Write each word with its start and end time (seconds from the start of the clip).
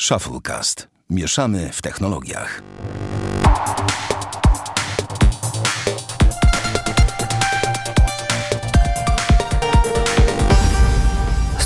Shufflecast. 0.00 0.88
Mieszamy 1.10 1.70
w 1.72 1.82
technologiach. 1.82 2.62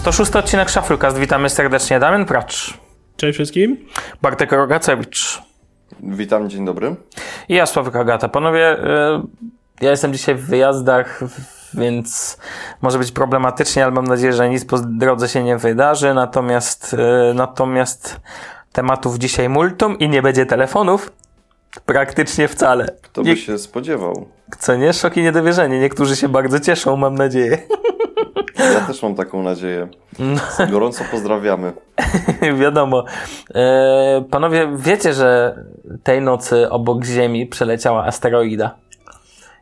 To 0.04 0.12
szósty 0.12 0.38
odcinek 0.38 0.70
Shufflecast. 0.70 1.18
Witamy 1.18 1.50
serdecznie. 1.50 2.00
Damian 2.00 2.24
Pracz. 2.24 2.74
Cześć 3.16 3.36
wszystkim. 3.36 3.76
Bartek 4.22 4.52
Rogacewicz. 4.52 5.42
Witam, 6.02 6.50
dzień 6.50 6.64
dobry. 6.64 6.96
I 7.48 7.54
ja, 7.54 7.66
Sławek 7.66 7.96
Agata. 7.96 8.28
Panowie, 8.28 8.78
y, 8.78 9.84
ja 9.84 9.90
jestem 9.90 10.12
dzisiaj 10.12 10.34
w 10.34 10.46
wyjazdach, 10.46 11.20
więc 11.74 12.38
może 12.82 12.98
być 12.98 13.12
problematycznie, 13.12 13.84
ale 13.84 13.92
mam 13.92 14.06
nadzieję, 14.06 14.32
że 14.32 14.50
nic 14.50 14.64
po 14.64 14.78
drodze 14.78 15.28
się 15.28 15.42
nie 15.42 15.56
wydarzy. 15.56 16.14
Natomiast, 16.14 16.94
y, 17.30 17.34
natomiast 17.34 18.20
tematów 18.72 19.18
dzisiaj 19.18 19.48
multum 19.48 19.98
i 19.98 20.08
nie 20.08 20.22
będzie 20.22 20.46
telefonów. 20.46 21.12
Praktycznie 21.86 22.48
wcale. 22.48 22.86
Kto 23.02 23.22
by 23.22 23.36
się 23.36 23.58
spodziewał? 23.58 24.26
Co 24.58 24.76
nie? 24.76 24.92
Szok 24.92 25.16
i 25.16 25.22
niedowierzenie. 25.22 25.80
Niektórzy 25.80 26.16
się 26.16 26.28
bardzo 26.28 26.60
cieszą, 26.60 26.96
mam 26.96 27.14
nadzieję. 27.14 27.58
Ja 28.58 28.80
też 28.80 29.02
mam 29.02 29.14
taką 29.14 29.42
nadzieję. 29.42 29.88
Gorąco 30.70 31.04
pozdrawiamy. 31.10 31.72
Wiadomo. 32.60 33.04
E, 33.54 34.24
panowie, 34.30 34.72
wiecie, 34.76 35.14
że 35.14 35.56
tej 36.02 36.22
nocy 36.22 36.70
obok 36.70 37.04
Ziemi 37.04 37.46
przeleciała 37.46 38.04
asteroida. 38.04 38.74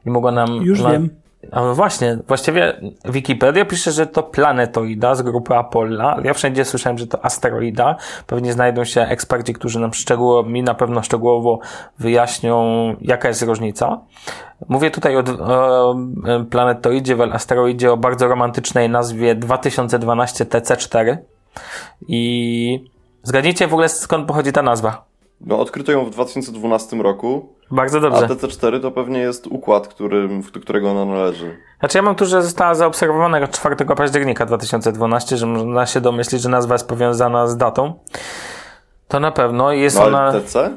I 0.06 0.10
mogła 0.10 0.32
nam. 0.32 0.54
Już 0.62 0.80
na... 0.80 0.90
wiem. 0.90 1.10
No 1.52 1.74
właśnie, 1.74 2.18
właściwie 2.28 2.80
Wikipedia 3.04 3.64
pisze, 3.64 3.92
że 3.92 4.06
to 4.06 4.22
planetoida 4.22 5.14
z 5.14 5.22
grupy 5.22 5.54
Apolla. 5.54 6.16
Ja 6.24 6.34
wszędzie 6.34 6.64
słyszałem, 6.64 6.98
że 6.98 7.06
to 7.06 7.24
asteroida. 7.24 7.96
Pewnie 8.26 8.52
znajdą 8.52 8.84
się 8.84 9.00
eksperci, 9.00 9.54
którzy 9.54 9.80
nam 9.80 9.94
szczegółowo, 9.94 10.48
mi 10.48 10.62
na 10.62 10.74
pewno 10.74 11.02
szczegółowo 11.02 11.58
wyjaśnią, 11.98 12.56
jaka 13.00 13.28
jest 13.28 13.42
różnica. 13.42 14.00
Mówię 14.68 14.90
tutaj 14.90 15.16
o, 15.16 15.20
o 15.20 15.96
planetoidzie, 16.50 17.16
o 17.16 17.32
asteroidzie 17.32 17.92
o 17.92 17.96
bardzo 17.96 18.28
romantycznej 18.28 18.90
nazwie 18.90 19.34
2012 19.34 20.44
TC4. 20.44 21.16
I 22.08 22.90
zgadnijcie 23.22 23.68
w 23.68 23.72
ogóle 23.72 23.88
skąd 23.88 24.28
pochodzi 24.28 24.52
ta 24.52 24.62
nazwa. 24.62 25.04
No, 25.40 25.58
odkryto 25.58 25.92
ją 25.92 26.04
w 26.04 26.10
2012 26.10 26.96
roku. 26.96 27.57
Bardzo 27.70 28.00
dobrze. 28.00 28.24
A 28.24 28.28
TC4 28.28 28.80
to 28.82 28.90
pewnie 28.90 29.18
jest 29.18 29.46
układ, 29.46 29.88
którym, 29.88 30.42
do 30.54 30.60
którego 30.60 30.90
ona 30.90 31.04
należy. 31.04 31.56
Znaczy 31.78 31.98
ja 31.98 32.02
mam 32.02 32.14
tu, 32.14 32.26
że 32.26 32.42
została 32.42 32.74
zaobserwowana 32.74 33.48
4 33.48 33.76
października 33.96 34.46
2012, 34.46 35.36
że 35.36 35.46
można 35.46 35.86
się 35.86 36.00
domyślić, 36.00 36.42
że 36.42 36.48
nazwa 36.48 36.74
jest 36.74 36.88
powiązana 36.88 37.46
z 37.46 37.56
datą. 37.56 37.94
To 39.08 39.20
na 39.20 39.32
pewno 39.32 39.72
jest 39.72 39.96
no, 39.96 40.04
ona... 40.04 40.32
TC? 40.32 40.70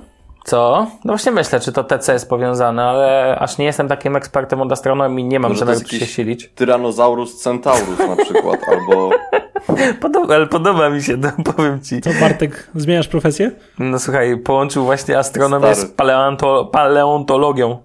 Co? 0.43 0.87
No 1.05 1.13
właśnie 1.13 1.31
myślę, 1.31 1.59
czy 1.59 1.71
to 1.71 1.83
TC 1.83 2.13
jest 2.13 2.29
powiązane, 2.29 2.83
ale 2.83 3.37
aż 3.39 3.57
nie 3.57 3.65
jestem 3.65 3.87
takim 3.87 4.15
ekspertem 4.15 4.61
od 4.61 4.71
astronomii, 4.71 5.25
nie 5.25 5.39
mam 5.39 5.55
zamiaru 5.55 5.79
się 5.79 6.05
silić. 6.05 6.49
Tyrannosaurus 6.55 7.41
centaurus 7.41 7.99
na 7.99 8.15
przykład, 8.15 8.59
albo... 8.67 9.09
Podoba, 10.01 10.35
ale 10.35 10.47
podoba 10.47 10.89
mi 10.89 11.03
się, 11.03 11.21
to 11.21 11.53
powiem 11.53 11.81
ci. 11.81 12.01
Co, 12.01 12.09
Bartek, 12.19 12.69
zmieniasz 12.75 13.07
profesję? 13.07 13.51
No 13.79 13.99
słuchaj, 13.99 14.37
połączył 14.37 14.85
właśnie 14.85 15.17
astronomię 15.17 15.75
Stary. 15.75 15.89
z 15.89 15.91
paleonto, 15.91 16.65
paleontologią 16.65 17.77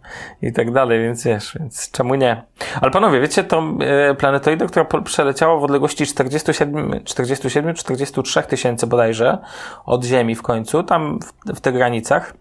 i 0.42 0.52
tak 0.52 0.72
dalej, 0.72 1.02
więc 1.02 1.24
wiesz, 1.24 1.56
więc 1.60 1.90
czemu 1.90 2.14
nie? 2.14 2.42
Ale 2.80 2.90
panowie, 2.90 3.20
wiecie, 3.20 3.44
to 3.44 3.62
e, 3.80 4.14
planetoida, 4.14 4.66
która 4.66 4.84
przeleciała 4.84 5.58
w 5.58 5.64
odległości 5.64 6.06
47, 6.06 7.04
47 7.04 7.74
43 7.74 8.42
tysięcy 8.42 8.86
bodajże 8.86 9.38
od 9.86 10.04
Ziemi 10.04 10.34
w 10.34 10.42
końcu, 10.42 10.82
tam 10.82 11.18
w, 11.20 11.56
w 11.56 11.60
tych 11.60 11.74
granicach, 11.74 12.34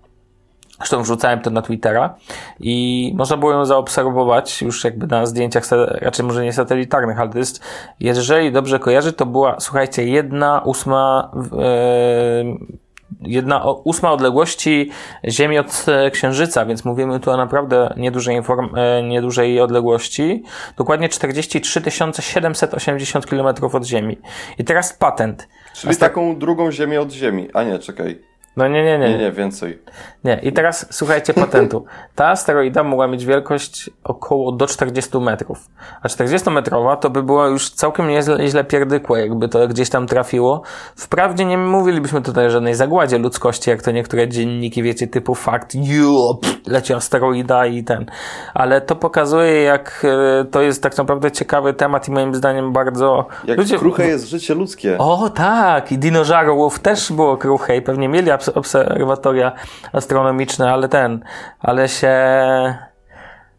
Zresztą 0.78 1.04
wrzucałem 1.04 1.42
to 1.42 1.50
na 1.50 1.62
Twittera 1.62 2.16
i 2.60 3.14
można 3.18 3.38
było 3.38 3.52
ją 3.52 3.66
zaobserwować 3.66 4.62
już 4.62 4.84
jakby 4.84 5.08
na 5.08 5.26
zdjęciach, 5.26 5.64
raczej 6.02 6.26
może 6.26 6.44
nie 6.44 6.54
satelitarnych, 6.54 7.20
ale 7.20 7.30
to 7.30 7.38
jest, 7.38 7.64
jeżeli 8.00 8.52
dobrze 8.52 8.80
kojarzy, 8.80 9.14
to 9.14 9.26
była, 9.26 9.60
słuchajcie, 9.60 10.06
jedna 10.06 10.62
ósma, 10.66 11.32
yy, 11.52 12.78
jedna 13.22 13.64
ósma 13.72 14.12
odległości 14.12 14.92
Ziemi 15.30 15.60
od 15.60 15.86
e, 15.88 16.12
Księżyca, 16.12 16.66
więc 16.66 16.86
mówimy 16.86 17.20
tu 17.20 17.32
o 17.32 17.38
naprawdę 17.38 17.94
niedużej, 17.98 18.36
inform, 18.36 18.76
e, 18.76 19.04
niedużej 19.04 19.62
odległości. 19.62 20.44
Dokładnie 20.78 21.10
43 21.10 21.82
780 22.22 23.26
km 23.26 23.48
od 23.74 23.86
Ziemi. 23.86 24.18
I 24.58 24.64
teraz 24.64 24.94
patent. 24.94 25.48
Czyli 25.74 25.98
taką 25.98 26.40
drugą 26.40 26.72
Ziemię 26.72 27.02
od 27.02 27.12
Ziemi. 27.12 27.48
A 27.54 27.64
nie, 27.64 27.80
czekaj. 27.80 28.35
No 28.58 28.68
nie, 28.68 28.84
nie, 28.84 28.98
nie. 28.98 29.10
Nie, 29.10 29.18
nie, 29.18 29.32
więcej. 29.32 29.80
Nie, 30.24 30.40
i 30.44 30.54
teraz 30.54 30.88
słuchajcie 30.92 31.34
patentu. 31.34 31.86
Ta 32.16 32.28
asteroida 32.28 32.84
mogła 32.84 33.08
mieć 33.08 33.26
wielkość 33.26 33.90
około 34.04 34.52
do 34.52 34.68
40 34.68 35.18
metrów. 35.18 35.70
A 36.02 36.08
40-metrowa 36.08 36.98
to 36.98 37.10
by 37.10 37.24
było 37.24 37.48
już 37.48 37.70
całkiem 37.70 38.08
nieźle 38.08 38.48
źle 38.48 38.64
pierdykłe, 38.64 39.20
jakby 39.20 39.50
to 39.50 39.68
gdzieś 39.68 39.90
tam 39.90 40.08
trafiło. 40.08 40.62
Wprawdzie 40.96 41.46
nie 41.46 41.58
mówilibyśmy 41.58 42.22
tutaj 42.22 42.46
o 42.46 42.50
żadnej 42.50 42.76
zagładzie 42.76 43.18
ludzkości, 43.18 43.70
jak 43.70 43.82
to 43.82 43.92
niektóre 43.92 44.28
dzienniki, 44.28 44.84
wiecie, 44.84 45.08
typu 45.08 45.36
fakt, 45.36 45.74
leci 46.68 46.94
asteroida 46.94 47.66
i 47.66 47.84
ten. 47.84 48.06
Ale 48.54 48.82
to 48.82 48.96
pokazuje, 48.96 49.62
jak 49.62 50.06
e, 50.42 50.46
to 50.46 50.62
jest 50.62 50.84
tak 50.84 50.98
naprawdę 50.98 51.32
ciekawy 51.32 51.74
temat 51.74 52.08
i 52.08 52.12
moim 52.12 52.36
zdaniem 52.36 52.74
bardzo... 52.74 53.28
Jak 53.46 53.58
Ludzie... 53.58 53.78
kruche 53.78 54.08
jest 54.08 54.30
życie 54.30 54.54
ludzkie. 54.54 54.98
O 54.98 55.30
tak, 55.30 55.92
i 55.92 55.98
dinożarłów 55.98 56.80
też 56.80 57.12
było 57.12 57.38
kruche 57.38 57.78
i 57.78 57.82
pewnie 57.82 58.10
mieli 58.10 58.32
obserwatoria 58.50 59.52
astronomiczne, 59.94 60.74
ale 60.74 60.90
ten, 60.90 61.24
ale 61.60 61.90
się 61.90 62.16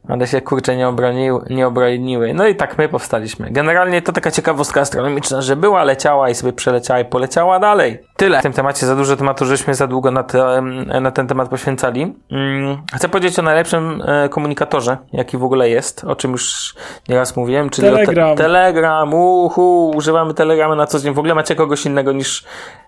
ale 0.09 0.27
się 0.27 0.41
kurczę 0.41 0.77
nie, 0.77 0.89
obroniły, 0.89 1.45
nie 1.51 1.67
obroniły. 1.67 2.35
No 2.35 2.47
i 2.47 2.55
tak 2.55 2.79
my 2.79 2.89
powstaliśmy. 2.89 3.51
Generalnie 3.51 4.03
to 4.03 4.13
taka 4.13 4.31
ciekawostka 4.31 4.81
astronomiczna, 4.81 5.43
że 5.43 5.57
była, 5.57 5.85
leciała 5.85 6.31
i 6.31 6.35
sobie 6.35 6.53
przeleciała 6.53 7.01
i 7.01 7.05
poleciała 7.05 7.59
dalej. 7.59 7.99
Tyle. 8.17 8.41
W 8.41 8.43
tym 8.43 8.53
temacie 8.53 8.87
za 8.87 8.97
dużo 8.97 9.17
tematu, 9.17 9.45
żeśmy 9.45 9.75
za 9.75 9.87
długo 9.87 10.11
na, 10.11 10.23
te, 10.23 10.63
na 11.01 11.11
ten 11.11 11.27
temat 11.27 11.49
poświęcali. 11.49 12.15
Mm, 12.31 12.77
chcę 12.95 13.09
powiedzieć 13.09 13.39
o 13.39 13.43
najlepszym 13.43 14.03
e, 14.07 14.29
komunikatorze, 14.29 14.97
jaki 15.13 15.37
w 15.37 15.45
ogóle 15.45 15.71
jest, 15.71 16.05
o 16.05 16.17
czym 16.17 16.33
już 16.33 16.75
nieraz 17.09 17.37
mówiłem, 17.37 17.71
czyli 17.71 17.89
Telegram. 17.89 18.37
Te 18.37 18.43
Telegram. 18.43 19.15
Uhu, 19.15 19.91
używamy 19.97 20.35
Telegramy 20.35 20.77
na 20.77 20.87
co 20.87 20.99
dzień. 21.01 21.15
W 21.15 21.19
ogóle 21.19 21.35
macie 21.35 21.55
kogoś 21.55 21.87
innego 21.87 22.13
niż 22.13 22.45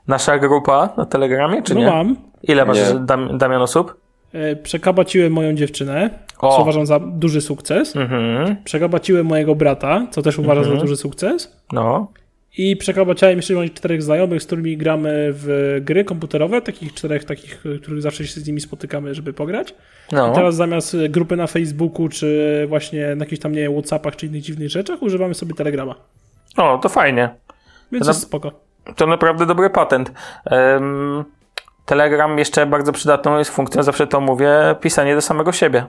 nasza 0.08 0.38
grupa 0.38 0.88
na 0.96 1.06
Telegramie, 1.06 1.62
czy 1.62 1.74
no 1.74 1.80
nie? 1.80 1.86
mam. 1.86 2.16
Ile 2.42 2.64
masz, 2.64 2.78
Dam, 3.00 3.38
Damian, 3.38 3.62
osób? 3.62 4.00
E, 4.32 4.56
przekabaciłem 4.56 5.32
moją 5.32 5.54
dziewczynę, 5.54 6.10
o. 6.40 6.56
co 6.56 6.62
uważam 6.62 6.86
za 6.86 6.98
duży 6.98 7.40
sukces. 7.40 7.96
Mhm. 7.96 8.56
Przekabaciłem 8.64 9.26
mojego 9.26 9.54
brata, 9.54 10.06
co 10.10 10.22
też 10.22 10.38
uważam 10.38 10.64
mhm. 10.64 10.76
za 10.76 10.82
duży 10.82 10.96
sukces. 10.96 11.56
No. 11.72 12.12
I 12.58 12.76
przekabaciałem 12.76 13.36
jeszcze 13.36 13.54
moich 13.54 13.74
czterech 13.74 14.02
znajomych, 14.02 14.42
z 14.42 14.46
którymi 14.46 14.76
gramy 14.76 15.28
w 15.32 15.76
gry 15.80 16.04
komputerowe, 16.04 16.62
takich 16.62 16.94
czterech, 16.94 17.24
takich, 17.24 17.62
których 17.82 18.02
zawsze 18.02 18.26
się 18.26 18.40
z 18.40 18.46
nimi 18.46 18.60
spotykamy, 18.60 19.14
żeby 19.14 19.32
pograć. 19.32 19.74
No. 20.12 20.32
I 20.32 20.34
teraz 20.34 20.56
zamiast 20.56 20.96
grupy 21.08 21.36
na 21.36 21.46
Facebooku, 21.46 22.08
czy 22.08 22.64
właśnie 22.68 23.14
na 23.16 23.24
jakichś 23.24 23.42
tam, 23.42 23.52
nie 23.52 23.60
wiem, 23.60 23.72
Whatsappach, 23.72 24.16
czy 24.16 24.26
innych 24.26 24.42
dziwnych 24.42 24.70
rzeczach, 24.70 25.02
używamy 25.02 25.34
sobie 25.34 25.54
Telegrama. 25.54 25.94
O, 26.56 26.78
to 26.78 26.88
fajnie. 26.88 27.30
Więc 27.92 28.04
to 28.04 28.10
jest 28.10 28.22
na... 28.22 28.26
spoko. 28.26 28.52
To 28.96 29.06
naprawdę 29.06 29.46
dobry 29.46 29.70
patent. 29.70 30.12
Um, 30.50 31.24
Telegram 31.86 32.38
jeszcze 32.38 32.66
bardzo 32.66 32.92
przydatną 32.92 33.38
jest 33.38 33.50
funkcją, 33.50 33.82
zawsze 33.82 34.06
to 34.06 34.20
mówię, 34.20 34.50
pisanie 34.80 35.14
do 35.14 35.20
samego 35.20 35.52
siebie. 35.52 35.86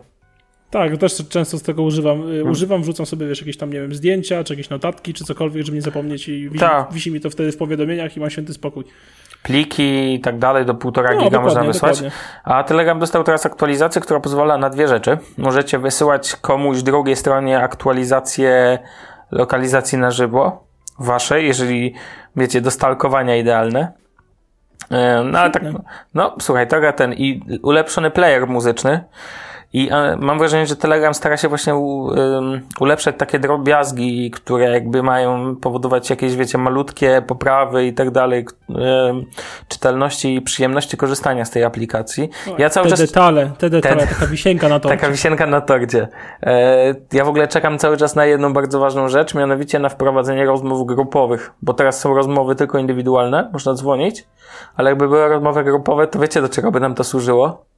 Tak, 0.69 0.97
też 0.97 1.27
często 1.29 1.57
z 1.57 1.63
tego 1.63 1.83
używam. 1.83 2.21
Hmm. 2.21 2.49
Używam, 2.49 2.81
wrzucam 2.81 3.05
sobie 3.05 3.27
wiesz, 3.27 3.39
jakieś 3.39 3.57
tam, 3.57 3.73
nie 3.73 3.81
wiem, 3.81 3.93
zdjęcia, 3.93 4.43
czy 4.43 4.53
jakieś 4.53 4.69
notatki, 4.69 5.13
czy 5.13 5.25
cokolwiek, 5.25 5.65
żeby 5.65 5.75
nie 5.75 5.81
zapomnieć 5.81 6.29
i 6.29 6.49
wisi, 6.49 6.59
tak. 6.59 6.93
wisi 6.93 7.11
mi 7.11 7.19
to 7.19 7.29
wtedy 7.29 7.51
w 7.51 7.57
powiadomieniach 7.57 8.17
i 8.17 8.19
mam 8.19 8.29
święty 8.29 8.53
spokój. 8.53 8.83
Pliki 9.43 10.13
i 10.13 10.19
tak 10.19 10.39
dalej 10.39 10.65
do 10.65 10.75
półtora 10.75 11.15
no, 11.15 11.21
giga 11.21 11.41
można 11.41 11.63
wysłać. 11.63 11.95
Dokładnie. 11.95 12.17
A 12.43 12.63
Telegram 12.63 12.99
dostał 12.99 13.23
teraz 13.23 13.45
aktualizację, 13.45 14.01
która 14.01 14.19
pozwala 14.19 14.57
na 14.57 14.69
dwie 14.69 14.87
rzeczy. 14.87 15.17
Możecie 15.37 15.79
wysyłać 15.79 16.35
komuś 16.35 16.81
drugiej 16.81 17.15
stronie 17.15 17.59
aktualizację 17.59 18.79
lokalizacji 19.31 19.97
na 19.97 20.11
żywo 20.11 20.63
waszej, 20.99 21.47
jeżeli 21.47 21.93
wiecie, 22.35 22.61
do 22.61 22.71
stalkowania 22.71 23.37
idealne. 23.37 23.91
E, 24.91 25.23
no 25.23 25.39
ale 25.39 25.51
tak, 25.51 25.63
no 26.13 26.35
słuchaj, 26.41 26.67
to 26.67 26.93
ten 26.93 27.13
i 27.13 27.41
ulepszony 27.61 28.11
player 28.11 28.47
muzyczny 28.47 29.03
I 29.73 29.89
mam 30.19 30.39
wrażenie, 30.39 30.65
że 30.65 30.75
Telegram 30.75 31.13
stara 31.13 31.37
się 31.37 31.47
właśnie 31.47 31.75
u, 31.75 32.09
ulepszać 32.79 33.15
takie 33.17 33.39
drobiazgi, 33.39 34.31
które 34.31 34.65
jakby 34.71 35.03
mają 35.03 35.55
powodować 35.55 36.09
jakieś, 36.09 36.35
wiecie, 36.35 36.57
malutkie 36.57 37.21
poprawy 37.27 37.85
i 37.85 37.93
tak 37.93 38.11
dalej, 38.11 38.45
czytelności 39.67 40.35
i 40.35 40.41
przyjemności 40.41 40.97
korzystania 40.97 41.45
z 41.45 41.51
tej 41.51 41.63
aplikacji. 41.63 42.29
Ja 42.57 42.69
cały 42.69 42.85
te 42.85 42.89
czas... 42.89 42.99
detale, 42.99 43.51
te 43.57 43.69
detale, 43.69 44.07
taka 44.07 44.27
wisienka 44.27 44.69
na 44.69 44.79
torcie. 44.79 44.97
Taka 44.97 45.11
wisienka 45.11 45.45
na 45.45 45.61
torcie. 45.61 46.07
E, 46.43 46.95
ja 47.13 47.25
w 47.25 47.29
ogóle 47.29 47.47
czekam 47.47 47.77
cały 47.77 47.97
czas 47.97 48.15
na 48.15 48.25
jedną 48.25 48.53
bardzo 48.53 48.79
ważną 48.79 49.07
rzecz, 49.07 49.35
mianowicie 49.35 49.79
na 49.79 49.89
wprowadzenie 49.89 50.45
rozmów 50.45 50.87
grupowych, 50.87 51.51
bo 51.61 51.73
teraz 51.73 51.99
są 51.99 52.13
rozmowy 52.13 52.55
tylko 52.55 52.77
indywidualne, 52.77 53.49
można 53.53 53.73
dzwonić, 53.73 54.27
ale 54.75 54.89
jakby 54.89 55.07
były 55.07 55.27
rozmowy 55.27 55.63
grupowe, 55.63 56.07
to 56.07 56.19
wiecie 56.19 56.41
do 56.41 56.49
czego 56.49 56.71
by 56.71 56.79
nam 56.79 56.95
to 56.95 57.03
służyło? 57.03 57.68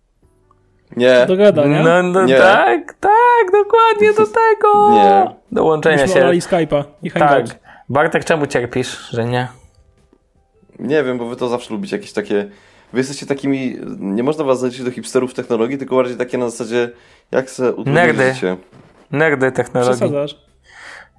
Nie. 0.98 1.28
No, 1.84 2.04
no 2.04 2.26
nie. 2.26 2.38
tak, 2.38 2.94
tak, 3.00 3.52
dokładnie 3.54 4.14
do 4.14 4.26
tego. 4.26 4.92
Nie. 4.92 5.36
Do 5.52 5.64
łączenia 5.64 6.08
się. 6.08 6.36
i 6.36 6.40
Skype'a 6.40 6.84
i 7.04 7.12
Tak. 7.12 7.46
Bartek, 7.90 8.26
czemu 8.26 8.48
cierpisz, 8.48 9.10
że 9.10 9.26
nie? 9.26 9.48
Nie 10.80 11.04
wiem, 11.04 11.18
bo 11.18 11.26
wy 11.26 11.36
to 11.36 11.50
zawsze 11.50 11.74
lubicie 11.74 11.96
jakieś 11.96 12.14
takie... 12.14 12.50
Wy 12.94 13.00
jesteście 13.00 13.26
takimi... 13.26 13.78
Nie 14.00 14.24
można 14.24 14.44
was 14.44 14.60
zaliczyć 14.60 14.84
do 14.84 14.92
hipsterów 14.92 15.34
technologii, 15.34 15.78
tylko 15.78 15.96
bardziej 15.96 16.18
takie 16.18 16.38
na 16.38 16.50
zasadzie 16.50 16.90
jak 17.32 17.50
se 17.50 17.74
Nerdy. 17.86 18.34
Nerdy 19.12 19.52
technologii. 19.52 19.96
Przesadzasz. 19.96 20.36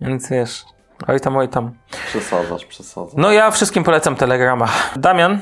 Więc 0.00 0.30
wiesz, 0.30 0.64
oj 1.08 1.20
tam, 1.20 1.36
oj 1.36 1.48
tam. 1.48 1.72
Przesadzasz, 2.06 2.64
przesadzasz. 2.64 3.14
No 3.16 3.32
ja 3.32 3.50
wszystkim 3.50 3.84
polecam 3.84 4.16
Telegrama. 4.16 4.68
Damian, 4.96 5.38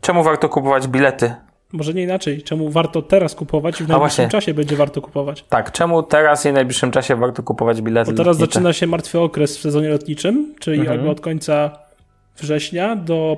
czemu 0.00 0.22
warto 0.22 0.48
kupować 0.48 0.88
bilety 0.88 1.34
może 1.72 1.94
nie 1.94 2.02
inaczej. 2.02 2.42
Czemu 2.42 2.70
warto 2.70 3.02
teraz 3.02 3.34
kupować 3.34 3.80
i 3.80 3.84
w 3.84 3.88
najbliższym 3.88 4.28
czasie 4.28 4.54
będzie 4.54 4.76
warto 4.76 5.00
kupować? 5.00 5.44
Tak, 5.48 5.72
czemu 5.72 6.02
teraz 6.02 6.46
i 6.46 6.50
w 6.50 6.52
najbliższym 6.52 6.90
czasie 6.90 7.16
warto 7.16 7.42
kupować 7.42 7.82
bilety? 7.82 8.10
Bo 8.10 8.16
teraz 8.16 8.36
lotnicze? 8.36 8.52
zaczyna 8.52 8.72
się 8.72 8.86
martwy 8.86 9.20
okres 9.20 9.58
w 9.58 9.60
sezonie 9.60 9.88
lotniczym, 9.88 10.54
czyli 10.60 10.78
mhm. 10.78 10.96
jakby 10.96 11.10
od 11.10 11.20
końca 11.20 11.78
września 12.36 12.96
do 12.96 13.36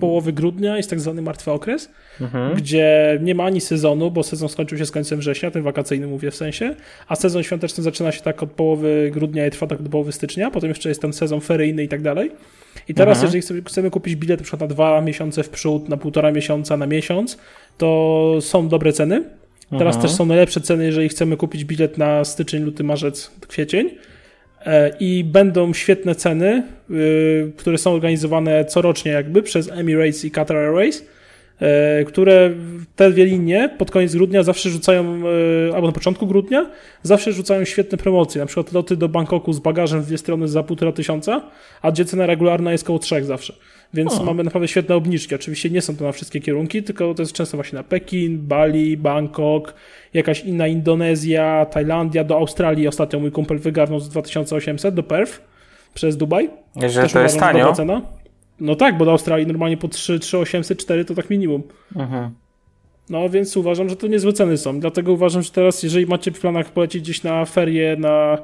połowy 0.00 0.32
grudnia 0.32 0.76
jest 0.76 0.90
tak 0.90 1.00
zwany 1.00 1.22
martwy 1.22 1.50
okres, 1.50 1.90
mhm. 2.20 2.54
gdzie 2.54 3.18
nie 3.22 3.34
ma 3.34 3.44
ani 3.44 3.60
sezonu, 3.60 4.10
bo 4.10 4.22
sezon 4.22 4.48
skończył 4.48 4.78
się 4.78 4.86
z 4.86 4.90
końcem 4.90 5.18
września, 5.18 5.50
ten 5.50 5.62
wakacyjny 5.62 6.06
mówię 6.06 6.30
w 6.30 6.36
sensie, 6.36 6.74
a 7.08 7.16
sezon 7.16 7.42
świąteczny 7.42 7.82
zaczyna 7.82 8.12
się 8.12 8.20
tak 8.20 8.42
od 8.42 8.50
połowy 8.50 9.10
grudnia 9.12 9.46
i 9.46 9.50
trwa 9.50 9.66
tak 9.66 9.82
do 9.82 9.90
połowy 9.90 10.12
stycznia, 10.12 10.50
potem 10.50 10.68
jeszcze 10.68 10.88
jest 10.88 11.02
ten 11.02 11.12
sezon 11.12 11.40
feryjny 11.40 11.84
i 11.84 11.88
tak 11.88 12.02
dalej. 12.02 12.30
I 12.88 12.94
teraz, 12.94 13.18
mhm. 13.18 13.36
jeżeli 13.36 13.62
chcemy 13.66 13.90
kupić 13.90 14.16
bilet 14.16 14.40
na 14.40 14.44
przykład 14.44 14.60
na 14.60 14.66
dwa 14.66 15.00
miesiące 15.00 15.42
w 15.42 15.48
przód, 15.48 15.88
na 15.88 15.96
półtora 15.96 16.32
miesiąca, 16.32 16.76
na 16.76 16.86
miesiąc, 16.86 17.38
to 17.78 18.38
są 18.40 18.68
dobre 18.68 18.92
ceny. 18.92 19.24
Teraz 19.70 19.94
mhm. 19.94 20.02
też 20.02 20.10
są 20.10 20.26
najlepsze 20.26 20.60
ceny, 20.60 20.84
jeżeli 20.84 21.08
chcemy 21.08 21.36
kupić 21.36 21.64
bilet 21.64 21.98
na 21.98 22.24
styczeń, 22.24 22.62
luty, 22.62 22.84
marzec, 22.84 23.30
kwiecień. 23.48 23.90
E, 24.66 24.90
I 25.00 25.24
będą 25.24 25.74
świetne 25.74 26.14
ceny, 26.14 26.62
y, 26.90 27.52
które 27.56 27.78
są 27.78 27.92
organizowane 27.92 28.64
corocznie 28.64 29.12
jakby 29.12 29.42
przez 29.42 29.70
Emirates 29.70 30.24
i 30.24 30.30
Qatar 30.30 30.56
Airways 30.56 31.04
które 32.06 32.50
te 32.96 33.10
dwie 33.10 33.24
linie 33.24 33.70
pod 33.78 33.90
koniec 33.90 34.14
grudnia 34.14 34.42
zawsze 34.42 34.70
rzucają, 34.70 35.22
e, 35.70 35.74
albo 35.74 35.86
na 35.86 35.92
początku 35.92 36.26
grudnia, 36.26 36.70
zawsze 37.02 37.32
rzucają 37.32 37.64
świetne 37.64 37.98
promocje. 37.98 38.40
Na 38.40 38.46
przykład 38.46 38.72
loty 38.72 38.96
do 38.96 39.08
Bangkoku 39.08 39.52
z 39.52 39.58
bagażem 39.58 40.02
w 40.02 40.06
dwie 40.06 40.18
strony 40.18 40.48
za 40.48 40.62
półtora 40.62 40.92
tysiąca, 40.92 41.42
a 41.82 41.92
gdzie 41.92 42.04
cena 42.04 42.26
regularna 42.26 42.72
jest 42.72 42.84
koło 42.84 42.98
trzech 42.98 43.24
zawsze. 43.24 43.54
Więc 43.94 44.20
o. 44.20 44.24
mamy 44.24 44.44
naprawdę 44.44 44.68
świetne 44.68 44.94
obniżki. 44.94 45.34
Oczywiście 45.34 45.70
nie 45.70 45.82
są 45.82 45.96
to 45.96 46.04
na 46.04 46.12
wszystkie 46.12 46.40
kierunki, 46.40 46.82
tylko 46.82 47.14
to 47.14 47.22
jest 47.22 47.32
często 47.32 47.56
właśnie 47.56 47.76
na 47.76 47.82
Pekin, 47.82 48.38
Bali, 48.38 48.96
Bangkok, 48.96 49.74
jakaś 50.14 50.44
inna 50.44 50.66
Indonezja, 50.66 51.66
Tajlandia, 51.70 52.24
do 52.24 52.36
Australii. 52.36 52.88
Ostatnio 52.88 53.20
mój 53.20 53.30
kumpel 53.30 53.58
wygarnął 53.58 54.00
z 54.00 54.08
2800 54.08 54.94
do 54.94 55.02
Perth 55.02 55.40
przez 55.94 56.16
Dubaj. 56.16 56.50
Jeżeli 56.76 57.02
Też 57.02 57.12
to 57.12 57.22
jest 57.22 57.38
tanio. 57.38 57.72
Cena. 57.72 58.02
No 58.60 58.74
tak, 58.74 58.98
bo 58.98 59.04
do 59.04 59.10
Australii 59.10 59.46
normalnie 59.46 59.76
po 59.76 59.88
3, 59.88 60.20
800, 60.38 60.78
4 60.78 61.04
to 61.04 61.14
tak 61.14 61.30
minimum. 61.30 61.62
Mhm. 61.96 62.30
No 63.10 63.28
więc 63.28 63.56
uważam, 63.56 63.88
że 63.88 63.96
to 63.96 64.06
niezłe 64.06 64.32
ceny 64.32 64.58
są. 64.58 64.80
Dlatego 64.80 65.12
uważam, 65.12 65.42
że 65.42 65.50
teraz, 65.50 65.82
jeżeli 65.82 66.06
macie 66.06 66.30
w 66.30 66.40
planach 66.40 66.72
polecieć 66.72 67.02
gdzieś 67.02 67.22
na 67.22 67.44
ferie, 67.44 67.96
na, 67.96 68.38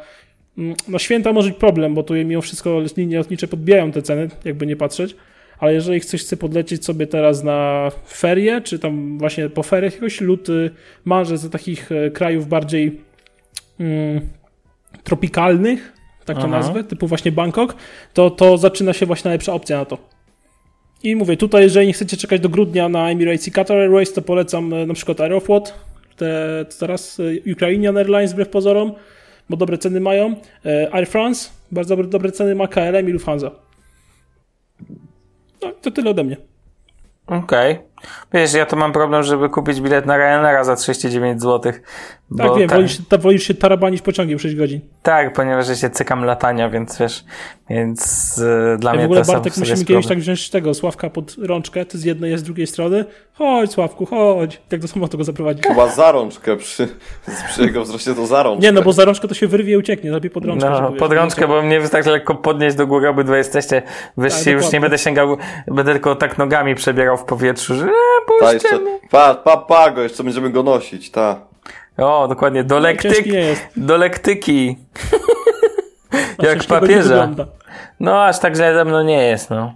mm, 0.58 0.74
na 0.88 0.98
święta 0.98 1.32
może 1.32 1.48
być 1.48 1.58
problem, 1.58 1.94
bo 1.94 2.02
tu 2.02 2.14
mimo 2.14 2.42
wszystko 2.42 2.80
linie 2.96 3.18
lotnicze 3.18 3.48
podbijają 3.48 3.92
te 3.92 4.02
ceny, 4.02 4.28
jakby 4.44 4.66
nie 4.66 4.76
patrzeć. 4.76 5.16
Ale 5.58 5.74
jeżeli 5.74 6.00
ktoś 6.00 6.20
chce 6.20 6.36
podlecieć 6.36 6.84
sobie 6.84 7.06
teraz 7.06 7.44
na 7.44 7.90
ferie, 8.08 8.60
czy 8.60 8.78
tam 8.78 9.18
właśnie 9.18 9.48
po 9.48 9.62
feriach 9.62 9.94
jakoś 9.94 10.20
luty, 10.20 10.70
marzec 11.04 11.42
do 11.42 11.50
takich 11.50 11.92
e, 11.92 12.10
krajów 12.10 12.48
bardziej 12.48 13.00
mm, 13.80 14.20
tropikalnych, 15.04 15.92
tak 16.28 16.36
to 16.36 16.42
Aha. 16.42 16.58
nazwę, 16.58 16.84
typu 16.84 17.06
właśnie 17.06 17.32
Bangkok, 17.32 17.74
to, 18.14 18.30
to 18.30 18.58
zaczyna 18.58 18.92
się 18.92 19.06
właśnie 19.06 19.28
najlepsza 19.28 19.52
opcja 19.52 19.78
na 19.78 19.84
to. 19.84 19.98
I 21.02 21.16
mówię, 21.16 21.36
tutaj 21.36 21.62
jeżeli 21.62 21.86
nie 21.86 21.92
chcecie 21.92 22.16
czekać 22.16 22.40
do 22.40 22.48
grudnia 22.48 22.88
na 22.88 23.10
Emirates 23.10 23.48
i 23.48 23.52
Qatar 23.52 23.76
Airways, 23.76 24.12
to 24.12 24.22
polecam 24.22 24.72
e, 24.72 24.86
na 24.86 24.94
przykład 24.94 25.20
Aeroflot, 25.20 25.74
te, 26.16 26.66
teraz 26.78 27.20
e, 27.20 27.52
Ukrainian 27.52 27.96
Airlines 27.96 28.32
wbrew 28.32 28.48
pozorom, 28.48 28.92
bo 29.50 29.56
dobre 29.56 29.78
ceny 29.78 30.00
mają, 30.00 30.36
e, 30.66 30.94
Air 30.94 31.06
France, 31.06 31.50
bardzo 31.72 31.96
dobre, 31.96 32.10
dobre 32.10 32.32
ceny 32.32 32.54
ma 32.54 32.68
KLM 32.68 33.08
i 33.08 33.12
Lufthansa. 33.12 33.50
No, 35.62 35.72
to 35.82 35.90
tyle 35.90 36.10
ode 36.10 36.24
mnie. 36.24 36.36
Okej. 37.26 37.72
Okay. 37.72 37.87
Wiesz, 38.32 38.54
ja 38.54 38.66
to 38.66 38.76
mam 38.76 38.92
problem, 38.92 39.22
żeby 39.22 39.48
kupić 39.48 39.80
bilet 39.80 40.06
na 40.06 40.16
Ryanaira 40.16 40.64
za 40.64 40.76
39 40.76 41.42
zł. 41.42 41.72
Tak, 42.38 42.56
wiem, 42.56 42.68
ta... 42.68 42.74
wolisz, 42.74 42.98
ta, 43.08 43.18
wolisz 43.18 43.42
się 43.42 43.54
tarabanić 43.54 44.02
pociągiem 44.02 44.38
6 44.38 44.56
godzin. 44.56 44.80
Tak, 45.02 45.32
ponieważ 45.32 45.68
ja 45.68 45.76
się 45.76 45.90
cykam 45.90 46.24
latania, 46.24 46.70
więc 46.70 46.98
wiesz, 46.98 47.24
więc 47.70 48.36
yy, 48.70 48.76
dla 48.78 48.90
ja 48.90 48.96
mnie 48.96 49.02
w 49.02 49.10
ogóle 49.10 49.24
to 49.24 49.32
Bartek 49.32 49.56
musimy 49.56 49.84
kiedyś 49.84 50.06
tak 50.06 50.18
wziąć 50.18 50.50
tego 50.50 50.74
Sławka 50.74 51.10
pod 51.10 51.36
rączkę, 51.38 51.84
ty 51.84 51.98
z 51.98 52.04
jednej, 52.04 52.30
jest 52.30 52.44
z 52.44 52.46
drugiej 52.46 52.66
strony. 52.66 53.04
Chodź 53.32 53.72
Sławku, 53.72 54.06
chodź. 54.06 54.60
Jak 54.70 54.80
do 54.80 54.88
samolotu 54.88 55.18
go 55.18 55.24
zaprowadzić. 55.24 55.66
Chyba 55.66 55.88
za 55.88 56.12
rączkę, 56.12 56.56
przy, 56.56 56.88
przy 57.48 57.62
jego 57.62 57.82
wzroście 57.82 58.14
to 58.14 58.26
za 58.26 58.42
rączkę. 58.42 58.66
Nie, 58.66 58.72
no 58.72 58.82
bo 58.82 58.92
za 58.92 59.04
rączkę 59.04 59.28
to 59.28 59.34
się 59.34 59.46
wyrwie 59.46 59.72
i 59.72 59.76
ucieknie, 59.76 60.10
lepiej 60.10 60.30
pod 60.30 60.44
rączkę. 60.44 60.70
No, 60.70 60.92
pod 60.92 61.12
rączkę, 61.12 61.48
bo 61.48 61.62
mnie 61.62 61.80
wystarczy 61.80 62.10
lekko 62.10 62.34
podnieść 62.34 62.76
do 62.76 62.86
góry, 62.86 63.08
obydwa 63.08 63.36
jesteście 63.36 63.82
wyżsi, 64.16 64.44
tak, 64.44 64.54
już 64.54 64.72
nie 64.72 64.80
będę 64.80 64.98
sięgał, 64.98 65.36
będę 65.66 65.92
tylko 65.92 66.14
tak 66.14 66.38
nogami 66.38 66.74
przebierał 66.74 67.16
w 67.16 67.24
powietrzu, 67.24 67.74
że 67.74 67.87
ta, 68.40 68.52
jeszcze, 68.52 68.80
pa, 69.10 69.34
pa, 69.34 69.56
pa 69.56 69.90
go, 69.90 70.02
jeszcze 70.02 70.24
będziemy 70.24 70.50
go 70.50 70.62
nosić, 70.62 71.10
ta. 71.10 71.40
O, 71.98 72.28
dokładnie, 72.28 72.64
do, 72.64 72.78
lektyk, 72.78 73.26
do 73.76 73.96
lektyki. 73.96 74.76
Jak 76.42 76.64
papieża. 76.64 77.30
No, 78.00 78.24
aż 78.24 78.38
tak 78.38 78.54
źle 78.54 78.74
ze 78.74 78.84
mną 78.84 79.02
nie 79.02 79.28
jest, 79.28 79.50
no. 79.50 79.74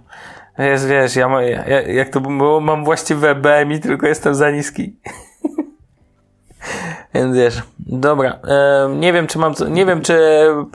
Jest, 0.57 0.87
wiesz, 0.87 1.15
ja, 1.15 1.41
ja 1.41 1.81
jak 1.81 2.09
to 2.09 2.21
było, 2.21 2.59
mam 2.59 2.85
właściwe 2.85 3.35
BMI, 3.35 3.79
tylko 3.79 4.07
jestem 4.07 4.35
za 4.35 4.51
niski. 4.51 4.93
Więc 7.13 7.35
wiesz, 7.35 7.63
dobra. 7.79 8.39
E, 8.47 8.89
nie 8.95 9.13
wiem, 9.13 9.27
czy 9.27 9.39
mam, 9.39 9.53
nie 9.69 9.85
wiem, 9.85 10.01
czy 10.01 10.19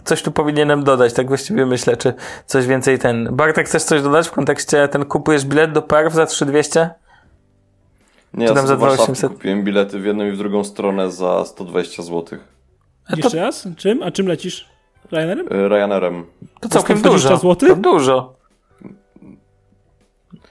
coś 0.05 0.23
tu 0.23 0.33
powinienem 0.33 0.85
dodać, 0.85 1.13
tak 1.13 1.29
właściwie 1.29 1.67
myślę, 1.67 1.97
czy 1.97 2.15
coś 2.47 2.67
więcej 2.67 2.99
ten. 2.99 3.37
Bartek, 3.37 3.67
chcesz 3.67 3.83
coś 3.83 4.03
dodać 4.03 4.29
w 4.29 4.33
kontekście 4.33 4.89
ten 4.89 5.05
kupujesz 5.05 5.45
bilet 5.45 5.73
do 5.73 5.83
PERW 5.83 6.15
za 6.15 6.27
3200? 6.27 6.91
Nie, 8.35 8.47
ja 8.47 8.55
za 8.55 8.77
2800. 8.77 9.33
kupiłem 9.33 9.65
bilety 9.65 9.99
w 9.99 10.05
jedną 10.05 10.25
i 10.27 10.31
w 10.31 10.39
drugą 10.39 10.65
stronę 10.65 11.11
za 11.11 11.45
120 11.45 12.03
zł. 12.03 12.39
A 13.07 13.11
to... 13.11 13.17
Jeszcze 13.17 13.41
raz? 13.41 13.69
Czym? 13.77 14.03
A 14.03 14.11
czym 14.11 14.27
lecisz? 14.27 14.69
Ryanerem? 15.13 15.47
E, 15.51 15.69
Ryanerem. 15.69 16.25
To 16.61 16.69
całkiem 16.69 17.03
dużo. 17.03 17.37
Zł? 17.37 17.55
To 17.69 17.77
dużo. 17.77 18.39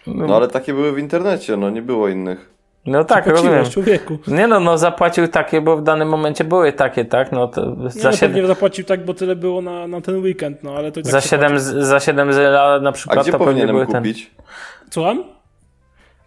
No. 0.07 0.27
no 0.27 0.35
ale 0.35 0.47
takie 0.47 0.73
były 0.73 0.91
w 0.93 0.99
internecie, 0.99 1.57
no 1.57 1.69
nie 1.69 1.81
było 1.81 2.07
innych. 2.07 2.57
No 2.85 3.03
tak, 3.03 3.27
rozumiem. 3.27 3.65
człowieku. 3.65 4.17
Nie 4.27 4.47
no, 4.47 4.59
no 4.59 4.77
zapłacił 4.77 5.27
takie, 5.27 5.61
bo 5.61 5.77
w 5.77 5.83
danym 5.83 6.09
momencie 6.09 6.43
były 6.43 6.73
takie, 6.73 7.05
tak? 7.05 7.31
No 7.31 7.47
to 7.47 7.75
nie, 7.75 7.89
za 7.89 8.09
no, 8.09 8.15
7... 8.15 8.47
zapłacił 8.47 8.85
tak, 8.85 9.05
bo 9.05 9.13
tyle 9.13 9.35
było 9.35 9.61
na, 9.61 9.87
na 9.87 10.01
ten 10.01 10.15
weekend, 10.23 10.63
no 10.63 10.71
ale 10.71 10.91
to 10.91 11.01
tak 11.01 11.11
za, 11.11 11.21
7, 11.21 11.59
za 11.59 11.99
7 11.99 12.29
na 12.81 12.91
przykład 12.91 13.19
A 13.19 13.21
gdzie 13.21 13.31
to 13.31 13.37
powinienem 13.37 13.85
kupić? 13.85 14.25
Ten... 14.25 14.45
Słucham? 14.91 15.23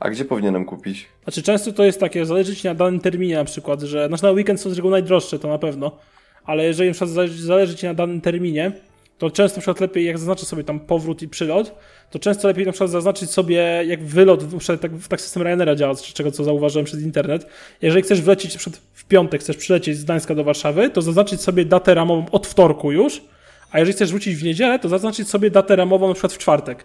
A 0.01 0.11
gdzie 0.11 0.25
powinienem 0.25 0.65
kupić? 0.65 1.07
Znaczy 1.23 1.43
często 1.43 1.73
to 1.73 1.85
jest 1.85 2.01
takie, 2.01 2.27
zależy 2.27 2.69
na 2.69 2.75
danym 2.75 3.01
terminie 3.01 3.35
na 3.35 3.45
przykład, 3.45 3.81
że 3.81 4.09
znaczy 4.09 4.23
na 4.23 4.31
weekend 4.31 4.61
są 4.61 4.71
z 4.71 4.77
reguły 4.77 4.93
najdroższe, 4.93 5.39
to 5.39 5.49
na 5.49 5.59
pewno, 5.59 5.97
ale 6.45 6.65
jeżeli 6.65 6.89
na 6.89 6.95
przykład 6.95 7.11
zależy, 7.11 7.87
na 7.87 7.95
danym 7.95 8.21
terminie, 8.21 8.73
to 9.19 9.31
często 9.31 9.57
na 9.57 9.61
przykład 9.61 9.81
lepiej, 9.81 10.05
jak 10.05 10.19
zaznaczę 10.19 10.47
sobie 10.47 10.65
tam 10.65 10.81
powrót 10.81 11.23
i 11.23 11.29
przylot, 11.29 11.75
to 12.11 12.19
często 12.19 12.49
lepiej 12.49 12.67
na 12.67 12.73
przykład 12.73 12.91
zaznaczyć 12.91 13.31
sobie, 13.31 13.57
jak 13.87 14.05
wylot, 14.05 14.45
tak, 14.81 14.91
tak 15.09 15.21
system 15.21 15.43
Ryanaira 15.43 15.75
działa, 15.75 15.95
z 15.95 16.03
czego 16.03 16.31
co 16.31 16.45
zauważyłem 16.45 16.85
przez 16.85 17.03
internet. 17.03 17.47
Jeżeli 17.83 18.03
chcesz 18.03 18.23
wlecieć 18.23 18.57
przykład 18.57 18.83
w 18.93 19.05
piątek, 19.05 19.41
chcesz 19.41 19.57
przylecieć 19.57 19.97
z 19.97 20.05
Gdańska 20.05 20.35
do 20.35 20.45
Warszawy, 20.45 20.91
to 20.91 21.03
zaznaczyć 21.03 21.41
sobie 21.41 21.65
datę 21.65 21.95
ramową 21.95 22.27
od 22.33 22.47
wtorku 22.47 22.93
już, 22.93 23.23
a 23.71 23.79
jeżeli 23.79 23.97
chcesz 23.97 24.11
wrócić 24.11 24.37
w 24.37 24.45
niedzielę, 24.45 24.79
to 24.79 24.89
zaznaczyć 24.89 25.29
sobie 25.29 25.51
datę 25.51 25.77
ramową 25.77 26.09
na 26.09 26.15
przykład 26.15 26.33
w 26.33 26.39
czwartek. 26.39 26.85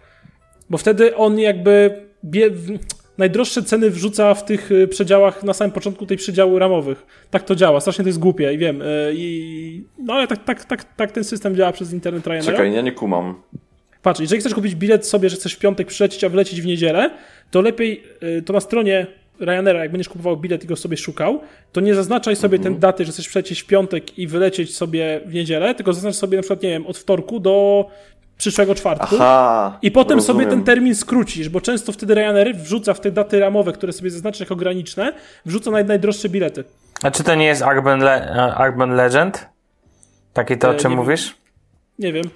Bo 0.69 0.77
wtedy 0.77 1.15
on 1.15 1.39
jakby 1.39 2.05
najdroższe 3.17 3.63
ceny 3.63 3.89
wrzuca 3.89 4.33
w 4.33 4.45
tych 4.45 4.71
y, 4.71 4.87
przedziałach 4.87 5.43
na 5.43 5.53
samym 5.53 5.71
początku 5.71 6.05
tej 6.05 6.17
przedziału 6.17 6.59
ramowych. 6.59 7.05
Tak 7.31 7.43
to 7.43 7.55
działa, 7.55 7.79
strasznie 7.79 8.03
to 8.03 8.09
jest 8.09 8.19
głupie 8.19 8.53
i 8.53 8.57
wiem. 8.57 8.81
Y, 8.81 8.85
I, 9.15 9.83
no 9.97 10.13
ale 10.13 10.27
tak, 10.27 10.43
tak, 10.43 10.65
tak, 10.65 10.95
tak 10.95 11.11
ten 11.11 11.23
system 11.23 11.55
działa 11.55 11.71
przez 11.71 11.93
internet 11.93 12.27
Ryanaira. 12.27 12.51
Czekaj, 12.51 12.73
ja 12.73 12.81
nie 12.81 12.91
kumam. 12.91 13.35
Patrz, 14.01 14.19
jeżeli 14.19 14.41
chcesz 14.41 14.53
kupić 14.53 14.75
bilet 14.75 15.07
sobie, 15.07 15.29
że 15.29 15.35
chcesz 15.35 15.53
w 15.53 15.59
piątek 15.59 15.87
przylecieć, 15.87 16.23
a 16.23 16.29
wlecieć 16.29 16.61
w 16.61 16.65
niedzielę, 16.65 17.11
to 17.51 17.61
lepiej 17.61 18.03
y, 18.23 18.41
to 18.41 18.53
na 18.53 18.59
stronie 18.59 19.07
Ryanaira, 19.39 19.79
jak 19.79 19.91
będziesz 19.91 20.09
kupował 20.09 20.37
bilet 20.37 20.63
i 20.63 20.67
go 20.67 20.75
sobie 20.75 20.97
szukał, 20.97 21.39
to 21.71 21.81
nie 21.81 21.95
zaznaczaj 21.95 22.35
sobie 22.35 22.57
mhm. 22.57 22.73
ten 22.73 22.81
daty, 22.81 23.05
że 23.05 23.11
chcesz 23.11 23.27
przylecieć 23.27 23.61
w 23.61 23.65
piątek 23.65 24.19
i 24.19 24.27
wylecieć 24.27 24.75
sobie 24.75 25.21
w 25.25 25.33
niedzielę, 25.33 25.75
tylko 25.75 25.93
zaznacz 25.93 26.15
sobie 26.15 26.37
na 26.37 26.41
przykład, 26.41 26.63
nie 26.63 26.69
wiem, 26.69 26.87
od 26.87 26.97
wtorku 26.97 27.39
do 27.39 27.85
przyszłego 28.37 28.75
czwartku. 28.75 29.15
Aha, 29.15 29.77
I 29.81 29.91
potem 29.91 30.17
rozumiem. 30.17 30.41
sobie 30.41 30.55
ten 30.55 30.63
termin 30.63 30.95
skrócisz, 30.95 31.49
bo 31.49 31.61
często 31.61 31.91
wtedy 31.91 32.15
Ryanair 32.15 32.55
wrzuca 32.55 32.93
w 32.93 32.99
te 32.99 33.11
daty 33.11 33.39
ramowe, 33.39 33.71
które 33.71 33.93
sobie 33.93 34.09
zaznaczysz 34.09 34.39
jako 34.39 34.55
graniczne, 34.55 35.13
wrzuca 35.45 35.71
naj, 35.71 35.85
najdroższe 35.85 36.29
bilety. 36.29 36.63
A 37.03 37.11
czy 37.11 37.23
to 37.23 37.35
nie 37.35 37.45
jest 37.45 37.61
Urban, 37.61 37.99
Le 37.99 38.55
Urban 38.69 38.95
Legend? 38.95 39.49
Taki 40.33 40.57
to, 40.57 40.69
o 40.69 40.73
e, 40.73 40.77
czym 40.77 40.91
nie 40.91 40.97
mówisz? 40.97 41.25
Wiem. 41.27 41.35
Nie 41.99 42.13
wiem. 42.13 42.29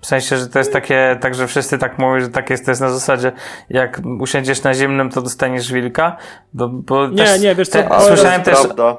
W 0.00 0.06
sensie, 0.06 0.36
że 0.36 0.46
to 0.46 0.58
jest 0.58 0.72
takie, 0.72 1.18
tak, 1.20 1.34
że 1.34 1.46
wszyscy 1.46 1.78
tak 1.78 1.98
mówią, 1.98 2.20
że 2.20 2.28
tak 2.28 2.50
jest, 2.50 2.64
to 2.64 2.70
jest 2.70 2.80
na 2.80 2.90
zasadzie, 2.90 3.32
jak 3.70 4.00
usiądziesz 4.20 4.62
na 4.62 4.74
zimnym, 4.74 5.10
to 5.10 5.22
dostaniesz 5.22 5.72
wilka. 5.72 6.16
Bo, 6.52 6.68
bo 6.68 7.06
nie, 7.06 7.24
też, 7.24 7.40
nie, 7.40 7.54
wiesz 7.54 7.68
co, 7.68 7.82
te, 7.82 8.00
słyszałem 8.00 8.42
też, 8.42 8.54
prawda. 8.54 8.96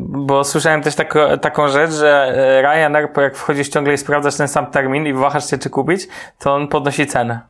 Bo 0.00 0.44
słyszałem 0.44 0.82
też 0.82 0.94
tako, 0.94 1.38
taką 1.38 1.68
rzecz, 1.68 1.90
że 1.90 2.08
e, 2.08 2.62
Ryanair, 2.62 3.08
jak 3.16 3.36
wchodzisz 3.36 3.68
ciągle 3.68 3.94
i 3.94 3.98
sprawdzasz 3.98 4.36
ten 4.36 4.48
sam 4.48 4.66
termin 4.66 5.06
i 5.06 5.12
wahasz 5.12 5.50
się, 5.50 5.58
czy 5.58 5.70
kupić, 5.70 6.08
to 6.38 6.54
on 6.54 6.68
podnosi 6.68 7.06
cenę. 7.06 7.40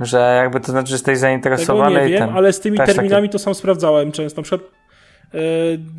Że 0.00 0.40
jakby 0.42 0.60
to 0.60 0.72
znaczy, 0.72 0.88
że 0.88 0.94
jesteś 0.94 1.18
zainteresowany. 1.18 1.94
Tego 1.94 2.06
nie 2.06 2.12
wiem, 2.12 2.28
ten, 2.28 2.36
ale 2.36 2.52
z 2.52 2.60
tymi 2.60 2.78
terminami 2.78 3.28
takie... 3.28 3.32
to 3.32 3.38
sam 3.38 3.54
sprawdzałem 3.54 4.12
często. 4.12 4.40
Na 4.40 4.42
przykład 4.42 4.70
e, 5.34 5.38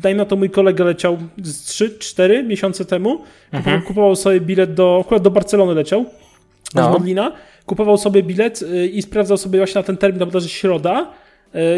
daj 0.02 0.14
na 0.14 0.24
to 0.24 0.36
mój 0.36 0.50
kolega 0.50 0.84
leciał 0.84 1.18
z 1.42 1.72
3-4 1.72 2.44
miesiące 2.46 2.84
temu. 2.84 3.22
Mhm. 3.52 3.82
Kupował 3.82 4.16
sobie 4.16 4.40
bilet 4.40 4.74
do, 4.74 5.02
akurat 5.04 5.22
do 5.22 5.30
Barcelony 5.30 5.74
leciał, 5.74 6.04
no. 6.74 6.88
z 6.88 6.92
Modlina. 6.92 7.32
Kupował 7.66 7.98
sobie 7.98 8.22
bilet 8.22 8.60
e, 8.62 8.86
i 8.86 9.02
sprawdzał 9.02 9.36
sobie 9.36 9.58
właśnie 9.58 9.78
na 9.78 9.82
ten 9.82 9.96
termin, 9.96 10.20
na 10.20 10.26
bodajże 10.26 10.48
środa. 10.48 11.10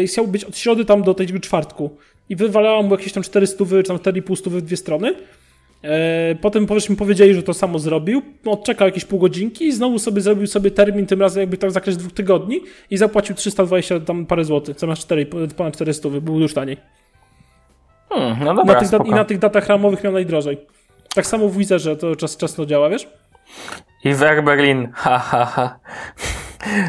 I 0.03 0.07
chciał 0.07 0.27
być 0.27 0.43
od 0.43 0.57
środy 0.57 0.85
tam 0.85 1.03
do 1.03 1.13
tego 1.13 1.39
czwartku 1.39 1.97
i 2.29 2.35
wywalała 2.35 2.81
mu 2.81 2.91
jakieś 2.91 3.13
tam 3.13 3.23
400 3.23 3.65
czy 3.65 3.83
tam 3.83 3.97
4,5 3.97 4.49
w 4.49 4.61
dwie 4.61 4.77
strony. 4.77 5.13
E, 5.83 6.35
potem 6.35 6.65
powiesz 6.65 6.89
mi 6.89 6.95
powiedzieli, 6.95 7.33
że 7.33 7.43
to 7.43 7.53
samo 7.53 7.79
zrobił. 7.79 8.21
No, 8.45 8.51
odczekał 8.51 8.87
jakieś 8.87 9.05
pół 9.05 9.19
godzinki 9.19 9.65
i 9.65 9.71
znowu 9.71 9.99
sobie 9.99 10.21
zrobił 10.21 10.47
sobie 10.47 10.71
termin, 10.71 11.05
tym 11.05 11.21
razem 11.21 11.41
jakby 11.41 11.57
tak 11.57 11.69
w 11.69 11.73
zakresie 11.73 11.99
dwóch 11.99 12.13
tygodni 12.13 12.61
i 12.91 12.97
zapłacił 12.97 13.35
320 13.35 13.99
tam 13.99 14.25
parę 14.25 14.45
złotych, 14.45 14.79
zamiast 14.79 15.01
4, 15.01 15.25
ponad 15.55 15.73
400, 15.73 16.09
był 16.09 16.39
już 16.39 16.53
taniej. 16.53 16.77
Hmm, 18.09 18.45
no 18.45 18.55
dobra, 18.55 18.81
na 18.81 18.89
tych, 18.89 19.07
I 19.07 19.09
na 19.09 19.25
tych 19.25 19.39
datach 19.39 19.67
ramowych 19.67 20.03
miał 20.03 20.13
najdrożej. 20.13 20.57
Tak 21.15 21.25
samo 21.25 21.49
w 21.49 21.57
Wizerze 21.57 21.95
to 21.95 22.15
czas, 22.15 22.37
czas 22.37 22.55
to 22.55 22.65
działa, 22.65 22.89
wiesz? 22.89 23.07
I 24.03 24.13
w 24.13 24.23
Air 24.23 24.43
Berlin, 24.43 24.89
ha, 24.93 25.19
ha, 25.19 25.45
ha. 25.45 25.79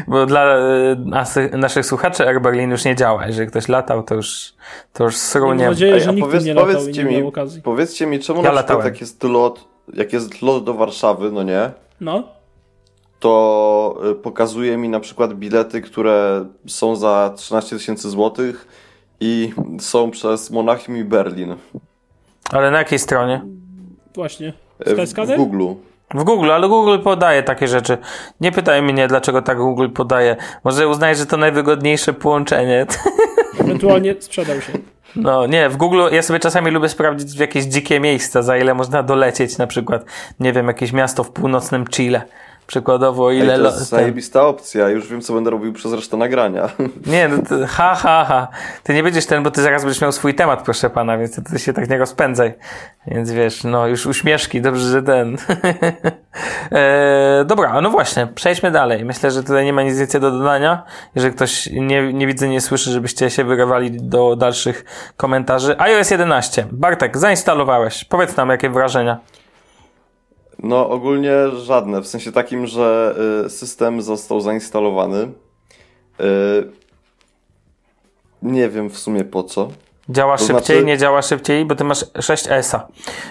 Bo 0.07 0.25
dla 0.25 0.57
e, 1.51 1.57
naszych 1.57 1.85
słuchaczy 1.85 2.27
Air 2.27 2.41
Berlin 2.41 2.71
już 2.71 2.85
nie 2.85 2.95
działa. 2.95 3.27
Jeżeli 3.27 3.47
ktoś 3.47 3.67
latał, 3.67 4.03
to 4.03 4.15
już, 4.15 4.53
to 4.93 5.03
już 5.03 5.17
srunie. 5.17 5.63
Mam 5.63 5.73
nadzieję, 5.73 5.99
że 5.99 6.13
nikt 6.13 6.27
powiedz, 6.27 6.45
nie 6.45 6.53
latał 6.53 6.71
powiedzcie 6.73 7.03
mi, 7.03 7.23
okazji. 7.23 7.61
Powiedzcie 7.61 8.07
mi, 8.07 8.19
czemu 8.19 8.43
ja 8.43 8.51
na 8.51 8.63
przykład 8.63 8.85
jak 8.85 9.01
jest 9.01 9.23
lot, 9.23 9.65
jak 9.93 10.13
jest 10.13 10.41
lot 10.41 10.63
do 10.63 10.73
Warszawy, 10.73 11.31
no 11.31 11.43
nie? 11.43 11.71
No. 12.01 12.23
To 13.19 14.01
e, 14.11 14.15
pokazuje 14.15 14.77
mi 14.77 14.89
na 14.89 14.99
przykład 14.99 15.33
bilety, 15.33 15.81
które 15.81 16.45
są 16.67 16.95
za 16.95 17.33
13 17.35 17.77
tysięcy 17.77 18.09
złotych 18.09 18.67
i 19.19 19.53
są 19.79 20.11
przez 20.11 20.51
Monachium 20.51 20.97
i 20.97 21.03
Berlin. 21.03 21.55
Ale 22.51 22.71
na 22.71 22.77
jakiej 22.77 22.99
stronie? 22.99 23.41
Właśnie. 24.15 24.53
W, 24.79 25.27
w 25.27 25.35
Google. 25.35 25.73
W 26.13 26.23
Google, 26.23 26.51
ale 26.51 26.67
Google 26.67 26.99
podaje 26.99 27.43
takie 27.43 27.67
rzeczy. 27.67 27.97
Nie 28.41 28.51
pytaj 28.51 28.81
mnie, 28.81 29.07
dlaczego 29.07 29.41
tak 29.41 29.57
Google 29.57 29.89
podaje. 29.89 30.35
Może 30.63 30.87
uznaje, 30.87 31.15
że 31.15 31.25
to 31.25 31.37
najwygodniejsze 31.37 32.13
połączenie. 32.13 32.85
Ewentualnie 33.59 34.15
sprzedał 34.19 34.61
się. 34.61 34.73
No 35.15 35.47
nie, 35.47 35.69
w 35.69 35.77
Google 35.77 36.01
ja 36.11 36.21
sobie 36.21 36.39
czasami 36.39 36.71
lubię 36.71 36.89
sprawdzić 36.89 37.37
w 37.37 37.39
jakieś 37.39 37.65
dzikie 37.65 37.99
miejsca, 37.99 38.41
za 38.41 38.57
ile 38.57 38.73
można 38.73 39.03
dolecieć, 39.03 39.57
na 39.57 39.67
przykład, 39.67 40.05
nie 40.39 40.53
wiem, 40.53 40.67
jakieś 40.67 40.93
miasto 40.93 41.23
w 41.23 41.31
północnym 41.31 41.87
Chile. 41.87 42.21
Przykładowo 42.69 43.31
ile... 43.31 43.53
Ej, 43.53 43.59
to 43.59 43.65
jest 43.65 43.89
zajebista 43.89 44.47
opcja, 44.47 44.89
już 44.89 45.07
wiem 45.07 45.21
co 45.21 45.33
będę 45.33 45.49
robił 45.49 45.73
przez 45.73 45.93
resztę 45.93 46.17
nagrania. 46.17 46.69
Nie, 47.05 47.27
no 47.27 47.37
to, 47.49 47.55
ha, 47.67 47.95
ha, 47.95 48.25
ha. 48.27 48.47
Ty 48.83 48.93
nie 48.93 49.03
będziesz 49.03 49.25
ten, 49.25 49.43
bo 49.43 49.51
ty 49.51 49.61
zaraz 49.61 49.83
będziesz 49.83 50.01
miał 50.01 50.11
swój 50.11 50.35
temat, 50.35 50.63
proszę 50.63 50.89
pana, 50.89 51.17
więc 51.17 51.35
ty, 51.35 51.43
ty 51.43 51.59
się 51.59 51.73
tak 51.73 51.89
nie 51.89 51.97
rozpędzaj. 51.97 52.53
Więc 53.07 53.31
wiesz, 53.31 53.63
no 53.63 53.87
już 53.87 54.05
uśmieszki, 54.05 54.61
dobrze, 54.61 54.89
że 54.89 55.03
ten. 55.03 55.37
e, 56.71 57.45
dobra, 57.45 57.81
no 57.81 57.89
właśnie, 57.89 58.27
przejdźmy 58.35 58.71
dalej. 58.71 59.05
Myślę, 59.05 59.31
że 59.31 59.43
tutaj 59.43 59.65
nie 59.65 59.73
ma 59.73 59.83
nic 59.83 59.97
więcej 59.97 60.21
do 60.21 60.31
dodania. 60.31 60.83
Jeżeli 61.15 61.35
ktoś 61.35 61.69
nie, 61.71 62.13
nie 62.13 62.27
widzę, 62.27 62.49
nie 62.49 62.61
słyszy, 62.61 62.91
żebyście 62.91 63.29
się 63.29 63.43
wyrywali 63.43 63.91
do 63.91 64.35
dalszych 64.35 64.85
komentarzy. 65.17 65.75
iOS 65.79 66.11
11. 66.11 66.65
Bartek, 66.71 67.17
zainstalowałeś. 67.17 68.03
Powiedz 68.03 68.37
nam, 68.37 68.49
jakie 68.49 68.69
wrażenia. 68.69 69.19
No, 70.63 70.89
ogólnie 70.89 71.33
żadne. 71.55 72.01
W 72.01 72.07
sensie 72.07 72.31
takim, 72.31 72.67
że 72.67 73.15
y, 73.45 73.49
system 73.49 74.01
został 74.01 74.41
zainstalowany. 74.41 75.21
Y, 75.21 76.71
nie 78.41 78.69
wiem 78.69 78.89
w 78.89 78.97
sumie 78.97 79.23
po 79.23 79.43
co. 79.43 79.69
Działa 80.09 80.37
to 80.37 80.43
szybciej, 80.43 80.65
znaczy... 80.65 80.85
nie 80.85 80.97
działa 80.97 81.21
szybciej, 81.21 81.65
bo 81.65 81.75
ty 81.75 81.83
masz 81.83 82.05
6S-a. 82.05 82.87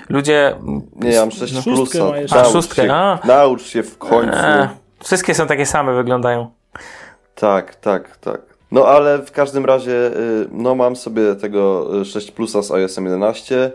Ludzie. 0.08 0.56
Nie, 0.97 1.11
ja 1.11 1.20
mam 1.20 1.30
6 1.30 1.54
no. 1.54 1.62
plusa. 1.62 2.12
A, 2.30 2.44
szóstkę. 2.44 2.82
Się, 2.82 2.92
a. 2.92 3.18
Naucz 3.25 3.62
się 3.62 3.82
w 3.82 3.99
końcu. 3.99 4.38
Eee, 4.38 4.68
wszystkie 5.04 5.35
są 5.35 5.47
takie 5.47 5.66
same, 5.66 5.94
wyglądają. 5.94 6.50
Tak, 7.35 7.75
tak, 7.75 8.16
tak. 8.16 8.40
No 8.70 8.87
ale 8.87 9.18
w 9.18 9.32
każdym 9.32 9.64
razie, 9.64 9.92
y, 9.92 10.49
no 10.52 10.75
mam 10.75 10.97
sobie 10.97 11.35
tego 11.35 11.90
6 12.04 12.30
plusa 12.30 12.62
z 12.62 12.70
iOS 12.70 12.97
11 12.97 13.73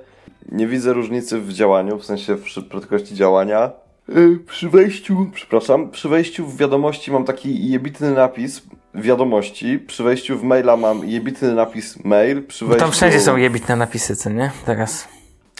nie 0.54 0.68
widzę 0.68 0.94
różnicy 0.94 1.40
w 1.40 1.54
działaniu, 1.54 2.00
w 2.00 2.06
sensie 2.06 2.36
w 2.36 2.64
prędkości 2.70 3.16
działania. 3.16 3.72
Y, 4.10 4.40
przy 4.48 4.70
wejściu, 4.70 5.32
przepraszam, 5.34 5.92
przy 5.92 6.10
wejściu 6.10 6.48
w 6.48 6.58
wiadomości 6.58 7.12
mam 7.12 7.26
taki 7.26 7.70
jebitny 7.70 8.12
napis 8.12 8.62
wiadomości, 8.96 9.80
przy 9.80 10.04
wejściu 10.04 10.38
w 10.38 10.44
maila 10.44 10.78
mam 10.78 11.10
jebitny 11.10 11.54
napis 11.54 12.06
mail, 12.06 12.44
przy 12.44 12.66
wejściu... 12.66 12.84
Tam 12.86 12.92
wszędzie 12.92 13.20
są 13.20 13.38
jebitne 13.38 13.76
napisy, 13.76 14.16
co 14.16 14.30
nie? 14.30 14.52
Teraz. 14.66 15.08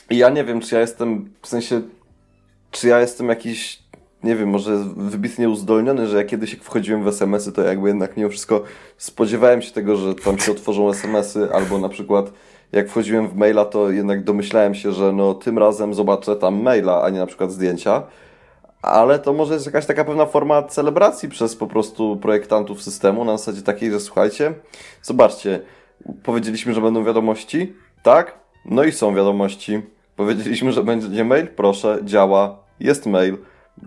I 0.10 0.18
ja 0.18 0.30
nie 0.30 0.44
wiem, 0.44 0.62
czy 0.62 0.76
ja 0.76 0.82
jestem, 0.82 1.30
w 1.42 1.48
sensie, 1.48 1.82
czy 2.72 2.88
ja 2.88 3.00
jestem 3.00 3.30
jakiś, 3.30 3.84
nie 4.24 4.36
wiem, 4.36 4.50
może 4.50 4.84
wybitnie 4.98 5.50
uzdolniony, 5.50 6.08
że 6.08 6.18
ja 6.18 6.24
kiedyś 6.24 6.54
jak 6.54 6.64
wchodziłem 6.64 7.04
w 7.04 7.08
SMS-y, 7.08 7.52
to 7.52 7.62
jakby 7.62 7.88
jednak 7.88 8.18
mimo 8.18 8.30
wszystko 8.30 8.64
spodziewałem 8.98 9.62
się 9.62 9.72
tego, 9.72 9.96
że 9.96 10.16
tam 10.16 10.40
się 10.40 10.52
otworzą 10.52 10.90
SMS-y, 10.90 11.54
albo 11.54 11.78
na 11.78 11.90
przykład 11.90 12.32
jak 12.74 12.90
wchodziłem 12.90 13.28
w 13.28 13.36
maila, 13.36 13.66
to 13.66 13.92
jednak 13.92 14.24
domyślałem 14.24 14.76
się, 14.76 14.92
że 14.92 15.14
no 15.14 15.34
tym 15.34 15.58
razem 15.58 15.94
zobaczę 15.94 16.36
tam 16.36 16.62
maila, 16.62 17.04
a 17.04 17.10
nie 17.10 17.20
na 17.20 17.26
przykład 17.26 17.52
zdjęcia. 17.52 18.04
Ale 18.82 19.20
to 19.20 19.34
może 19.34 19.54
jest 19.54 19.66
jakaś 19.66 19.86
taka 19.86 20.06
pewna 20.06 20.26
forma 20.26 20.64
celebracji 20.64 21.30
przez 21.30 21.56
po 21.56 21.68
prostu 21.68 22.18
projektantów 22.18 22.82
systemu 22.82 23.26
na 23.26 23.38
zasadzie 23.38 23.62
takiej, 23.62 23.92
że 23.92 24.00
słuchajcie, 24.00 24.54
zobaczcie, 25.02 25.60
powiedzieliśmy, 26.24 26.74
że 26.74 26.82
będą 26.82 27.04
wiadomości, 27.04 27.74
tak? 28.04 28.38
No 28.66 28.84
i 28.84 28.92
są 28.92 29.16
wiadomości. 29.16 29.82
Powiedzieliśmy, 30.16 30.72
że 30.72 30.84
będzie 30.84 31.24
mail, 31.24 31.48
proszę, 31.48 32.00
działa, 32.04 32.60
jest 32.80 33.06
mail. 33.06 33.38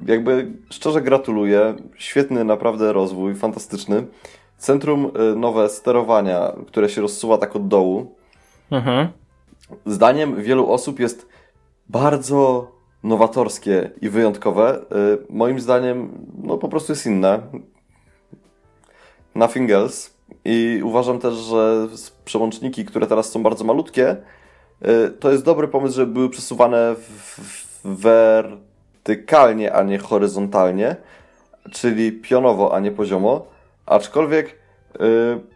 Jakby 0.07 0.52
szczerze 0.71 1.02
gratuluję, 1.02 1.75
świetny 1.97 2.45
naprawdę 2.45 2.93
rozwój, 2.93 3.35
fantastyczny. 3.35 4.07
Centrum 4.59 5.11
y, 5.33 5.37
nowe 5.37 5.69
sterowania, 5.69 6.52
które 6.66 6.88
się 6.88 7.00
rozsuwa 7.00 7.38
tak 7.38 7.57
od 7.57 7.69
dołu, 7.69 8.16
Mhm. 8.71 9.09
Zdaniem 9.87 10.43
wielu 10.43 10.73
osób 10.73 11.01
jest 11.01 11.29
bardzo 11.89 12.71
nowatorskie 13.03 13.91
i 14.01 14.09
wyjątkowe. 14.09 14.81
Y, 14.81 15.27
moim 15.31 15.61
zdaniem, 15.61 16.27
no 16.43 16.59
po 16.59 16.69
prostu 16.69 16.93
jest 16.93 17.07
inne. 17.07 17.41
Nothing 19.35 19.71
else. 19.71 20.11
I 20.45 20.81
uważam 20.85 21.19
też, 21.19 21.35
że 21.35 21.89
przełączniki, 22.25 22.85
które 22.85 23.07
teraz 23.07 23.31
są 23.31 23.43
bardzo 23.43 23.65
malutkie, 23.65 24.17
y, 24.83 25.11
to 25.11 25.33
jest 25.33 25.45
dobry 25.45 25.69
pomysł, 25.69 25.97
żeby 25.97 26.13
były 26.13 26.31
przesuwane 26.31 26.95
wertykalnie, 27.85 29.73
a 29.73 29.83
nie 29.83 29.99
horyzontalnie, 29.99 30.97
czyli 31.73 32.13
pionowo, 32.13 32.75
a 32.75 32.81
nie 32.81 32.91
poziomo. 32.91 33.47
Aczkolwiek 33.87 34.59
y, 35.01 35.56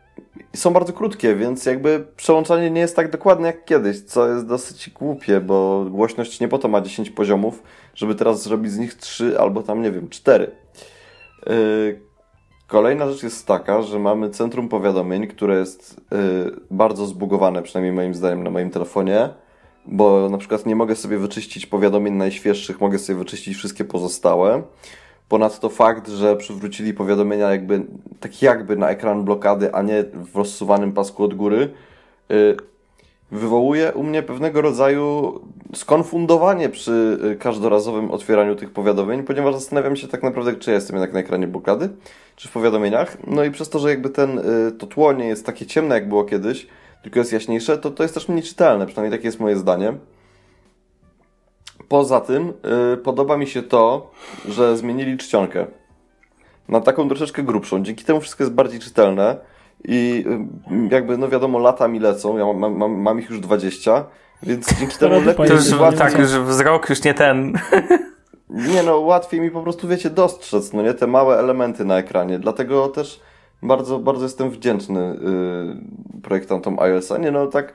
są 0.56 0.72
bardzo 0.72 0.92
krótkie, 0.92 1.34
więc 1.34 1.66
jakby 1.66 2.06
przełączanie 2.16 2.70
nie 2.70 2.80
jest 2.80 2.96
tak 2.96 3.10
dokładne 3.10 3.46
jak 3.46 3.64
kiedyś, 3.64 4.00
co 4.00 4.28
jest 4.28 4.46
dosyć 4.46 4.90
głupie, 4.90 5.40
bo 5.40 5.86
głośność 5.90 6.40
nie 6.40 6.48
po 6.48 6.58
to 6.58 6.68
ma 6.68 6.80
10 6.80 7.10
poziomów, 7.10 7.62
żeby 7.94 8.14
teraz 8.14 8.42
zrobić 8.42 8.72
z 8.72 8.78
nich 8.78 8.94
3 8.94 9.38
albo 9.38 9.62
tam, 9.62 9.82
nie 9.82 9.90
wiem, 9.92 10.08
4. 10.08 10.50
Yy, 11.46 12.10
Kolejna 12.70 13.10
rzecz 13.10 13.22
jest 13.22 13.46
taka, 13.46 13.82
że 13.82 13.98
mamy 13.98 14.30
centrum 14.30 14.68
powiadomień, 14.68 15.26
które 15.26 15.58
jest 15.58 16.00
y, 16.00 16.60
bardzo 16.70 17.06
zbugowane, 17.06 17.62
przynajmniej 17.62 17.92
moim 17.92 18.14
zdaniem 18.14 18.42
na 18.42 18.50
moim 18.50 18.70
telefonie, 18.70 19.28
bo 19.86 20.28
na 20.28 20.38
przykład 20.38 20.66
nie 20.66 20.76
mogę 20.76 20.96
sobie 20.96 21.18
wyczyścić 21.18 21.66
powiadomień 21.66 22.14
najświeższych, 22.14 22.80
mogę 22.80 22.98
sobie 22.98 23.18
wyczyścić 23.18 23.56
wszystkie 23.56 23.84
pozostałe. 23.84 24.62
Ponadto 25.30 25.68
fakt, 25.68 26.08
że 26.08 26.36
przywrócili 26.36 26.94
powiadomienia 26.94 27.50
jakby, 27.50 27.82
tak 28.20 28.42
jakby 28.42 28.76
na 28.76 28.90
ekran 28.90 29.24
blokady, 29.24 29.74
a 29.74 29.82
nie 29.82 30.04
w 30.32 30.36
rozsuwanym 30.36 30.92
pasku 30.92 31.24
od 31.24 31.34
góry, 31.34 31.70
y, 32.30 32.56
wywołuje 33.30 33.92
u 33.92 34.02
mnie 34.02 34.22
pewnego 34.22 34.60
rodzaju 34.60 35.40
skonfundowanie 35.74 36.68
przy 36.68 37.18
y, 37.32 37.36
każdorazowym 37.36 38.10
otwieraniu 38.10 38.56
tych 38.56 38.70
powiadomień, 38.70 39.22
ponieważ 39.22 39.54
zastanawiam 39.54 39.96
się 39.96 40.08
tak 40.08 40.22
naprawdę, 40.22 40.56
czy 40.56 40.70
ja 40.70 40.74
jestem 40.74 40.96
jednak 40.96 41.12
na 41.12 41.20
ekranie 41.20 41.46
blokady, 41.46 41.88
czy 42.36 42.48
w 42.48 42.52
powiadomieniach. 42.52 43.16
No 43.26 43.44
i 43.44 43.50
przez 43.50 43.68
to, 43.68 43.78
że 43.78 43.90
jakby 43.90 44.10
ten, 44.10 44.38
y, 44.38 44.72
to 44.72 44.86
tło 44.86 45.12
nie 45.12 45.26
jest 45.26 45.46
takie 45.46 45.66
ciemne, 45.66 45.94
jak 45.94 46.08
było 46.08 46.24
kiedyś, 46.24 46.66
tylko 47.02 47.18
jest 47.18 47.32
jaśniejsze, 47.32 47.78
to 47.78 47.90
to 47.90 48.02
jest 48.02 48.14
też 48.14 48.28
mniej 48.28 48.42
czytelne, 48.42 48.86
przynajmniej 48.86 49.18
takie 49.18 49.28
jest 49.28 49.40
moje 49.40 49.56
zdanie. 49.56 49.92
Poza 51.90 52.20
tym 52.20 52.52
yy, 52.90 52.96
podoba 52.96 53.36
mi 53.36 53.46
się 53.46 53.62
to, 53.62 54.10
że 54.48 54.76
zmienili 54.76 55.18
czcionkę 55.18 55.66
na 56.68 56.80
taką 56.80 57.08
troszeczkę 57.08 57.42
grubszą. 57.42 57.82
Dzięki 57.82 58.04
temu 58.04 58.20
wszystko 58.20 58.42
jest 58.42 58.54
bardziej 58.54 58.80
czytelne 58.80 59.36
i 59.84 60.24
yy, 60.70 60.88
jakby, 60.90 61.18
no 61.18 61.28
wiadomo, 61.28 61.58
lata 61.58 61.88
mi 61.88 62.00
lecą, 62.00 62.38
ja 62.38 62.52
mam, 62.52 62.76
mam, 62.76 62.92
mam 63.00 63.18
ich 63.18 63.30
już 63.30 63.40
20, 63.40 64.04
więc 64.42 64.78
dzięki 64.78 64.98
temu 64.98 65.20
lepiej... 65.20 65.48
To 65.48 65.54
już, 65.54 65.98
tak, 65.98 66.18
już 66.18 66.28
wzrok 66.28 66.90
już 66.90 67.04
nie 67.04 67.14
ten. 67.14 67.52
Nie 68.50 68.82
no, 68.82 68.98
łatwiej 68.98 69.40
mi 69.40 69.50
po 69.50 69.62
prostu, 69.62 69.88
wiecie, 69.88 70.10
dostrzec, 70.10 70.72
no 70.72 70.82
nie, 70.82 70.94
te 70.94 71.06
małe 71.06 71.38
elementy 71.38 71.84
na 71.84 71.98
ekranie, 71.98 72.38
dlatego 72.38 72.88
też 72.88 73.20
bardzo, 73.62 73.98
bardzo 73.98 74.24
jestem 74.24 74.50
wdzięczny 74.50 75.18
yy, 75.22 76.20
projektantom 76.22 76.78
iOS-a. 76.78 77.18
Nie 77.18 77.30
no, 77.30 77.46
tak 77.46 77.72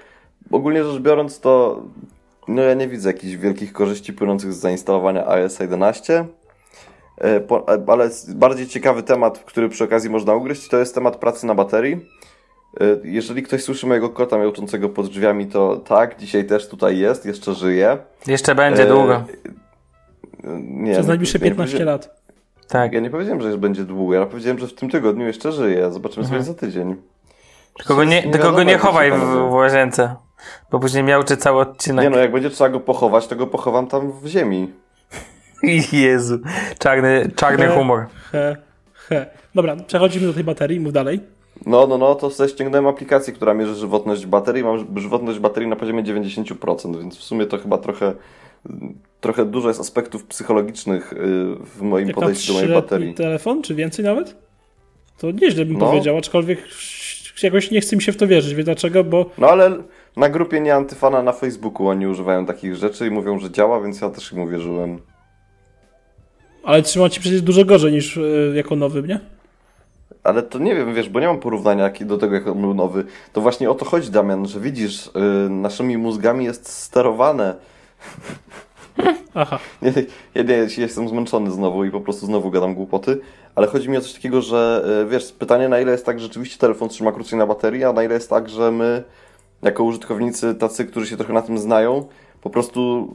ogólnie 0.51 0.84
rzecz 0.84 1.01
biorąc 1.01 1.39
to 1.39 1.81
no 2.47 2.61
ja 2.61 2.73
nie 2.73 2.87
widzę 2.87 3.09
jakichś 3.09 3.35
wielkich 3.35 3.73
korzyści 3.73 4.13
płynących 4.13 4.53
z 4.53 4.57
zainstalowania 4.57 5.27
iOS 5.27 5.59
11. 5.59 6.25
E, 7.21 7.25
e, 7.25 7.83
ale 7.87 8.09
bardziej 8.35 8.67
ciekawy 8.67 9.03
temat, 9.03 9.39
który 9.39 9.69
przy 9.69 9.83
okazji 9.83 10.09
można 10.09 10.33
ugryźć, 10.33 10.67
to 10.67 10.77
jest 10.77 10.95
temat 10.95 11.15
pracy 11.15 11.45
na 11.45 11.55
baterii. 11.55 12.05
E, 12.81 12.85
jeżeli 13.03 13.43
ktoś 13.43 13.63
słyszy 13.63 13.87
mojego 13.87 14.09
kota 14.09 14.37
miauczącego 14.37 14.89
pod 14.89 15.07
drzwiami, 15.07 15.47
to 15.47 15.77
tak, 15.77 16.17
dzisiaj 16.17 16.45
też 16.45 16.69
tutaj 16.69 16.97
jest, 16.97 17.25
jeszcze 17.25 17.53
żyje. 17.53 17.97
Jeszcze 18.27 18.55
będzie 18.55 18.83
e... 18.83 18.87
długo. 18.87 19.23
Nie, 20.59 20.93
Przez 20.93 21.07
najbliższe 21.07 21.39
15 21.39 21.85
lat. 21.85 22.25
Tak. 22.67 22.93
Ja 22.93 22.99
nie 22.99 23.09
powiedziałem, 23.09 23.41
że 23.41 23.47
już 23.47 23.57
będzie 23.57 23.83
długo, 23.83 24.13
ja 24.13 24.25
powiedziałem, 24.25 24.59
że 24.59 24.67
w 24.67 24.73
tym 24.73 24.89
tygodniu 24.89 25.27
jeszcze 25.27 25.51
żyje. 25.51 25.91
Zobaczymy 25.91 26.23
mhm. 26.25 26.43
sobie 26.43 26.53
za 26.53 26.59
tydzień. 26.59 26.95
Tylko 27.77 27.95
go 27.95 28.03
nie, 28.03 28.23
tylko 28.23 28.51
go 28.51 28.63
nie 28.63 28.77
chowaj 28.77 29.11
w, 29.11 29.49
w 29.49 29.51
łazience. 29.51 30.15
Bo 30.71 30.79
później 30.79 31.03
miał 31.03 31.23
czy 31.23 31.37
cały 31.37 31.61
odcinek. 31.61 32.03
Nie 32.03 32.09
no, 32.09 32.17
jak 32.17 32.31
będzie 32.31 32.49
trzeba 32.49 32.69
go 32.69 32.79
pochować, 32.79 33.27
to 33.27 33.35
go 33.35 33.47
pochowam 33.47 33.87
tam 33.87 34.11
w 34.11 34.27
ziemi. 34.27 34.73
Jezu, 35.91 36.39
czarny, 36.79 37.31
czarny 37.35 37.67
he, 37.67 37.75
humor. 37.75 38.05
He, 38.31 38.57
he. 38.93 39.25
Dobra, 39.55 39.75
przechodzimy 39.87 40.27
do 40.27 40.33
tej 40.33 40.43
baterii, 40.43 40.79
mów 40.79 40.93
dalej. 40.93 41.19
No, 41.65 41.87
no, 41.87 41.97
no, 41.97 42.15
to 42.15 42.29
sobie 42.29 42.49
ściągnąłem 42.49 42.87
aplikację, 42.87 43.33
która 43.33 43.53
mierzy 43.53 43.75
żywotność 43.75 44.25
baterii. 44.25 44.63
Mam 44.63 44.99
żywotność 44.99 45.39
baterii 45.39 45.69
na 45.69 45.75
poziomie 45.75 46.03
90%, 46.03 46.99
więc 46.99 47.17
w 47.17 47.23
sumie 47.23 47.45
to 47.45 47.57
chyba 47.57 47.77
trochę, 47.77 48.13
trochę 49.21 49.45
dużo 49.45 49.67
jest 49.67 49.79
aspektów 49.79 50.25
psychologicznych 50.25 51.13
y, 51.13 51.17
w 51.59 51.81
moim 51.81 52.07
Jak 52.07 52.15
podejściu 52.15 52.53
do 52.53 52.59
mojej 52.59 52.73
baterii. 52.73 53.13
telefon, 53.13 53.61
czy 53.61 53.75
więcej 53.75 54.05
nawet? 54.05 54.35
To 55.17 55.31
nieźle 55.31 55.65
bym 55.65 55.77
no. 55.77 55.85
powiedział, 55.85 56.17
aczkolwiek 56.17 56.59
jakoś 57.43 57.71
nie 57.71 57.81
chce 57.81 57.95
mi 57.95 58.01
się 58.01 58.11
w 58.11 58.17
to 58.17 58.27
wierzyć. 58.27 58.53
Wie 58.55 58.63
dlaczego? 58.63 59.03
Bo... 59.03 59.29
No 59.37 59.47
ale 59.47 59.77
na 60.17 60.29
grupie 60.29 60.62
nie 60.62 60.75
antyfana 60.75 61.24
na 61.24 61.31
Facebooku 61.31 61.88
oni 61.88 62.07
używają 62.07 62.45
takich 62.45 62.75
rzeczy 62.75 63.07
i 63.07 63.12
mówią, 63.12 63.39
że 63.39 63.51
działa, 63.51 63.81
więc 63.81 64.01
ja 64.01 64.10
też 64.10 64.31
im 64.31 64.39
uwierzyłem. 64.39 65.00
Ale 66.63 66.81
trzyma 66.81 67.10
ci 67.10 67.19
przecież 67.19 67.41
dużo 67.41 67.65
gorzej 67.65 67.93
niż 67.93 68.15
yy, 68.15 68.53
jako 68.55 68.75
nowy, 68.75 69.03
nie? 69.03 69.19
Ale 70.24 70.43
to 70.43 70.60
nie 70.60 70.75
wiem, 70.75 70.93
wiesz, 70.93 71.10
bo 71.10 71.19
nie 71.19 71.27
mam 71.27 71.39
porównania 71.39 71.91
do 72.01 72.17
tego, 72.17 72.36
jak 72.36 72.43
był 72.43 72.74
nowy. 72.74 73.05
To 73.34 73.41
właśnie 73.41 73.69
o 73.69 73.75
to 73.75 73.86
chodzi, 73.86 74.12
Damian, 74.12 74.48
że 74.48 74.60
widzisz, 74.60 75.10
yy, 75.15 75.50
naszymi 75.50 75.98
mózgami 75.98 76.45
jest 76.45 76.69
sterowane. 76.69 77.55
Aha. 79.34 79.60
Nie, 79.81 79.93
ja, 80.36 80.43
nie, 80.43 80.53
ja 80.53 80.67
jestem 80.77 81.10
zmęczony 81.10 81.51
znowu 81.51 81.86
i 81.86 81.91
po 81.91 82.01
prostu 82.01 82.25
znowu 82.25 82.51
gadam 82.51 82.75
głupoty, 82.75 83.19
ale 83.55 83.67
chodzi 83.67 83.89
mi 83.89 83.98
o 83.98 84.01
coś 84.01 84.13
takiego, 84.13 84.41
że 84.41 84.86
yy, 85.01 85.10
wiesz, 85.10 85.31
pytanie 85.31 85.69
na 85.69 85.79
ile 85.79 85.91
jest 85.91 86.05
tak, 86.05 86.19
że 86.19 86.27
rzeczywiście 86.27 86.57
telefon 86.57 86.89
trzyma 86.89 87.12
krócej 87.12 87.39
na 87.39 87.48
baterii, 87.48 87.84
a 87.84 87.93
na 87.93 88.03
ile 88.03 88.13
jest 88.13 88.29
tak, 88.29 88.50
że 88.50 88.72
my 88.72 89.03
jako 89.65 89.84
użytkownicy 89.84 90.55
tacy, 90.55 90.86
którzy 90.86 91.07
się 91.07 91.17
trochę 91.17 91.34
na 91.34 91.41
tym 91.41 91.57
znają, 91.57 92.05
po 92.41 92.50
prostu 92.50 93.10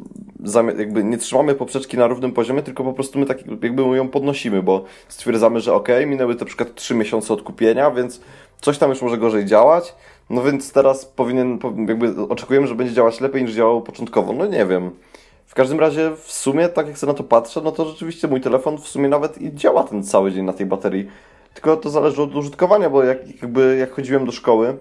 jakby 0.78 1.04
nie 1.04 1.18
trzymamy 1.18 1.54
poprzeczki 1.54 1.98
na 1.98 2.06
równym 2.06 2.32
poziomie, 2.32 2.62
tylko 2.62 2.84
po 2.84 2.92
prostu 2.92 3.18
my 3.18 3.26
tak 3.26 3.46
jakby 3.62 3.82
ją 3.82 4.08
podnosimy, 4.08 4.62
bo 4.62 4.84
stwierdzamy, 5.08 5.60
że 5.60 5.74
ok, 5.74 5.88
minęły 6.06 6.34
na 6.34 6.44
przykład 6.44 6.74
3 6.74 6.94
miesiące 6.94 7.34
od 7.34 7.42
kupienia, 7.42 7.90
więc 7.90 8.20
coś 8.60 8.78
tam 8.78 8.90
już 8.90 9.02
może 9.02 9.18
gorzej 9.18 9.46
działać, 9.46 9.94
no 10.30 10.42
więc 10.42 10.72
teraz 10.72 11.04
powinien, 11.06 11.58
jakby 11.88 12.22
oczekujemy, 12.28 12.66
że 12.66 12.74
będzie 12.74 12.94
działać 12.94 13.20
lepiej 13.20 13.42
niż 13.42 13.52
działało 13.52 13.80
początkowo. 13.80 14.32
No 14.32 14.46
nie 14.46 14.66
wiem. 14.66 14.90
W 15.46 15.54
każdym 15.54 15.80
razie 15.80 16.10
w 16.16 16.32
sumie, 16.32 16.68
tak 16.68 16.86
jak 16.86 16.98
sobie 16.98 17.12
na 17.12 17.18
to 17.18 17.24
patrzę, 17.24 17.60
no 17.64 17.72
to 17.72 17.84
rzeczywiście 17.84 18.28
mój 18.28 18.40
telefon 18.40 18.78
w 18.78 18.88
sumie 18.88 19.08
nawet 19.08 19.42
i 19.42 19.54
działa 19.54 19.84
ten 19.84 20.04
cały 20.04 20.32
dzień 20.32 20.44
na 20.44 20.52
tej 20.52 20.66
baterii. 20.66 21.06
Tylko 21.54 21.76
to 21.76 21.90
zależy 21.90 22.22
od 22.22 22.34
użytkowania, 22.34 22.90
bo 22.90 23.04
jak, 23.04 23.42
jakby 23.42 23.76
jak 23.80 23.92
chodziłem 23.92 24.26
do 24.26 24.32
szkoły, 24.32 24.78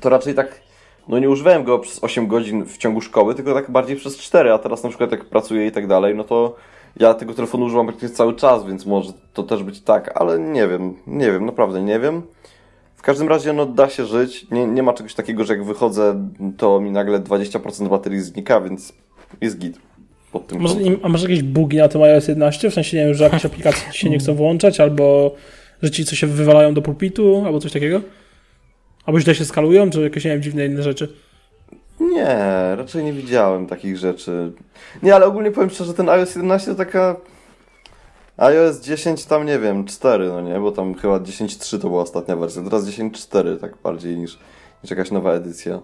to 0.00 0.08
raczej 0.08 0.34
tak, 0.34 0.60
no 1.08 1.18
nie 1.18 1.30
używałem 1.30 1.64
go 1.64 1.78
przez 1.78 2.04
8 2.04 2.26
godzin 2.26 2.64
w 2.64 2.78
ciągu 2.78 3.00
szkoły, 3.00 3.34
tylko 3.34 3.54
tak 3.54 3.70
bardziej 3.70 3.96
przez 3.96 4.18
4, 4.18 4.52
a 4.52 4.58
teraz 4.58 4.82
na 4.82 4.88
przykład 4.88 5.12
jak 5.12 5.24
pracuję 5.24 5.66
i 5.66 5.72
tak 5.72 5.86
dalej, 5.86 6.14
no 6.14 6.24
to 6.24 6.56
ja 7.00 7.14
tego 7.14 7.34
telefonu 7.34 7.66
używam 7.66 7.86
praktycznie 7.86 8.16
cały 8.16 8.34
czas, 8.34 8.66
więc 8.66 8.86
może 8.86 9.12
to 9.32 9.42
też 9.42 9.62
być 9.62 9.80
tak, 9.80 10.20
ale 10.20 10.38
nie 10.38 10.68
wiem, 10.68 10.94
nie 11.06 11.32
wiem, 11.32 11.46
naprawdę 11.46 11.82
nie 11.82 12.00
wiem. 12.00 12.22
W 12.94 13.02
każdym 13.02 13.28
razie, 13.28 13.52
no 13.52 13.66
da 13.66 13.88
się 13.88 14.06
żyć, 14.06 14.50
nie, 14.50 14.66
nie 14.66 14.82
ma 14.82 14.92
czegoś 14.92 15.14
takiego, 15.14 15.44
że 15.44 15.52
jak 15.52 15.64
wychodzę, 15.64 16.28
to 16.56 16.80
mi 16.80 16.90
nagle 16.90 17.18
20% 17.20 17.88
baterii 17.88 18.20
znika, 18.20 18.60
więc 18.60 18.92
jest 19.40 19.58
git. 19.58 19.78
Może, 20.58 20.76
a 21.02 21.08
masz 21.08 21.22
jakieś 21.22 21.42
bugi 21.42 21.76
na 21.76 21.88
tym 21.88 22.02
iOS 22.02 22.28
11? 22.28 22.70
W 22.70 22.74
sensie, 22.74 22.96
nie 22.96 23.04
wiem, 23.04 23.14
że 23.14 23.24
jakieś 23.24 23.46
aplikacje 23.46 23.92
ci 23.92 23.98
się 23.98 24.10
nie 24.10 24.18
chcą 24.18 24.34
włączać, 24.34 24.80
albo 24.80 25.34
że 25.82 25.90
ci 25.90 26.04
coś 26.04 26.18
się 26.18 26.26
wywalają 26.26 26.74
do 26.74 26.82
pulpitu, 26.82 27.42
albo 27.46 27.60
coś 27.60 27.72
takiego? 27.72 28.00
Albo 29.06 29.20
źle 29.20 29.34
się 29.34 29.44
skalują, 29.44 29.90
czy 29.90 30.02
jakieś, 30.02 30.24
nie 30.24 30.30
wiem, 30.30 30.42
dziwne 30.42 30.66
inne 30.66 30.82
rzeczy? 30.82 31.14
Nie, 32.00 32.36
raczej 32.76 33.04
nie 33.04 33.12
widziałem 33.12 33.66
takich 33.66 33.96
rzeczy. 33.96 34.52
Nie, 35.02 35.14
ale 35.14 35.26
ogólnie 35.26 35.50
powiem 35.50 35.70
szczerze, 35.70 35.94
ten 35.94 36.08
iOS 36.08 36.34
11 36.34 36.70
to 36.70 36.76
taka... 36.76 37.16
iOS 38.36 38.80
10 38.80 39.24
tam, 39.24 39.46
nie 39.46 39.58
wiem, 39.58 39.84
4, 39.84 40.28
no 40.28 40.40
nie? 40.40 40.60
Bo 40.60 40.72
tam 40.72 40.94
chyba 40.94 41.16
10.3 41.18 41.80
to 41.80 41.88
była 41.88 42.02
ostatnia 42.02 42.36
wersja. 42.36 42.62
Teraz 42.62 42.84
10.4 42.86 43.60
tak 43.60 43.72
bardziej 43.82 44.16
niż, 44.16 44.38
niż 44.84 44.90
jakaś 44.90 45.10
nowa 45.10 45.32
edycja. 45.32 45.80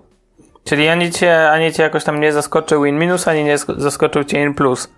Czyli 0.64 0.88
ani 0.88 1.10
cię, 1.10 1.50
ani 1.50 1.72
cię 1.72 1.82
jakoś 1.82 2.04
tam 2.04 2.20
nie 2.20 2.32
zaskoczył 2.32 2.82
Win 2.82 2.98
minus, 2.98 3.28
ani 3.28 3.44
nie 3.44 3.58
zaskoczył 3.58 4.24
cię 4.24 4.42
In 4.42 4.54
plus. 4.54 4.88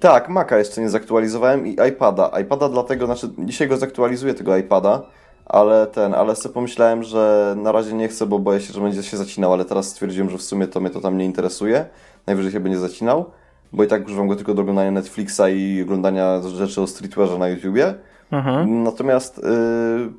Tak, 0.00 0.28
Maca 0.28 0.58
jeszcze 0.58 0.80
nie 0.80 0.90
zaktualizowałem 0.90 1.66
i 1.66 1.76
iPada. 1.88 2.30
iPada 2.40 2.68
dlatego, 2.68 3.06
znaczy 3.06 3.28
dzisiaj 3.38 3.68
go 3.68 3.76
zaktualizuję 3.76 4.34
tego 4.34 4.56
iPada, 4.56 5.02
ale 5.46 5.86
ten, 5.86 6.14
ale 6.14 6.36
sobie 6.36 6.54
pomyślałem, 6.54 7.02
że 7.02 7.54
na 7.58 7.72
razie 7.72 7.92
nie 7.92 8.08
chcę, 8.08 8.26
bo 8.26 8.38
boję 8.38 8.60
się, 8.60 8.72
że 8.72 8.80
będzie 8.80 9.02
się 9.02 9.16
zacinał, 9.16 9.52
ale 9.52 9.64
teraz 9.64 9.88
stwierdziłem, 9.88 10.30
że 10.30 10.38
w 10.38 10.42
sumie 10.42 10.66
to 10.66 10.80
mnie 10.80 10.90
to 10.90 11.00
tam 11.00 11.18
nie 11.18 11.24
interesuje. 11.24 11.84
Najwyżej 12.26 12.52
się 12.52 12.60
będzie 12.60 12.78
zacinał, 12.78 13.24
bo 13.72 13.84
i 13.84 13.86
tak 13.86 14.06
używam 14.06 14.28
go 14.28 14.36
tylko 14.36 14.54
do 14.54 14.62
oglądania 14.62 14.90
Netflixa 14.90 15.42
i 15.54 15.82
oglądania 15.82 16.40
rzeczy 16.42 16.82
o 16.82 16.86
streetwearze 16.86 17.38
na 17.38 17.48
YouTubie. 17.48 17.94
Mhm. 18.30 18.82
Natomiast 18.82 19.38
yy, 19.38 20.12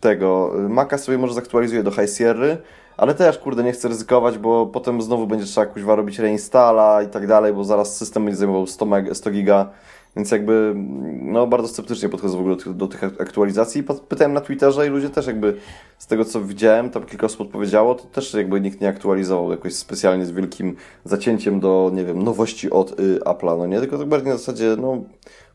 tego 0.00 0.52
Maca 0.68 0.98
sobie 0.98 1.18
może 1.18 1.34
zaktualizuję 1.34 1.82
do 1.82 1.90
High 1.90 2.10
Sierra, 2.10 2.56
ale 2.96 3.14
też 3.14 3.38
kurde 3.38 3.62
nie 3.62 3.72
chcę 3.72 3.88
ryzykować, 3.88 4.38
bo 4.38 4.66
potem 4.66 5.02
znowu 5.02 5.26
będzie 5.26 5.46
trzeba 5.46 5.66
kuźwa 5.66 5.94
robić 5.94 6.18
reinstala 6.18 7.02
i 7.02 7.08
tak 7.08 7.26
dalej, 7.26 7.52
bo 7.52 7.64
zaraz 7.64 7.96
system 7.96 8.24
będzie 8.24 8.38
zajmował 8.38 8.66
100, 8.66 8.86
meg, 8.86 9.16
100 9.16 9.30
giga 9.30 9.70
więc 10.18 10.30
jakby 10.30 10.74
no, 11.22 11.46
bardzo 11.46 11.68
sceptycznie 11.68 12.08
podchodzę 12.08 12.36
w 12.36 12.40
ogóle 12.40 12.56
do 12.56 12.74
do 12.74 12.88
tych 12.88 13.04
aktualizacji. 13.04 13.84
Pytałem 14.08 14.32
na 14.32 14.40
Twitterze 14.40 14.86
i 14.86 14.90
ludzie 14.90 15.10
też 15.10 15.26
jakby 15.26 15.56
z 15.98 16.06
tego 16.06 16.24
co 16.24 16.40
widziałem, 16.40 16.90
tam 16.90 17.04
kilka 17.04 17.26
osób 17.26 17.40
odpowiedziało, 17.40 17.94
to 17.94 18.04
też 18.04 18.34
jakby 18.34 18.60
nikt 18.60 18.80
nie 18.80 18.88
aktualizował 18.88 19.50
jakoś 19.50 19.74
specjalnie 19.74 20.26
z 20.26 20.30
wielkim 20.30 20.76
zacięciem 21.04 21.60
do, 21.60 21.90
nie 21.94 22.04
wiem, 22.04 22.22
nowości 22.22 22.70
od 22.70 23.00
y, 23.00 23.18
Apple'a, 23.18 23.58
no 23.58 23.66
nie? 23.66 23.80
Tylko 23.80 23.98
tak 23.98 24.08
bardziej 24.08 24.28
na 24.30 24.36
zasadzie, 24.36 24.76
no 24.80 25.02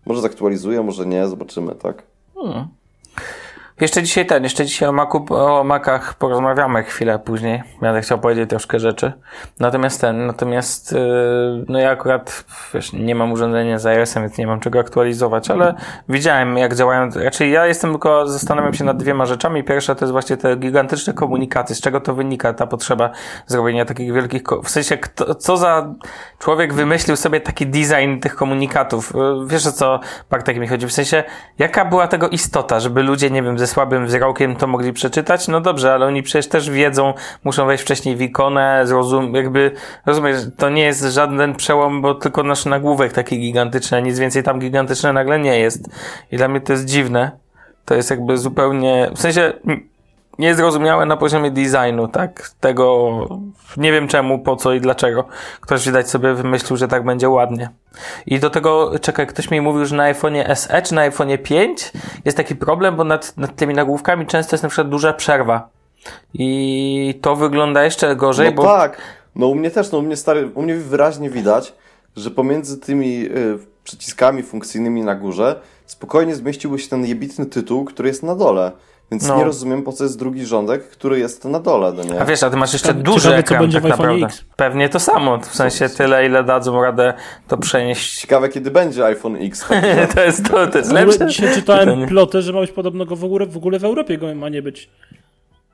może 0.06 0.21
zaktualizuję, 0.21 0.84
może 0.84 1.06
nie, 1.06 1.28
zobaczymy, 1.28 1.76
tak? 1.76 2.04
Hmm. 2.36 2.67
Jeszcze 3.82 4.04
dzisiaj 4.04 4.26
ten, 4.26 4.44
jeszcze 4.44 4.66
dzisiaj 4.66 4.90
o, 4.90 4.92
Macu, 4.92 5.26
o 5.30 5.64
Macach 5.64 6.14
porozmawiamy 6.14 6.84
chwilę 6.84 7.20
później. 7.20 7.64
Będę 7.82 8.02
chciał 8.02 8.20
powiedzieć 8.20 8.50
troszkę 8.50 8.80
rzeczy. 8.80 9.14
Natomiast 9.60 10.02
ten, 10.02 10.28
natomiast 10.28 10.92
yy, 10.92 11.66
no 11.68 11.80
ja 11.80 11.92
akurat 11.92 12.46
wiesz, 12.74 12.94
nie 12.94 13.16
mam 13.16 13.32
urządzenia 13.32 13.80
z 13.80 13.86
iOS-em, 13.86 14.24
więc 14.24 14.38
nie 14.38 14.48
mam 14.48 14.60
czego 14.60 14.80
aktualizować, 14.80 15.52
ale 15.52 15.76
widziałem 16.10 16.58
jak 16.58 16.76
działają, 16.76 17.10
raczej 17.16 17.52
ja 17.52 17.66
jestem 17.66 17.92
tylko, 17.92 18.28
zastanawiam 18.28 18.74
się 18.74 18.84
nad 18.84 18.98
dwiema 18.98 19.26
rzeczami. 19.26 19.64
Pierwsza 19.64 19.96
to 19.96 20.06
jest 20.06 20.12
właśnie 20.12 20.38
te 20.38 20.56
gigantyczne 20.56 21.14
komunikaty. 21.14 21.76
Z 21.76 21.82
czego 21.82 22.02
to 22.02 22.14
wynika 22.14 22.54
ta 22.54 22.68
potrzeba 22.68 23.10
zrobienia 23.48 23.86
takich 23.86 24.14
wielkich, 24.14 24.42
w 24.64 24.70
sensie 24.70 24.98
kto, 24.98 25.36
co 25.36 25.58
za 25.58 25.94
człowiek 26.40 26.74
wymyślił 26.74 27.18
sobie 27.18 27.42
taki 27.42 27.68
design 27.68 28.20
tych 28.20 28.36
komunikatów. 28.36 29.14
Yy, 29.16 29.48
wiesz 29.48 29.68
o 29.68 29.72
co 29.72 30.00
Bartek 30.30 30.58
mi 30.58 30.68
chodzi? 30.68 30.88
W 30.88 30.94
sensie, 30.94 31.24
jaka 31.60 31.86
była 31.86 32.08
tego 32.08 32.30
istota, 32.30 32.80
żeby 32.80 33.04
ludzie, 33.04 33.32
nie 33.32 33.44
wiem, 33.44 33.58
ze 33.63 33.67
słabym 33.67 34.06
wzrokiem 34.06 34.56
to 34.56 34.67
mogli 34.67 34.93
przeczytać? 34.93 35.47
No 35.47 35.62
dobrze, 35.62 35.93
ale 35.93 36.06
oni 36.06 36.23
przecież 36.23 36.47
też 36.47 36.69
wiedzą, 36.69 37.13
muszą 37.43 37.65
wejść 37.65 37.84
wcześniej 37.84 38.15
w 38.15 38.21
ikonę, 38.21 38.82
zrozum, 38.86 39.36
jakby, 39.36 39.71
rozumiesz, 40.06 40.38
to 40.58 40.69
nie 40.69 40.84
jest 40.84 41.04
żaden 41.04 41.56
przełom, 41.56 42.02
bo 42.02 42.15
tylko 42.15 42.43
nasz 42.43 42.65
nagłówek 42.65 43.13
taki 43.13 43.39
gigantyczny, 43.39 44.02
nic 44.02 44.19
więcej 44.19 44.43
tam 44.43 44.60
gigantyczne 44.60 45.13
nagle 45.13 45.39
nie 45.39 45.60
jest. 45.60 45.89
I 46.32 46.38
dla 46.38 46.47
mnie 46.47 46.62
to 46.62 46.73
jest 46.73 46.86
dziwne. 46.86 47.32
To 47.86 47.95
jest 47.95 48.10
jakby 48.10 48.38
zupełnie, 48.38 49.12
w 49.15 49.19
sensie, 49.19 49.54
niezrozumiałe 50.39 51.06
na 51.06 51.17
poziomie 51.17 51.52
designu, 51.52 52.08
tak? 52.08 52.50
Tego 52.60 53.19
nie 53.78 53.91
wiem 53.91 54.08
czemu, 54.08 54.39
po 54.39 54.56
co 54.56 54.74
i 54.74 54.82
dlaczego. 54.82 55.26
Ktoś 55.62 55.86
widać 55.86 56.10
sobie 56.10 56.34
wymyślił, 56.34 56.78
że 56.78 56.88
tak 56.88 57.06
będzie 57.06 57.30
ładnie. 57.30 57.69
I 58.26 58.39
do 58.39 58.50
tego, 58.50 59.00
czekaj, 59.00 59.28
ktoś 59.28 59.52
mi 59.52 59.62
mówił, 59.62 59.86
że 59.86 59.96
na 59.96 60.04
iPhone 60.04 60.36
SE 60.56 60.82
czy 60.82 60.93
na 60.93 61.02
iPhone 61.02 61.38
5 61.38 61.91
jest 62.26 62.38
taki 62.38 62.56
problem, 62.56 62.96
bo 62.96 63.04
nad, 63.04 63.38
nad 63.38 63.56
tymi 63.56 63.74
nagłówkami 63.74 64.26
często 64.26 64.54
jest 64.54 64.63
na 64.63 64.69
przykład 64.69 64.89
duża 64.89 65.13
przerwa. 65.13 65.69
I 66.34 67.19
to 67.22 67.36
wygląda 67.36 67.84
jeszcze 67.84 68.15
gorzej, 68.15 68.50
no 68.50 68.56
bo... 68.56 68.63
tak, 68.63 68.98
no 69.36 69.48
u 69.48 69.56
mnie 69.56 69.72
też, 69.72 69.91
no 69.91 69.98
u 69.98 70.02
mnie 70.02 70.15
stary, 70.15 70.52
u 70.56 70.62
mnie 70.62 70.76
wyraźnie 70.76 71.30
widać, 71.30 71.74
że 72.15 72.32
pomiędzy 72.32 72.78
tymi 72.78 73.26
y, 73.26 73.60
przyciskami 73.84 74.43
funkcyjnymi 74.43 75.02
na 75.02 75.15
górze 75.15 75.60
spokojnie 75.86 76.36
zmieściłby 76.36 76.80
się 76.80 76.89
ten 76.89 77.06
jebitny 77.06 77.46
tytuł, 77.46 77.86
który 77.86 78.10
jest 78.10 78.24
na 78.24 78.36
dole. 78.36 78.72
Więc 79.13 79.28
no. 79.28 79.38
nie 79.38 79.43
rozumiem, 79.43 79.84
po 79.84 79.91
co 79.91 80.04
jest 80.04 80.19
drugi 80.19 80.45
rządek, 80.45 80.89
który 80.89 81.19
jest 81.19 81.45
na 81.45 81.60
dole, 81.60 81.93
no 81.93 82.04
nie? 82.04 82.21
A 82.21 82.26
wiesz, 82.26 82.43
a 82.43 82.49
ty 82.49 82.58
masz 82.58 82.73
jeszcze 82.73 82.93
duży 82.93 83.36
ekran 83.36 83.62
będzie 83.62 83.82
tak 83.82 83.89
naprawdę. 83.89 84.26
X. 84.26 84.45
Pewnie 84.56 84.89
to 84.89 84.99
samo, 84.99 85.38
w 85.38 85.56
sensie 85.56 85.89
tyle, 85.89 86.26
ile 86.26 86.43
dadzą 86.43 86.82
radę 86.82 87.13
to 87.47 87.58
przenieść. 87.58 88.21
Ciekawe, 88.21 88.49
kiedy 88.49 88.71
będzie 88.71 89.06
iPhone 89.06 89.36
X. 89.36 89.67
to 90.15 90.23
jest 90.23 90.49
to, 90.52 90.67
to 90.67 90.78
jest 90.78 90.91
lepsze. 90.91 91.28
Dzisiaj 91.28 91.54
czytałem 91.54 92.08
plotę, 92.08 92.41
że 92.41 92.54
ma 92.54 92.60
być 92.62 92.71
podobno 92.71 93.06
go 93.06 93.15
w 93.15 93.23
ogóle, 93.23 93.45
w 93.45 93.58
ogóle 93.58 93.80
w 93.80 93.86
Europie 93.86 94.17
go 94.17 94.36
ma 94.36 94.49
nie 94.49 94.62
być. 94.62 94.89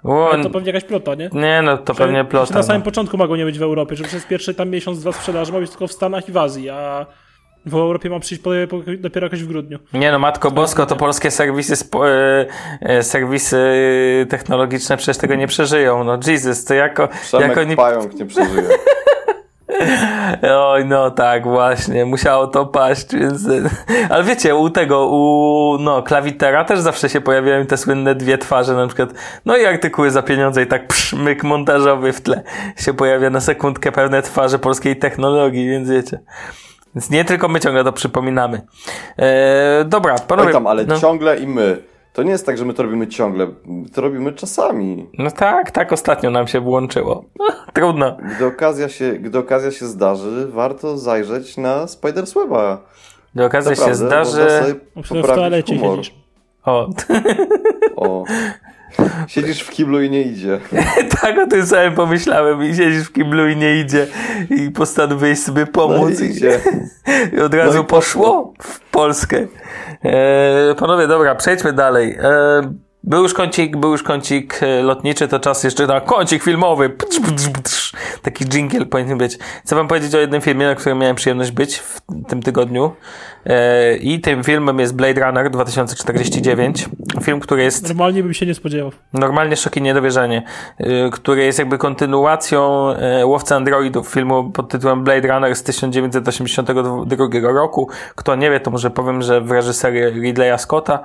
O, 0.03 0.29
Ale 0.31 0.43
to 0.43 0.49
pewnie 0.49 0.71
jakaś 0.71 0.83
plota, 0.83 1.15
nie? 1.15 1.29
Nie, 1.33 1.61
no 1.61 1.77
to 1.77 1.93
że, 1.93 1.97
pewnie 1.97 2.25
plota. 2.25 2.53
Na 2.53 2.63
samym 2.63 2.81
no. 2.81 2.85
początku 2.85 3.17
ma 3.17 3.27
go 3.27 3.37
nie 3.37 3.45
być 3.45 3.59
w 3.59 3.61
Europie, 3.63 3.95
że 3.95 4.03
przez 4.03 4.25
pierwszy 4.25 4.53
tam 4.53 4.69
miesiąc, 4.69 4.99
dwa 4.99 5.11
sprzedaży 5.11 5.53
ma 5.53 5.59
być 5.59 5.69
tylko 5.69 5.87
w 5.87 5.91
Stanach 5.91 6.29
i 6.29 6.31
w 6.31 6.37
Azji, 6.37 6.69
a 6.69 7.05
w 7.65 7.73
Europie 7.73 8.09
ma 8.09 8.19
przyjść 8.19 8.43
dopiero 8.99 9.25
jakoś 9.25 9.43
w 9.43 9.47
grudniu. 9.47 9.79
Nie 9.93 10.11
no, 10.11 10.19
Matko 10.19 10.51
Bosko, 10.51 10.85
to 10.85 10.95
polskie 10.95 11.31
serwisy, 11.31 11.73
e, 11.95 12.45
e, 12.81 13.03
serwisy 13.03 13.57
technologiczne 14.29 14.97
przecież 14.97 15.17
tego 15.17 15.35
nie 15.35 15.47
przeżyją. 15.47 16.03
No 16.03 16.19
Jesus, 16.27 16.65
to 16.65 16.73
jako... 16.73 17.07
Przemek 17.07 17.49
jako 17.49 17.63
nie... 17.63 17.75
Pająk 17.75 18.13
nie 18.13 18.25
przeżyje. 18.25 18.69
Oj, 20.57 20.85
no 20.85 21.11
tak, 21.11 21.43
właśnie, 21.43 22.05
musiało 22.05 22.47
to 22.47 22.65
paść, 22.65 23.15
więc... 23.15 23.47
Ale 24.09 24.23
wiecie, 24.23 24.55
u 24.55 24.69
tego, 24.69 25.07
u, 25.07 25.77
no, 25.79 26.03
klawitera 26.03 26.65
też 26.65 26.79
zawsze 26.79 27.09
się 27.09 27.21
pojawiają 27.21 27.65
te 27.65 27.77
słynne 27.77 28.15
dwie 28.15 28.37
twarze, 28.37 28.73
na 28.73 28.87
przykład, 28.87 29.09
no 29.45 29.57
i 29.57 29.65
artykuły 29.65 30.11
za 30.11 30.21
pieniądze 30.21 30.63
i 30.63 30.67
tak 30.67 30.87
pszmyk 30.87 31.43
montażowy 31.43 32.13
w 32.13 32.21
tle 32.21 32.43
się 32.77 32.93
pojawia 32.93 33.29
na 33.29 33.41
sekundkę 33.41 33.91
pewne 33.91 34.21
twarze 34.21 34.59
polskiej 34.59 34.95
technologii, 34.95 35.69
więc 35.69 35.89
wiecie. 35.89 36.19
Więc 36.99 37.09
nie 37.09 37.25
tylko 37.25 37.47
my 37.47 37.59
ciągle 37.59 37.83
to 37.83 37.93
przypominamy. 37.93 38.61
Eee, 39.17 39.85
dobra, 39.85 40.15
panowie. 40.27 40.47
Oj 40.47 40.53
tam, 40.53 40.67
ale 40.67 40.85
no. 40.85 40.99
ciągle 40.99 41.39
i 41.39 41.47
my. 41.47 41.83
To 42.13 42.23
nie 42.23 42.31
jest 42.31 42.45
tak, 42.45 42.57
że 42.57 42.65
my 42.65 42.73
to 42.73 42.83
robimy 42.83 43.07
ciągle, 43.07 43.47
to 43.93 44.01
robimy 44.01 44.31
czasami. 44.31 45.09
No 45.17 45.31
tak, 45.31 45.71
tak 45.71 45.93
ostatnio 45.93 46.29
nam 46.29 46.47
się 46.47 46.59
włączyło. 46.59 47.25
Trudno. 47.73 48.17
Gdy 48.35 48.45
okazja, 48.45 48.89
się, 48.89 49.13
gdy 49.13 49.39
okazja 49.39 49.71
się 49.71 49.85
zdarzy, 49.85 50.47
warto 50.47 50.97
zajrzeć 50.97 51.57
na 51.57 51.85
Spider-Sweba. 51.85 52.77
Gdy 53.35 53.45
okazja 53.45 53.71
Naprawdę, 53.71 53.91
się 53.91 53.95
zdarzy... 53.95 54.75
W 54.95 55.27
toalecie 55.27 55.77
humor. 55.77 55.97
siedzisz. 55.97 56.15
O. 56.65 56.89
o. 57.95 58.23
Siedzisz 59.27 59.61
w 59.61 59.69
kiblu 59.69 60.01
i 60.03 60.09
nie 60.09 60.21
idzie. 60.21 60.59
tak 61.21 61.37
o 61.37 61.47
tym 61.47 61.65
samym 61.65 61.95
pomyślałem. 61.95 62.63
I 62.63 62.75
siedzisz 62.75 63.03
w 63.03 63.13
kiblu 63.13 63.49
i 63.49 63.55
nie 63.55 63.79
idzie. 63.79 64.07
I 64.49 64.71
postanowiłeś 64.71 65.39
sobie 65.39 65.65
pomóc. 65.65 66.19
No 66.19 66.25
i, 66.25 66.29
idzie. 66.29 66.59
I 67.37 67.39
od 67.39 67.53
razu 67.53 67.77
no 67.77 67.83
i 67.83 67.85
poszło 67.85 68.53
w 68.61 68.79
Polskę. 68.79 69.47
E, 70.03 70.75
panowie, 70.75 71.07
dobra, 71.07 71.35
przejdźmy 71.35 71.73
dalej. 71.73 72.17
E, 72.21 72.89
był 73.03 73.23
już 73.23 73.33
kącik, 73.33 73.77
był 73.77 73.91
już 73.91 74.03
kącik 74.03 74.63
e, 74.63 74.81
lotniczy, 74.81 75.27
to 75.27 75.39
czas 75.39 75.63
jeszcze 75.63 75.87
na 75.87 76.01
kącik 76.01 76.43
filmowy. 76.43 76.95
Taki 78.21 78.45
jingle 78.45 78.85
powinien 78.85 79.17
być. 79.17 79.37
Chcę 79.65 79.75
wam 79.75 79.87
powiedzieć 79.87 80.15
o 80.15 80.17
jednym 80.17 80.41
filmie, 80.41 80.65
na 80.65 80.75
którym 80.75 80.97
miałem 80.97 81.15
przyjemność 81.15 81.51
być 81.51 81.79
w 81.79 82.01
tym 82.27 82.41
tygodniu. 82.41 82.91
E, 83.49 83.97
I 83.97 84.19
tym 84.19 84.43
filmem 84.43 84.79
jest 84.79 84.95
Blade 84.95 85.25
Runner 85.25 85.49
2049. 85.49 86.89
Film, 87.21 87.39
który 87.39 87.63
jest... 87.63 87.87
Normalnie 87.87 88.23
bym 88.23 88.33
się 88.33 88.45
nie 88.45 88.53
spodziewał. 88.53 88.91
Normalnie 89.13 89.55
szok 89.55 89.77
i 89.77 89.81
niedowierzanie. 89.81 90.43
E, 90.77 91.09
który 91.09 91.43
jest 91.43 91.59
jakby 91.59 91.77
kontynuacją 91.77 92.93
Łowcy 93.23 93.55
Androidów, 93.55 94.09
filmu 94.09 94.51
pod 94.51 94.69
tytułem 94.69 95.03
Blade 95.03 95.27
Runner 95.27 95.55
z 95.55 95.63
1982 95.63 97.51
roku. 97.53 97.89
Kto 98.15 98.35
nie 98.35 98.51
wie, 98.51 98.59
to 98.59 98.71
może 98.71 98.89
powiem, 98.89 99.21
że 99.21 99.41
w 99.41 99.51
reżyserii 99.51 100.21
Ridleya 100.21 100.57
Scotta. 100.57 100.99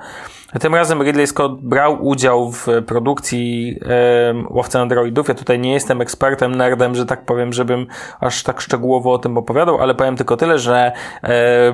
Tym 0.59 0.75
razem 0.75 1.03
Ridley 1.03 1.27
Scott 1.27 1.61
brał 1.61 2.05
udział 2.05 2.51
w 2.51 2.67
produkcji 2.85 3.79
e, 3.85 4.33
Łowcy 4.49 4.79
Androidów. 4.79 5.27
Ja 5.27 5.35
tutaj 5.35 5.59
nie 5.59 5.73
jestem 5.73 6.01
ekspertem, 6.01 6.55
nerdem, 6.55 6.95
że 6.95 7.05
tak 7.05 7.25
powiem, 7.25 7.53
żebym 7.53 7.87
aż 8.19 8.43
tak 8.43 8.61
szczegółowo 8.61 9.13
o 9.13 9.17
tym 9.17 9.37
opowiadał, 9.37 9.81
ale 9.81 9.95
powiem 9.95 10.15
tylko 10.15 10.37
tyle, 10.37 10.59
że 10.59 10.91
e, 11.23 11.73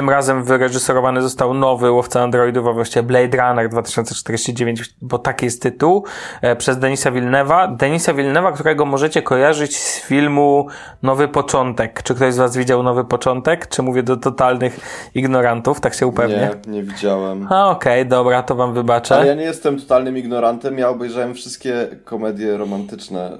tym 0.00 0.10
razem 0.10 0.44
wyreżyserowany 0.44 1.22
został 1.22 1.54
nowy 1.54 1.90
Łowca 1.90 2.22
Androidów, 2.22 2.74
właściwie 2.74 3.02
Blade 3.02 3.36
Runner 3.36 3.68
2049, 3.68 4.94
bo 5.02 5.18
taki 5.18 5.44
jest 5.44 5.62
tytuł, 5.62 6.04
e, 6.42 6.56
przez 6.56 6.78
Denisa 6.78 7.10
Villeneuve'a. 7.10 7.76
Denisa 7.76 8.14
Villeneuve'a, 8.14 8.52
którego 8.52 8.84
możecie 8.84 9.22
kojarzyć 9.22 9.78
z 9.78 10.00
filmu 10.00 10.66
Nowy 11.02 11.28
Początek. 11.28 12.02
Czy 12.02 12.14
ktoś 12.14 12.34
z 12.34 12.36
Was 12.36 12.56
widział 12.56 12.82
Nowy 12.82 13.04
Początek? 13.04 13.68
Czy 13.68 13.82
mówię 13.82 14.02
do 14.02 14.16
totalnych 14.16 14.80
ignorantów? 15.14 15.80
Tak 15.80 15.94
się 15.94 16.06
upewnię. 16.06 16.50
Nie, 16.66 16.72
nie 16.72 16.82
widziałem. 16.82 17.46
A, 17.50 17.70
okej. 17.70 18.00
Okay 18.00 18.04
dobra, 18.04 18.42
to 18.42 18.54
wam 18.54 18.74
wybaczę. 18.74 19.14
Ale 19.14 19.26
ja 19.26 19.34
nie 19.34 19.42
jestem 19.42 19.80
totalnym 19.80 20.18
ignorantem, 20.18 20.78
ja 20.78 20.88
obejrzałem 20.88 21.34
wszystkie 21.34 21.88
komedie 22.04 22.56
romantyczne. 22.56 23.38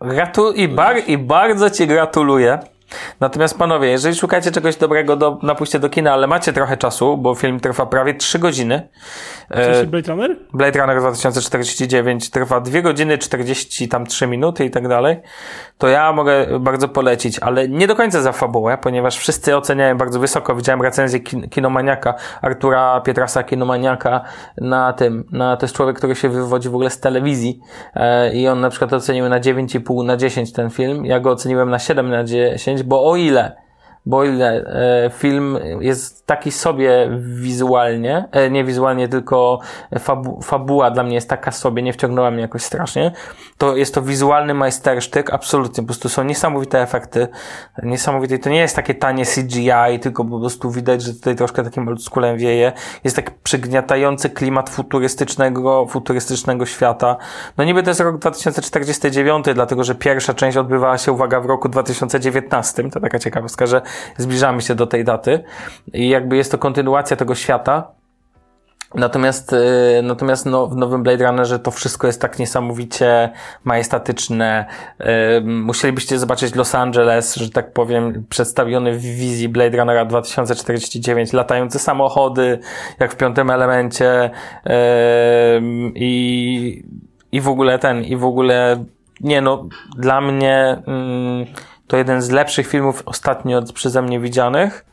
Gratu 0.00 0.52
i, 0.52 0.68
bar 0.68 0.96
i 1.06 1.18
bardzo 1.18 1.70
ci 1.70 1.86
gratuluję. 1.86 2.58
Natomiast 3.20 3.58
panowie, 3.58 3.88
jeżeli 3.88 4.14
szukacie 4.14 4.50
czegoś 4.50 4.76
dobrego 4.76 5.16
do, 5.16 5.38
na 5.42 5.54
pójście 5.54 5.78
do 5.78 5.88
kina, 5.88 6.12
ale 6.12 6.26
macie 6.26 6.52
trochę 6.52 6.76
czasu, 6.76 7.16
bo 7.16 7.34
film 7.34 7.60
trwa 7.60 7.86
prawie 7.86 8.14
3 8.14 8.38
godziny. 8.38 8.88
E, 9.50 9.86
Blade 9.86 10.12
Runner? 10.12 10.36
Blade 10.52 10.80
Runner 10.80 11.00
2049 11.00 12.30
trwa 12.30 12.60
2 12.60 12.82
godziny 12.82 13.18
40 13.18 13.88
tam 13.88 14.06
3 14.06 14.26
minuty 14.26 14.64
i 14.64 14.70
tak 14.70 14.88
dalej. 14.88 15.20
To 15.78 15.88
ja 15.88 16.12
mogę 16.12 16.60
bardzo 16.60 16.88
polecić, 16.88 17.38
ale 17.38 17.68
nie 17.68 17.86
do 17.86 17.96
końca 17.96 18.22
za 18.22 18.32
fabułę, 18.32 18.78
ponieważ 18.78 19.16
wszyscy 19.16 19.56
oceniają 19.56 19.98
bardzo 19.98 20.20
wysoko. 20.20 20.54
Widziałem 20.54 20.82
recenzję 20.82 21.20
kin 21.20 21.48
kinomaniaka, 21.48 22.14
Artura 22.42 23.00
Pietrasa 23.00 23.42
Kinomaniaka 23.42 24.24
na 24.58 24.92
tym, 24.92 25.24
na, 25.32 25.56
to 25.56 25.64
jest 25.66 25.76
człowiek, 25.76 25.96
który 25.96 26.14
się 26.14 26.28
wywodzi 26.28 26.68
w 26.68 26.74
ogóle 26.74 26.90
z 26.90 27.00
telewizji 27.00 27.60
e, 27.94 28.34
i 28.34 28.48
on 28.48 28.60
na 28.60 28.70
przykład 28.70 28.92
ocenił 28.92 29.28
na 29.28 29.40
9,5 29.40 30.04
na 30.04 30.16
10 30.16 30.52
ten 30.52 30.70
film. 30.70 31.06
Ja 31.06 31.20
go 31.20 31.30
oceniłem 31.30 31.70
na 31.70 31.78
7 31.78 32.10
na 32.10 32.24
10, 32.24 32.73
bo 32.82 32.96
o 33.10 33.16
ile 33.16 33.52
bo 34.06 34.24
ile 34.24 34.64
e, 35.06 35.10
film 35.10 35.58
jest 35.80 36.26
taki 36.26 36.52
sobie 36.52 37.10
wizualnie, 37.20 38.28
e, 38.32 38.50
nie 38.50 38.64
wizualnie, 38.64 39.08
tylko 39.08 39.60
fabu 39.98 40.42
fabuła 40.42 40.90
dla 40.90 41.02
mnie 41.02 41.14
jest 41.14 41.28
taka 41.28 41.50
sobie, 41.50 41.82
nie 41.82 41.92
wciągnęła 41.92 42.30
mnie 42.30 42.42
jakoś 42.42 42.62
strasznie, 42.62 43.12
to 43.58 43.76
jest 43.76 43.94
to 43.94 44.02
wizualny 44.02 44.54
majstersztyk, 44.54 45.32
absolutnie, 45.32 45.82
po 45.82 45.86
prostu 45.86 46.08
są 46.08 46.24
niesamowite 46.24 46.82
efekty, 46.82 47.28
niesamowite, 47.82 48.38
to 48.38 48.50
nie 48.50 48.60
jest 48.60 48.76
takie 48.76 48.94
tanie 48.94 49.24
CGI, 49.24 49.98
tylko 50.00 50.24
po 50.24 50.40
prostu 50.40 50.70
widać, 50.70 51.02
że 51.02 51.14
tutaj 51.14 51.36
troszkę 51.36 51.64
takim 51.64 51.88
oldschoolem 51.88 52.38
wieje, 52.38 52.72
jest 53.04 53.16
tak 53.16 53.30
przygniatający 53.30 54.30
klimat 54.30 54.70
futurystycznego, 54.70 55.86
futurystycznego 55.86 56.66
świata. 56.66 57.16
No 57.56 57.64
niby 57.64 57.82
to 57.82 57.90
jest 57.90 58.00
rok 58.00 58.18
2049, 58.18 59.46
dlatego, 59.54 59.84
że 59.84 59.94
pierwsza 59.94 60.34
część 60.34 60.56
odbywała 60.56 60.98
się, 60.98 61.12
uwaga, 61.12 61.40
w 61.40 61.46
roku 61.46 61.68
2019, 61.68 62.90
to 62.90 63.00
taka 63.00 63.18
ciekawostka, 63.18 63.66
że 63.66 63.82
zbliżamy 64.16 64.62
się 64.62 64.74
do 64.74 64.86
tej 64.86 65.04
daty. 65.04 65.44
I 65.92 66.08
jakby 66.08 66.36
jest 66.36 66.50
to 66.50 66.58
kontynuacja 66.58 67.16
tego 67.16 67.34
świata, 67.34 67.94
Natomiast, 68.94 69.52
y, 69.52 70.00
natomiast 70.02 70.46
no, 70.46 70.66
w 70.66 70.76
nowym 70.76 71.02
Blade 71.02 71.26
Runnerze 71.26 71.58
to 71.58 71.70
wszystko 71.70 72.06
jest 72.06 72.20
tak 72.20 72.38
niesamowicie 72.38 73.30
majestatyczne. 73.64 74.66
Y, 75.00 75.04
musielibyście 75.40 76.18
zobaczyć 76.18 76.54
Los 76.54 76.74
Angeles, 76.74 77.34
że 77.34 77.50
tak 77.50 77.72
powiem, 77.72 78.24
przedstawiony 78.28 78.92
w 78.92 79.02
wizji 79.02 79.48
Blade 79.48 79.78
Runnera 79.78 80.04
2049, 80.04 81.32
latające 81.32 81.78
samochody, 81.78 82.58
jak 83.00 83.12
w 83.12 83.16
piątym 83.16 83.50
elemencie. 83.50 84.30
Y, 84.66 84.70
i, 85.94 86.84
i 87.32 87.40
w 87.40 87.48
ogóle 87.48 87.78
ten, 87.78 88.04
i 88.04 88.16
w 88.16 88.24
ogóle 88.24 88.84
nie 89.20 89.40
no, 89.40 89.68
dla 89.98 90.20
mnie 90.20 90.82
mm, 90.86 91.46
to 91.86 91.96
jeden 91.96 92.22
z 92.22 92.30
lepszych 92.30 92.66
filmów 92.66 93.02
ostatnio 93.06 93.62
przeze 93.62 94.02
mnie 94.02 94.20
widzianych. 94.20 94.84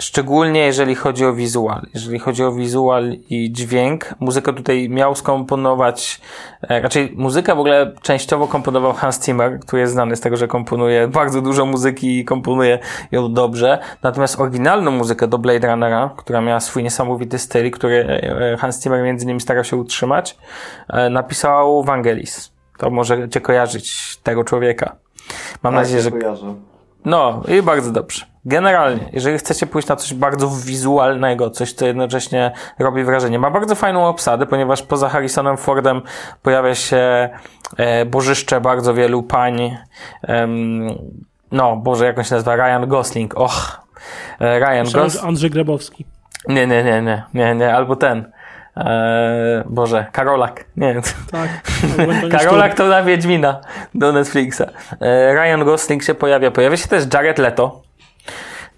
Szczególnie 0.00 0.60
jeżeli 0.60 0.94
chodzi 0.94 1.24
o 1.24 1.34
wizual. 1.34 1.86
Jeżeli 1.94 2.18
chodzi 2.18 2.44
o 2.44 2.52
wizual 2.52 3.12
i 3.30 3.52
dźwięk, 3.52 4.14
muzykę 4.20 4.52
tutaj 4.52 4.88
miał 4.88 5.14
skomponować, 5.14 6.20
e, 6.62 6.80
raczej 6.80 7.12
muzykę 7.16 7.54
w 7.54 7.58
ogóle 7.58 7.92
częściowo 8.02 8.46
komponował 8.48 8.92
Hans 8.92 9.24
Zimmer, 9.24 9.60
który 9.60 9.80
jest 9.80 9.92
znany 9.92 10.16
z 10.16 10.20
tego, 10.20 10.36
że 10.36 10.48
komponuje 10.48 11.08
bardzo 11.08 11.42
dużo 11.42 11.66
muzyki 11.66 12.18
i 12.18 12.24
komponuje 12.24 12.78
ją 13.12 13.32
dobrze. 13.32 13.78
Natomiast 14.02 14.40
oryginalną 14.40 14.90
muzykę 14.90 15.28
do 15.28 15.38
Blade 15.38 15.68
Runnera, 15.70 16.14
która 16.16 16.40
miała 16.40 16.60
swój 16.60 16.82
niesamowity 16.82 17.38
styl, 17.38 17.70
który 17.70 18.06
e, 18.06 18.56
Hans 18.56 18.82
Zimmer 18.82 19.02
między 19.02 19.24
innymi 19.24 19.40
starał 19.40 19.64
się 19.64 19.76
utrzymać, 19.76 20.36
e, 20.88 21.10
napisał 21.10 21.84
Vangelis. 21.84 22.52
To 22.78 22.90
możecie 22.90 23.40
kojarzyć 23.40 24.16
tego 24.22 24.44
człowieka. 24.44 24.96
Mam 25.62 25.74
tak, 25.74 25.82
nadzieję, 25.82 26.02
że. 26.02 26.10
Kojarzę. 26.10 26.54
No 27.04 27.42
i 27.48 27.62
bardzo 27.62 27.90
dobrze. 27.90 28.26
Generalnie, 28.44 29.08
jeżeli 29.12 29.38
chcecie 29.38 29.66
pójść 29.66 29.88
na 29.88 29.96
coś 29.96 30.14
bardzo 30.14 30.50
wizualnego, 30.66 31.50
coś, 31.50 31.72
co 31.72 31.86
jednocześnie 31.86 32.52
robi 32.78 33.04
wrażenie, 33.04 33.38
ma 33.38 33.50
bardzo 33.50 33.74
fajną 33.74 34.06
obsadę, 34.06 34.46
ponieważ 34.46 34.82
poza 34.82 35.08
Harrisonem 35.08 35.56
Fordem 35.56 36.02
pojawia 36.42 36.74
się 36.74 37.28
e, 37.76 38.04
bożyszcze 38.04 38.60
bardzo 38.60 38.94
wielu 38.94 39.22
pań. 39.22 39.76
no, 41.52 41.76
Boże, 41.76 42.04
jak 42.04 42.18
on 42.18 42.24
się 42.24 42.34
nazywa? 42.34 42.56
Ryan 42.56 42.88
Gosling. 42.88 43.34
Och, 43.34 43.80
e, 44.40 44.58
Ryan 44.58 44.92
Gosling. 44.92 45.24
Andrzej 45.24 45.50
Grabowski. 45.50 46.04
Nie, 46.48 46.66
nie, 46.66 46.84
nie, 46.84 47.02
nie, 47.02 47.22
nie, 47.34 47.54
nie, 47.54 47.74
albo 47.74 47.96
ten. 47.96 48.32
Eee, 48.76 49.62
Boże, 49.66 50.06
Karolak. 50.12 50.64
Nie. 50.76 51.00
Tak. 51.30 51.48
Karolak 52.38 52.74
to 52.74 52.86
na 52.86 53.02
Wiedźmina 53.02 53.60
do 53.94 54.12
Netflixa. 54.12 54.62
Eee, 55.00 55.34
Ryan 55.34 55.64
Gosling 55.64 56.02
się 56.02 56.14
pojawia. 56.14 56.50
Pojawia 56.50 56.76
się 56.76 56.88
też 56.88 57.04
Jared 57.14 57.38
Leto. 57.38 57.82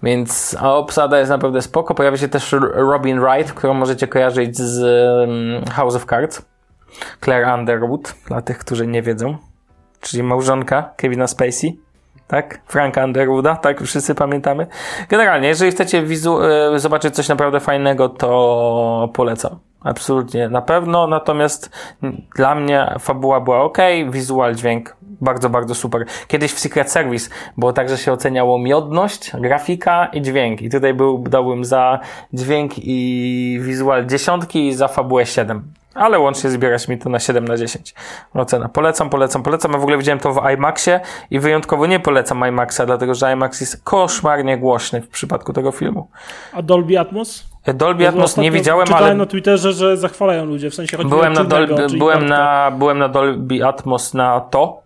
Więc 0.03 0.55
a 0.59 0.73
obsada 0.73 1.19
jest 1.19 1.29
naprawdę 1.29 1.61
spoko. 1.61 1.95
Pojawia 1.95 2.17
się 2.17 2.27
też 2.27 2.55
Robin 2.73 3.19
Wright, 3.19 3.53
którą 3.53 3.73
możecie 3.73 4.07
kojarzyć 4.07 4.57
z 4.57 4.81
um, 5.29 5.65
House 5.71 5.95
of 5.95 6.05
Cards. 6.05 6.41
Claire 7.23 7.47
Underwood, 7.59 8.13
dla 8.27 8.41
tych, 8.41 8.57
którzy 8.57 8.87
nie 8.87 9.01
wiedzą. 9.01 9.37
Czyli 10.01 10.23
małżonka 10.23 10.89
Kevina 10.97 11.27
Spacey. 11.27 11.79
Tak? 12.27 12.59
Franka 12.67 13.03
Underwooda, 13.03 13.55
tak? 13.55 13.81
Wszyscy 13.81 14.15
pamiętamy. 14.15 14.67
Generalnie, 15.09 15.47
jeżeli 15.47 15.71
chcecie 15.71 16.03
wizu- 16.03 16.41
e, 16.75 16.79
zobaczyć 16.79 17.15
coś 17.15 17.29
naprawdę 17.29 17.59
fajnego, 17.59 18.09
to 18.09 19.09
polecam. 19.13 19.59
Absolutnie, 19.85 20.49
na 20.49 20.61
pewno. 20.61 21.07
Natomiast 21.07 21.69
dla 22.35 22.55
mnie 22.55 22.95
fabuła 22.99 23.41
była 23.41 23.61
ok, 23.61 23.77
wizual, 24.09 24.55
dźwięk 24.55 24.95
bardzo, 25.21 25.49
bardzo 25.49 25.75
super. 25.75 26.05
Kiedyś 26.27 26.53
w 26.53 26.59
Secret 26.59 26.91
Service 26.91 27.29
było 27.57 27.73
tak, 27.73 27.89
że 27.89 27.97
się 27.97 28.11
oceniało 28.11 28.59
miodność, 28.59 29.31
grafika 29.39 30.05
i 30.05 30.21
dźwięk. 30.21 30.61
I 30.61 30.69
tutaj 30.69 30.93
był, 30.93 31.17
dałbym 31.17 31.65
za 31.65 31.99
dźwięk 32.33 32.71
i 32.77 33.59
wizual 33.61 34.05
dziesiątki 34.05 34.67
i 34.67 34.73
za 34.73 34.87
fabułę 34.87 35.25
7. 35.25 35.73
Ale 35.93 36.19
łącznie 36.19 36.49
zbierać 36.49 36.87
mi 36.87 36.97
to 36.97 37.09
na 37.09 37.19
7 37.19 37.47
na 37.47 37.57
10. 37.57 37.95
Ocena. 38.33 38.69
Polecam, 38.69 39.09
polecam, 39.09 39.43
polecam. 39.43 39.71
Ja 39.71 39.77
w 39.77 39.81
ogóle 39.81 39.97
widziałem 39.97 40.19
to 40.19 40.33
w 40.33 40.41
IMAXie 40.53 40.99
i 41.31 41.39
wyjątkowo 41.39 41.85
nie 41.85 41.99
polecam 41.99 42.47
IMAXa, 42.49 42.81
dlatego 42.85 43.15
że 43.15 43.33
IMAX 43.33 43.61
jest 43.61 43.83
koszmarnie 43.83 44.57
głośny 44.57 45.01
w 45.01 45.09
przypadku 45.09 45.53
tego 45.53 45.71
filmu. 45.71 46.07
A 46.53 46.61
Dolby 46.61 46.99
Atmos? 46.99 47.54
Dolby 47.73 48.07
Atmos 48.07 48.37
nie 48.37 48.51
widziałem, 48.51 48.85
czytałem 48.85 49.05
ale... 49.05 49.15
na 49.15 49.25
Twitterze, 49.25 49.73
że 49.73 49.97
zachwalają 49.97 50.45
ludzie, 50.45 50.69
w 50.69 50.75
sensie 50.75 50.97
chodzi 50.97 51.09
byłem 51.09 51.33
na, 51.33 51.43
Dolby, 51.43 51.87
byłem 51.97 52.25
na 52.25 52.71
Byłem 52.71 52.99
na 52.99 53.09
Dolby 53.09 53.65
Atmos 53.65 54.13
na 54.13 54.41
to, 54.41 54.84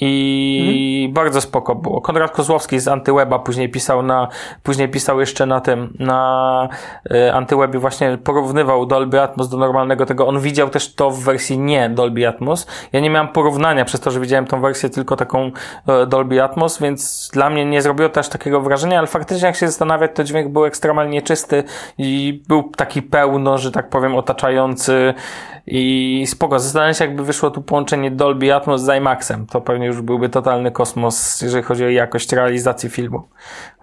i 0.00 1.04
mhm. 1.04 1.14
bardzo 1.14 1.40
spoko 1.40 1.74
było. 1.74 2.00
Konrad 2.00 2.30
Kozłowski 2.30 2.80
z 2.80 2.88
Antyweba 2.88 3.38
później 3.38 3.68
pisał 3.68 4.02
na, 4.02 4.28
później 4.62 4.88
pisał 4.88 5.20
jeszcze 5.20 5.46
na 5.46 5.60
tym, 5.60 5.96
na 5.98 6.68
y, 7.12 7.32
Antywebie 7.32 7.78
właśnie 7.78 8.18
porównywał 8.24 8.86
Dolby 8.86 9.20
Atmos 9.20 9.48
do 9.48 9.56
normalnego 9.56 10.06
tego. 10.06 10.26
On 10.26 10.40
widział 10.40 10.70
też 10.70 10.94
to 10.94 11.10
w 11.10 11.20
wersji 11.20 11.58
nie 11.58 11.90
Dolby 11.90 12.28
Atmos. 12.28 12.66
Ja 12.92 13.00
nie 13.00 13.10
miałem 13.10 13.28
porównania 13.28 13.84
przez 13.84 14.00
to, 14.00 14.10
że 14.10 14.20
widziałem 14.20 14.46
tą 14.46 14.60
wersję 14.60 14.90
tylko 14.90 15.16
taką 15.16 15.46
y, 15.46 16.06
Dolby 16.06 16.42
Atmos, 16.42 16.78
więc 16.78 17.30
dla 17.32 17.50
mnie 17.50 17.64
nie 17.64 17.82
zrobiło 17.82 18.08
też 18.08 18.28
takiego 18.28 18.60
wrażenia, 18.60 18.98
ale 18.98 19.06
faktycznie 19.06 19.46
jak 19.46 19.56
się 19.56 19.66
zastanawiać, 19.66 20.10
to 20.14 20.24
dźwięk 20.24 20.52
był 20.52 20.64
ekstremalnie 20.64 21.22
czysty 21.22 21.64
i 21.98 22.42
był 22.48 22.62
taki 22.76 23.02
pełno, 23.02 23.58
że 23.58 23.72
tak 23.72 23.88
powiem, 23.88 24.16
otaczający 24.16 25.14
i 25.66 26.24
spoko. 26.26 26.58
Zastanawiam 26.58 26.94
się, 26.94 27.04
jakby 27.04 27.24
wyszło 27.24 27.50
tu 27.50 27.62
połączenie 27.62 28.10
Dolby 28.10 28.54
Atmos 28.54 28.82
z 28.82 28.98
IMAXem. 28.98 29.46
To 29.46 29.60
pewnie 29.60 29.86
już 29.86 30.00
byłby 30.00 30.28
totalny 30.28 30.70
kosmos, 30.70 31.42
jeżeli 31.42 31.62
chodzi 31.62 31.84
o 31.84 31.88
jakość 31.88 32.32
realizacji 32.32 32.90
filmu. 32.90 33.22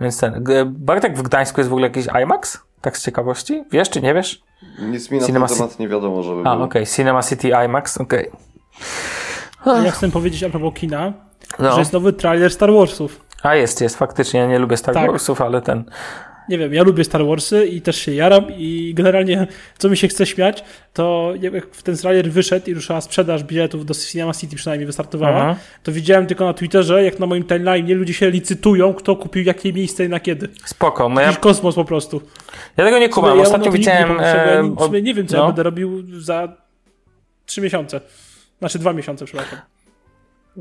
Więc 0.02 0.20
ten. 0.20 0.44
Bartek, 0.66 1.18
w 1.18 1.22
Gdańsku 1.22 1.60
jest 1.60 1.70
w 1.70 1.74
ogóle 1.74 1.88
jakiś 1.88 2.08
IMAX? 2.24 2.64
Tak 2.82 2.98
z 2.98 3.06
ciekawości? 3.06 3.64
Wiesz 3.72 3.90
czy 3.90 4.02
nie 4.02 4.14
wiesz? 4.14 4.42
Nic 4.80 5.12
mi 5.12 5.20
na 5.20 5.26
Cinema 5.26 5.48
ten 5.48 5.58
temat 5.58 5.80
nie 5.80 5.88
wiadomo, 5.88 6.24
żeby 6.24 6.42
A, 6.46 6.54
okej. 6.54 6.66
Okay. 6.66 6.86
Cinema 6.86 7.24
City 7.24 7.50
IMAX, 7.66 7.98
okej. 7.98 8.32
Okay. 9.62 9.84
Ja 9.84 9.92
chcę 9.92 10.12
powiedzieć 10.12 10.44
a 10.44 10.50
propos 10.50 10.74
kina, 10.74 11.14
no. 11.60 11.74
że 11.74 11.80
jest 11.80 11.94
nowy 11.94 12.14
trailer 12.14 12.52
Star 12.52 12.74
Warsów. 12.74 13.22
A 13.44 13.56
jest, 13.56 13.82
jest, 13.82 13.98
faktycznie. 13.98 14.40
Ja 14.40 14.48
nie 14.48 14.60
lubię 14.60 14.78
Star 14.78 14.96
tak. 14.96 15.12
Warsów, 15.12 15.42
ale 15.42 15.62
ten 15.62 15.84
nie 16.50 16.58
wiem, 16.58 16.74
ja 16.74 16.84
lubię 16.84 17.04
Star 17.04 17.26
Warsy 17.26 17.66
i 17.66 17.82
też 17.82 17.98
się 17.98 18.14
jaram 18.14 18.46
i 18.58 18.94
generalnie 18.96 19.48
co 19.78 19.90
mi 19.90 19.98
się 19.98 20.08
chce 20.08 20.26
śmiać, 20.26 20.64
to 20.94 21.34
jak 21.42 21.76
w 21.76 21.84
ten 21.84 21.98
trailer 21.98 22.32
wyszedł 22.32 22.70
i 22.70 22.74
ruszała 22.74 23.02
sprzedaż 23.02 23.44
biletów 23.44 23.86
do 23.86 23.94
Cinema 23.94 24.34
City 24.34 24.56
przynajmniej 24.56 24.88
wystartowała, 24.88 25.42
Aha. 25.42 25.56
to 25.84 25.92
widziałem 25.92 26.28
tylko 26.28 26.46
na 26.46 26.54
Twitterze, 26.54 27.04
jak 27.04 27.20
na 27.20 27.26
moim 27.26 27.44
timeline 27.44 27.94
ludzie 27.94 28.14
się 28.14 28.30
licytują, 28.30 28.94
kto 28.94 29.16
kupił 29.16 29.44
jakie 29.44 29.74
miejsce 29.74 30.06
i 30.06 30.10
na 30.10 30.20
kiedy. 30.20 30.50
Spoko. 30.66 31.10
No 31.10 31.22
ja... 31.22 31.34
kosmos 31.34 31.76
po 31.76 31.86
prostu. 31.86 32.22
Ja 32.78 32.86
tego 32.86 33.00
nie 33.00 33.10
kumam. 33.10 33.40
Ostatnio 33.40 33.66
ja 33.66 33.72
widziałem... 33.72 34.18
Nie, 34.18 34.24
ja 34.24 34.88
nie, 34.92 35.02
nie 35.02 35.14
wiem, 35.14 35.28
co 35.28 35.38
no. 35.38 35.42
ja 35.42 35.48
będę 35.48 35.64
robił 35.64 36.04
za 36.22 36.54
trzy 37.46 37.62
miesiące. 37.62 38.02
Znaczy 38.60 38.80
dwa 38.80 38.94
miesiące, 38.94 39.26
przepraszam. 39.26 39.60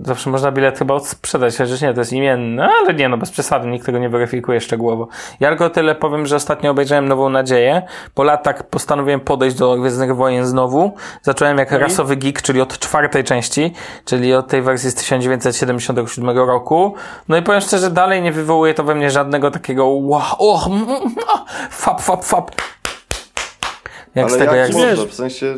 Zawsze 0.03 0.31
można 0.31 0.53
bilet 0.53 0.79
chyba 0.79 0.95
odsprzedać, 0.95 1.57
chociaż 1.57 1.81
nie, 1.81 1.95
to 1.95 2.01
jest 2.01 2.13
imienny, 2.13 2.65
ale 2.65 2.95
nie, 2.95 3.09
no 3.09 3.19
bez 3.19 3.31
przesady, 3.31 3.67
nikt 3.67 3.87
tego 3.87 3.99
nie 3.99 4.09
weryfikuje 4.09 4.61
szczegółowo. 4.61 5.09
Ja 5.41 5.49
tylko 5.49 5.71
tyle 5.71 5.95
powiem, 5.95 6.27
że 6.27 6.37
ostatnio 6.37 6.71
obejrzałem 6.71 7.09
Nową 7.09 7.29
Nadzieję. 7.29 7.83
Po 8.15 8.23
latach 8.23 8.63
postanowiłem 8.63 9.21
podejść 9.21 9.57
do 9.57 9.77
Gwiezdnych 9.77 10.17
Wojen 10.17 10.47
znowu. 10.47 10.95
Zacząłem 11.23 11.59
jak 11.59 11.71
rasowy 11.71 12.17
geek, 12.17 12.43
czyli 12.43 12.61
od 12.61 12.79
czwartej 12.79 13.25
części, 13.25 13.73
czyli 14.05 14.35
od 14.35 14.49
tej 14.49 14.63
wersji 14.63 14.91
z 14.91 14.95
1977 14.95 16.39
roku. 16.39 16.95
No 17.29 17.37
i 17.37 17.43
powiem 17.43 17.61
szczerze, 17.61 17.91
dalej 17.91 18.23
nie 18.23 18.33
wywołuje 18.33 18.75
to 18.75 18.85
we 18.85 18.95
mnie 18.95 19.11
żadnego 19.11 19.51
takiego 19.51 19.87
wow, 19.87 20.23
oh, 20.39 20.67
mm, 20.67 20.89
mm, 20.89 21.15
fap, 21.71 22.01
fap, 22.01 22.25
fap. 22.25 22.51
Jak 24.15 24.27
ale 24.27 24.35
z 24.35 24.39
tego, 24.39 24.55
jak, 24.55 24.69
jak 24.69 24.79
wiesz, 24.79 25.01
w 25.01 25.15
sensie... 25.15 25.55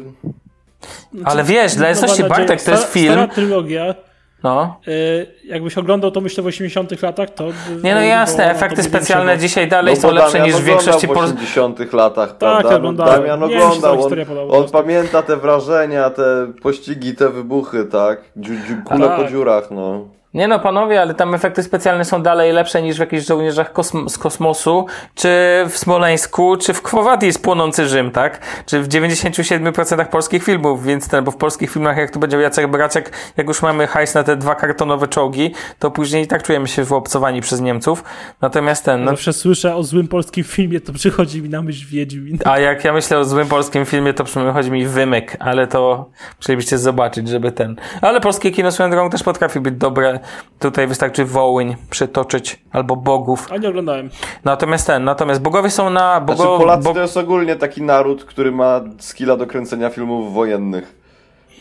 Ale 1.24 1.44
wiesz, 1.44 1.74
dla 1.74 1.88
jasności 1.88 2.24
Bartek 2.24 2.62
to 2.62 2.70
jest 2.70 2.92
film... 2.92 3.12
Stara 3.12 3.28
trylogia 3.28 3.94
no. 4.42 4.80
Y, 4.88 5.26
jakbyś 5.44 5.78
oglądał 5.78 6.10
to 6.10 6.20
myślę 6.20 6.42
w 6.42 6.46
80 6.46 7.02
latach, 7.02 7.30
to... 7.30 7.44
Nie 7.84 7.94
no 7.94 8.00
jasne, 8.00 8.50
efekty 8.50 8.82
specjalne 8.82 9.38
dzisiaj 9.38 9.68
dalej 9.68 9.94
no, 9.94 10.00
są 10.00 10.10
lepsze 10.10 10.40
niż 10.40 10.54
w 10.54 10.64
większości 10.64 11.06
w 11.06 11.10
80 11.10 11.92
latach, 11.92 12.28
tak, 12.28 12.38
prawda? 12.38 12.68
Tak, 12.68 12.78
oglądałem. 12.78 13.20
Damian 13.20 13.42
oglądał, 13.42 14.02
on, 14.02 14.12
on 14.50 14.70
pamięta 14.70 15.22
te 15.22 15.36
wrażenia, 15.36 16.10
te 16.10 16.52
pościgi, 16.62 17.14
te 17.14 17.28
wybuchy, 17.28 17.84
tak? 17.84 18.20
Dziu, 18.36 18.54
dziu, 18.54 18.74
kule 18.84 19.08
po 19.08 19.24
dziurach, 19.24 19.70
no. 19.70 20.17
Nie 20.38 20.48
no, 20.48 20.58
panowie, 20.58 21.00
ale 21.00 21.14
tam 21.14 21.34
efekty 21.34 21.62
specjalne 21.62 22.04
są 22.04 22.22
dalej 22.22 22.52
lepsze 22.52 22.82
niż 22.82 22.96
w 22.96 23.00
jakichś 23.00 23.26
żołnierzach 23.26 23.72
kosm 23.72 24.08
z 24.08 24.18
kosmosu, 24.18 24.86
czy 25.14 25.28
w 25.68 25.78
Smoleńsku, 25.78 26.56
czy 26.56 26.74
w 26.74 26.82
Kwowadis 26.82 27.38
płonący 27.38 27.88
Rzym, 27.88 28.10
tak? 28.10 28.40
Czy 28.66 28.82
w 28.82 28.88
97% 28.88 30.06
polskich 30.06 30.44
filmów, 30.44 30.84
więc 30.84 31.08
ten, 31.08 31.24
bo 31.24 31.30
w 31.30 31.36
polskich 31.36 31.70
filmach 31.70 31.96
jak 31.96 32.10
tu 32.10 32.18
będzie 32.18 32.36
Jacek 32.36 32.70
Braciak, 32.70 33.10
jak 33.36 33.48
już 33.48 33.62
mamy 33.62 33.86
hajs 33.86 34.14
na 34.14 34.22
te 34.22 34.36
dwa 34.36 34.54
kartonowe 34.54 35.08
czołgi, 35.08 35.54
to 35.78 35.90
później 35.90 36.24
i 36.24 36.26
tak 36.26 36.42
czujemy 36.42 36.68
się 36.68 36.84
wyobcowani 36.84 37.40
przez 37.40 37.60
Niemców. 37.60 38.04
Natomiast 38.40 38.84
ten... 38.84 39.04
No... 39.04 39.10
Zawsze 39.10 39.32
słyszę 39.32 39.76
o 39.76 39.82
złym 39.82 40.08
polskim 40.08 40.44
filmie, 40.44 40.80
to 40.80 40.92
przychodzi 40.92 41.42
mi 41.42 41.48
na 41.48 41.62
myśl 41.62 41.86
Wiedźmin. 41.86 42.38
A 42.44 42.58
jak 42.58 42.84
ja 42.84 42.92
myślę 42.92 43.18
o 43.18 43.24
złym 43.24 43.48
polskim 43.48 43.84
filmie, 43.84 44.14
to 44.14 44.24
przychodzi 44.24 44.70
mi 44.70 44.86
Wymyk, 44.86 45.36
ale 45.40 45.66
to 45.66 46.10
musielibyście 46.36 46.78
zobaczyć, 46.78 47.28
żeby 47.28 47.52
ten... 47.52 47.76
Ale 48.00 48.20
polskie 48.20 48.50
kino 48.50 48.72
swoją 48.72 48.90
drogą 48.90 49.10
też 49.10 49.22
potrafi 49.22 49.60
być 49.60 49.74
dobre 49.74 50.20
tutaj 50.58 50.86
wystarczy 50.86 51.24
wołyń 51.24 51.76
przytoczyć 51.90 52.62
albo 52.72 52.96
bogów. 52.96 53.48
A 53.52 53.56
nie 53.56 53.68
oglądałem. 53.68 54.10
Natomiast 54.44 54.86
ten, 54.86 55.04
natomiast 55.04 55.42
bogowie 55.42 55.70
są 55.70 55.90
na... 55.90 56.20
Bogo, 56.20 56.36
znaczy 56.36 56.58
Polacy 56.58 56.84
bo... 56.84 56.94
to 56.94 57.00
jest 57.00 57.16
ogólnie 57.16 57.56
taki 57.56 57.82
naród, 57.82 58.24
który 58.24 58.52
ma 58.52 58.80
skilla 58.98 59.36
do 59.36 59.46
kręcenia 59.46 59.90
filmów 59.90 60.34
wojennych 60.34 60.94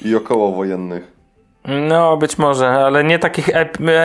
i 0.02 0.16
okołowojennych. 0.16 1.17
No, 1.68 2.18
być 2.18 2.38
może, 2.38 2.70
ale 2.70 3.04
nie 3.04 3.20
takich, 3.20 3.50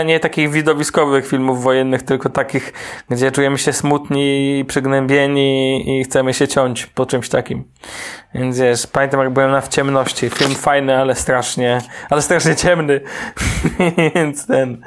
nie 0.05 0.21
takich 0.21 0.51
widowiskowych 0.51 1.27
filmów 1.27 1.63
wojennych, 1.63 2.03
tylko 2.03 2.31
takich, 2.31 2.73
gdzie 3.11 3.33
czujemy 3.33 3.59
się 3.59 3.73
smutni 3.73 4.65
przygnębieni 4.69 6.01
i 6.01 6.05
chcemy 6.05 6.35
się 6.35 6.49
ciąć 6.49 6.87
po 6.87 7.07
czymś 7.07 7.29
takim. 7.29 7.65
Więc 8.35 8.59
wiesz, 8.59 8.87
pamiętam 8.87 9.21
jak 9.21 9.31
byłem 9.31 9.51
na 9.51 9.61
w 9.61 9.69
ciemności. 9.69 10.31
Film 10.31 10.55
fajny, 10.55 10.99
ale 10.99 11.15
strasznie, 11.15 11.81
ale 12.11 12.23
strasznie 12.23 12.57
ciemny. 12.57 13.01
więc 14.15 14.47
ten. 14.47 14.83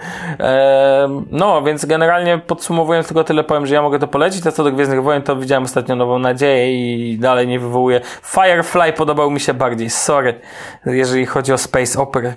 No, 1.31 1.63
więc 1.63 1.85
generalnie 1.85 2.37
podsumowując 2.37 3.07
tylko 3.07 3.23
tyle 3.23 3.43
powiem, 3.43 3.65
że 3.65 3.75
ja 3.75 3.81
mogę 3.81 3.99
to 3.99 4.07
polecić, 4.07 4.47
a 4.47 4.51
co 4.51 4.63
do 4.63 4.71
Gwiezdnych 4.71 5.03
Wojen 5.03 5.21
to 5.21 5.35
widziałem 5.35 5.63
ostatnio 5.63 5.95
Nową 5.95 6.19
Nadzieję 6.19 6.73
i 7.11 7.17
dalej 7.17 7.47
nie 7.47 7.59
wywołuje. 7.59 8.01
Firefly 8.23 8.93
podobał 8.93 9.31
mi 9.31 9.39
się 9.39 9.53
bardziej, 9.53 9.89
sorry, 9.89 10.39
jeżeli 10.85 11.25
chodzi 11.25 11.53
o 11.53 11.57
Space 11.57 11.99
Opera. 11.99 12.33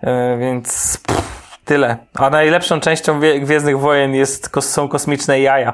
E, 0.00 0.38
więc 0.38 0.98
pff, 1.06 1.58
tyle. 1.64 1.96
A 2.14 2.30
najlepszą 2.30 2.80
częścią 2.80 3.20
Gwiezdnych 3.40 3.78
Wojen 3.78 4.14
jest, 4.14 4.50
są 4.60 4.88
kosmiczne 4.88 5.40
jaja. 5.40 5.72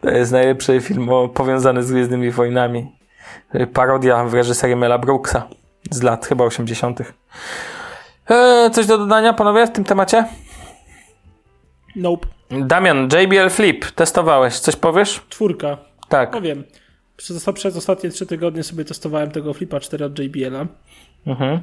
To 0.00 0.10
jest 0.10 0.32
najlepszy 0.32 0.80
film 0.80 1.08
powiązany 1.34 1.82
z 1.82 1.92
Gwiezdnymi 1.92 2.30
Wojnami. 2.30 2.92
Parodia 3.72 4.24
w 4.24 4.34
reżyserii 4.34 4.76
Mela 4.76 4.98
Brooksa 4.98 5.48
z 5.90 6.02
lat 6.02 6.26
chyba 6.26 6.44
80. 6.44 7.00
E, 8.30 8.70
coś 8.70 8.86
do 8.86 8.98
dodania, 8.98 9.32
panowie, 9.32 9.66
w 9.66 9.72
tym 9.72 9.84
temacie? 9.84 10.24
Nope. 11.96 12.28
Damian, 12.50 13.08
JBL 13.12 13.50
Flip, 13.50 13.90
testowałeś, 13.90 14.58
coś 14.58 14.76
powiesz? 14.76 15.20
Czwórka. 15.28 15.78
Tak. 16.08 16.30
Powiem. 16.30 16.64
Przez, 17.16 17.44
przez 17.54 17.76
ostatnie 17.76 18.10
trzy 18.10 18.26
tygodnie 18.26 18.62
sobie 18.62 18.84
testowałem 18.84 19.30
tego 19.30 19.54
Flipa 19.54 19.80
4 19.80 20.04
od 20.04 20.18
JBL-a. 20.18 20.66
Mhm. 21.26 21.60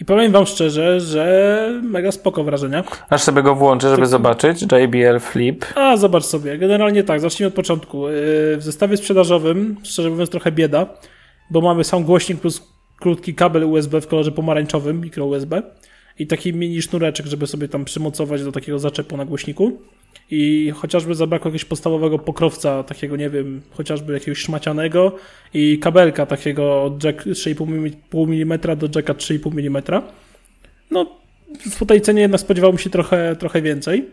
I 0.00 0.04
powiem 0.04 0.32
wam 0.32 0.46
szczerze, 0.46 1.00
że 1.00 1.80
mega 1.82 2.12
spoko 2.12 2.44
wrażenia. 2.44 2.84
Aż 3.10 3.22
sobie 3.22 3.42
go 3.42 3.54
włączę, 3.54 3.90
żeby 3.90 4.06
zobaczyć. 4.06 4.62
JBL 4.62 5.20
Flip. 5.20 5.64
A, 5.74 5.96
zobacz 5.96 6.24
sobie. 6.24 6.58
Generalnie 6.58 7.04
tak, 7.04 7.20
zacznijmy 7.20 7.48
od 7.48 7.54
początku. 7.54 8.08
Yy, 8.08 8.14
w 8.56 8.60
zestawie 8.60 8.96
sprzedażowym, 8.96 9.76
szczerze 9.82 10.10
mówiąc, 10.10 10.30
trochę 10.30 10.52
bieda, 10.52 10.86
bo 11.50 11.60
mamy 11.60 11.84
sam 11.84 12.04
głośnik 12.04 12.40
plus 12.40 12.62
krótki 13.00 13.34
kabel 13.34 13.64
USB 13.64 14.00
w 14.00 14.06
kolorze 14.06 14.32
pomarańczowym, 14.32 15.00
mikro 15.00 15.26
USB 15.26 15.62
i 16.18 16.26
taki 16.26 16.54
mini 16.54 16.82
sznureczek, 16.82 17.26
żeby 17.26 17.46
sobie 17.46 17.68
tam 17.68 17.84
przymocować 17.84 18.44
do 18.44 18.52
takiego 18.52 18.78
zaczepu 18.78 19.16
na 19.16 19.24
głośniku 19.24 19.78
i 20.30 20.72
chociażby 20.76 21.14
zabrakło 21.14 21.48
jakiegoś 21.48 21.64
podstawowego 21.64 22.18
pokrowca, 22.18 22.82
takiego, 22.82 23.16
nie 23.16 23.30
wiem, 23.30 23.62
chociażby 23.70 24.12
jakiegoś 24.12 24.38
szmacianego 24.38 25.16
i 25.54 25.78
kabelka 25.78 26.26
takiego 26.26 26.82
od 26.82 27.04
jack 27.04 27.26
3,5 27.26 28.42
mm 28.42 28.58
do 28.78 28.88
jacka 28.94 29.14
3,5 29.14 29.58
mm. 29.58 30.02
No, 30.90 31.06
po 31.78 31.86
tej 31.86 32.00
cenie 32.00 32.22
jednak 32.22 32.40
spodziewałbym 32.40 32.78
się 32.78 32.90
trochę, 32.90 33.36
trochę 33.36 33.62
więcej. 33.62 34.06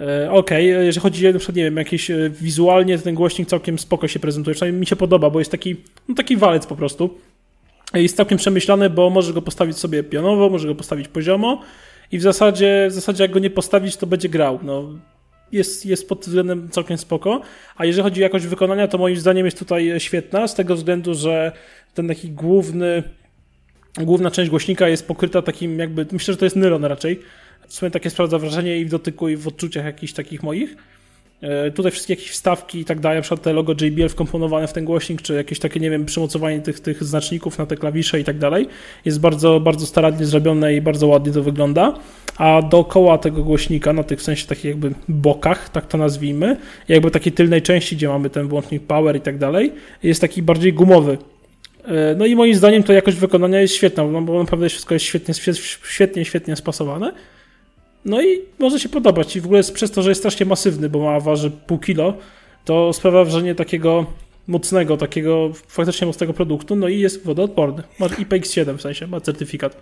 E, 0.00 0.30
okej, 0.30 0.72
okay. 0.72 0.84
jeżeli 0.84 1.02
chodzi 1.02 1.24
na 1.24 1.38
przykład, 1.38 1.56
nie 1.56 1.64
wiem, 1.64 1.76
jakieś 1.76 2.10
e, 2.10 2.30
wizualnie 2.30 2.98
ten 2.98 3.14
głośnik 3.14 3.48
całkiem 3.48 3.78
spoko 3.78 4.08
się 4.08 4.20
prezentuje, 4.20 4.54
przynajmniej 4.54 4.80
mi 4.80 4.86
się 4.86 4.96
podoba, 4.96 5.30
bo 5.30 5.38
jest 5.38 5.50
taki, 5.50 5.76
no 6.08 6.14
taki 6.14 6.36
walec 6.36 6.66
po 6.66 6.76
prostu. 6.76 7.18
Jest 7.94 8.16
całkiem 8.16 8.38
przemyślany, 8.38 8.90
bo 8.90 9.10
możesz 9.10 9.32
go 9.32 9.42
postawić 9.42 9.78
sobie 9.78 10.02
pionowo, 10.02 10.50
możesz 10.50 10.66
go 10.66 10.74
postawić 10.74 11.08
poziomo, 11.08 11.62
i 12.12 12.18
w 12.18 12.22
zasadzie, 12.22 12.86
w 12.90 12.92
zasadzie 12.92 13.24
jak 13.24 13.30
go 13.30 13.38
nie 13.38 13.50
postawić, 13.50 13.96
to 13.96 14.06
będzie 14.06 14.28
grał. 14.28 14.58
No, 14.62 14.88
jest, 15.52 15.86
jest 15.86 16.08
pod 16.08 16.20
względem 16.20 16.68
całkiem 16.70 16.98
spoko. 16.98 17.40
A 17.76 17.84
jeżeli 17.84 18.02
chodzi 18.02 18.20
o 18.20 18.22
jakość 18.22 18.46
wykonania, 18.46 18.88
to 18.88 18.98
moim 18.98 19.16
zdaniem 19.16 19.44
jest 19.44 19.58
tutaj 19.58 20.00
świetna, 20.00 20.48
z 20.48 20.54
tego 20.54 20.76
względu, 20.76 21.14
że 21.14 21.52
ten 21.94 22.08
taki 22.08 22.30
główny, 22.30 23.02
główna 23.98 24.30
część 24.30 24.50
głośnika 24.50 24.88
jest 24.88 25.06
pokryta 25.06 25.42
takim 25.42 25.78
jakby, 25.78 26.06
myślę, 26.12 26.34
że 26.34 26.38
to 26.38 26.46
jest 26.46 26.56
nylon 26.56 26.84
raczej. 26.84 27.20
Sumie 27.68 27.90
takie 27.90 28.10
sprawdza 28.10 28.38
wrażenie 28.38 28.78
i 28.78 28.84
w 28.84 28.90
dotyku, 28.90 29.28
i 29.28 29.36
w 29.36 29.48
odczuciach 29.48 29.84
jakichś 29.84 30.12
takich 30.12 30.42
moich. 30.42 30.76
E, 31.42 31.70
tutaj 31.70 31.92
wszystkie 31.92 32.12
jakieś 32.12 32.30
wstawki 32.30 32.78
i 32.78 32.84
tak 32.84 33.00
dalej, 33.00 33.18
na 33.18 33.22
przykład 33.22 33.42
te 33.42 33.52
logo 33.52 33.74
JBL 33.80 34.08
wkomponowane 34.08 34.66
w 34.66 34.72
ten 34.72 34.84
głośnik, 34.84 35.22
czy 35.22 35.34
jakieś 35.34 35.58
takie, 35.58 35.80
nie 35.80 35.90
wiem, 35.90 36.04
przymocowanie 36.04 36.60
tych, 36.60 36.80
tych 36.80 37.04
znaczników 37.04 37.58
na 37.58 37.66
te 37.66 37.76
klawisze 37.76 38.20
i 38.20 38.24
tak 38.24 38.38
dalej, 38.38 38.68
jest 39.04 39.20
bardzo, 39.20 39.60
bardzo 39.60 39.86
starannie 39.86 40.26
zrobione 40.26 40.74
i 40.74 40.80
bardzo 40.80 41.06
ładnie 41.06 41.32
to 41.32 41.42
wygląda. 41.42 41.94
A 42.36 42.62
dookoła 42.62 43.18
tego 43.18 43.44
głośnika, 43.44 43.92
na 43.92 44.02
tych 44.02 44.18
w 44.18 44.22
sensie 44.22 44.46
takich 44.46 44.64
jakby 44.64 44.92
bokach, 45.08 45.68
tak 45.68 45.86
to 45.86 45.98
nazwijmy, 45.98 46.56
jakby 46.88 47.10
takiej 47.10 47.32
tylnej 47.32 47.62
części, 47.62 47.96
gdzie 47.96 48.08
mamy 48.08 48.30
ten 48.30 48.48
włącznik 48.48 48.82
power 48.82 49.16
i 49.16 49.20
tak 49.20 49.38
dalej, 49.38 49.72
jest 50.02 50.20
taki 50.20 50.42
bardziej 50.42 50.72
gumowy. 50.72 51.18
E, 51.84 52.14
no 52.14 52.26
i 52.26 52.36
moim 52.36 52.54
zdaniem 52.54 52.82
to 52.82 52.92
jakość 52.92 53.16
wykonania 53.16 53.60
jest 53.60 53.74
świetna, 53.74 54.04
no 54.04 54.22
bo 54.22 54.38
naprawdę 54.38 54.68
wszystko 54.68 54.94
jest 54.94 55.06
świetnie, 55.06 55.34
świetnie, 55.82 56.24
świetnie 56.24 56.56
spasowane. 56.56 57.12
No 58.04 58.22
i 58.22 58.42
może 58.58 58.80
się 58.80 58.88
podobać. 58.88 59.36
I 59.36 59.40
w 59.40 59.44
ogóle 59.44 59.62
przez 59.62 59.90
to, 59.90 60.02
że 60.02 60.10
jest 60.10 60.20
strasznie 60.20 60.46
masywny, 60.46 60.88
bo 60.88 60.98
ma 60.98 61.20
waży 61.20 61.50
pół 61.50 61.78
kilo, 61.78 62.14
to 62.64 62.92
sprawia 62.92 63.24
wrażenie 63.24 63.54
takiego 63.54 64.06
mocnego, 64.46 64.96
takiego 64.96 65.50
faktycznie 65.68 66.06
mocnego 66.06 66.32
produktu, 66.32 66.76
no 66.76 66.88
i 66.88 67.00
jest 67.00 67.24
wodoodporny. 67.24 67.82
Ma 67.98 68.06
IPX7 68.06 68.76
w 68.76 68.82
sensie, 68.82 69.06
ma 69.06 69.20
certyfikat. 69.20 69.76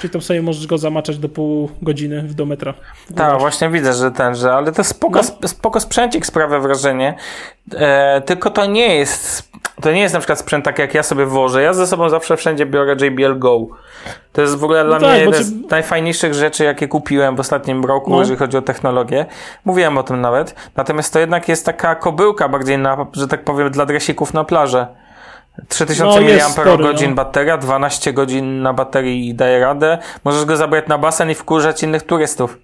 Czyli 0.00 0.10
tam 0.10 0.22
sobie 0.22 0.42
możesz 0.42 0.66
go 0.66 0.78
zamaczać 0.78 1.18
do 1.18 1.28
pół 1.28 1.70
godziny 1.82 2.22
w 2.22 2.34
do 2.34 2.46
metra. 2.46 2.74
Tak, 3.14 3.38
właśnie 3.38 3.68
widzę, 3.70 3.92
że 3.92 4.10
ten, 4.10 4.34
że, 4.34 4.52
ale 4.52 4.72
to 4.72 4.84
spoko, 4.84 5.20
no. 5.40 5.48
spoko 5.48 5.80
sprzęcik 5.80 6.26
sprawia 6.26 6.58
wrażenie. 6.58 7.14
E, 7.74 8.20
tylko 8.20 8.50
to 8.50 8.66
nie 8.66 8.96
jest, 8.96 9.50
to 9.80 9.92
nie 9.92 10.00
jest 10.00 10.14
na 10.14 10.20
przykład 10.20 10.38
sprzęt 10.38 10.64
tak 10.64 10.78
jak 10.78 10.94
ja 10.94 11.02
sobie 11.02 11.26
włożę. 11.26 11.62
Ja 11.62 11.74
ze 11.74 11.86
sobą 11.86 12.08
zawsze 12.08 12.36
wszędzie 12.36 12.66
biorę 12.66 12.96
JBL 13.00 13.38
Go. 13.38 13.66
To 14.32 14.40
jest 14.40 14.56
w 14.56 14.64
ogóle 14.64 14.84
no 14.84 14.88
dla 14.88 15.00
tak, 15.00 15.08
mnie 15.08 15.18
jeden 15.24 15.44
z 15.44 15.70
najfajniejszych 15.70 16.34
rzeczy, 16.34 16.64
jakie 16.64 16.88
kupiłem 16.88 17.36
w 17.36 17.40
ostatnim 17.40 17.84
roku, 17.84 18.10
no. 18.10 18.18
jeżeli 18.18 18.38
chodzi 18.38 18.56
o 18.56 18.62
technologię. 18.62 19.26
Mówiłem 19.64 19.98
o 19.98 20.02
tym 20.02 20.20
nawet. 20.20 20.54
Natomiast 20.76 21.12
to 21.12 21.18
jednak 21.18 21.48
jest 21.48 21.66
taka 21.66 21.94
kobyłka 21.94 22.48
bardziej 22.48 22.78
na, 22.78 23.06
że 23.12 23.28
tak 23.28 23.44
powiem, 23.44 23.70
dla 23.70 23.86
dresików 23.86 24.34
na 24.34 24.44
plażę. 24.44 24.86
3000 25.68 26.04
no, 26.04 26.20
mAh 26.20 27.08
no. 27.08 27.14
bateria, 27.14 27.56
12 27.58 28.12
godzin 28.12 28.62
na 28.62 28.72
baterii 28.72 29.34
daje 29.34 29.60
radę. 29.60 29.98
Możesz 30.24 30.44
go 30.44 30.56
zabrać 30.56 30.88
na 30.88 30.98
basen 30.98 31.30
i 31.30 31.34
wkurzać 31.34 31.82
innych 31.82 32.02
turystów. 32.02 32.58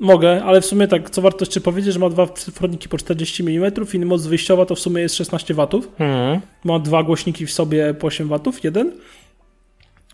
Mogę, 0.00 0.44
ale 0.44 0.60
w 0.60 0.66
sumie 0.66 0.88
tak, 0.88 1.10
co 1.10 1.22
warto 1.22 1.44
jeszcze 1.44 1.60
powiedzieć, 1.60 1.92
że 1.92 1.98
ma 1.98 2.10
dwa 2.10 2.26
przewodniki 2.26 2.88
po 2.88 2.98
40 2.98 3.42
mm 3.42 3.72
i 3.94 3.98
moc 3.98 4.26
wyjściowa 4.26 4.66
to 4.66 4.74
w 4.74 4.78
sumie 4.78 5.02
jest 5.02 5.14
16 5.14 5.54
W. 5.54 5.68
Mhm. 5.98 6.40
Ma 6.64 6.78
dwa 6.78 7.02
głośniki 7.02 7.46
w 7.46 7.52
sobie 7.52 7.94
po 7.94 8.06
8 8.06 8.28
W, 8.28 8.64
jeden. 8.64 8.92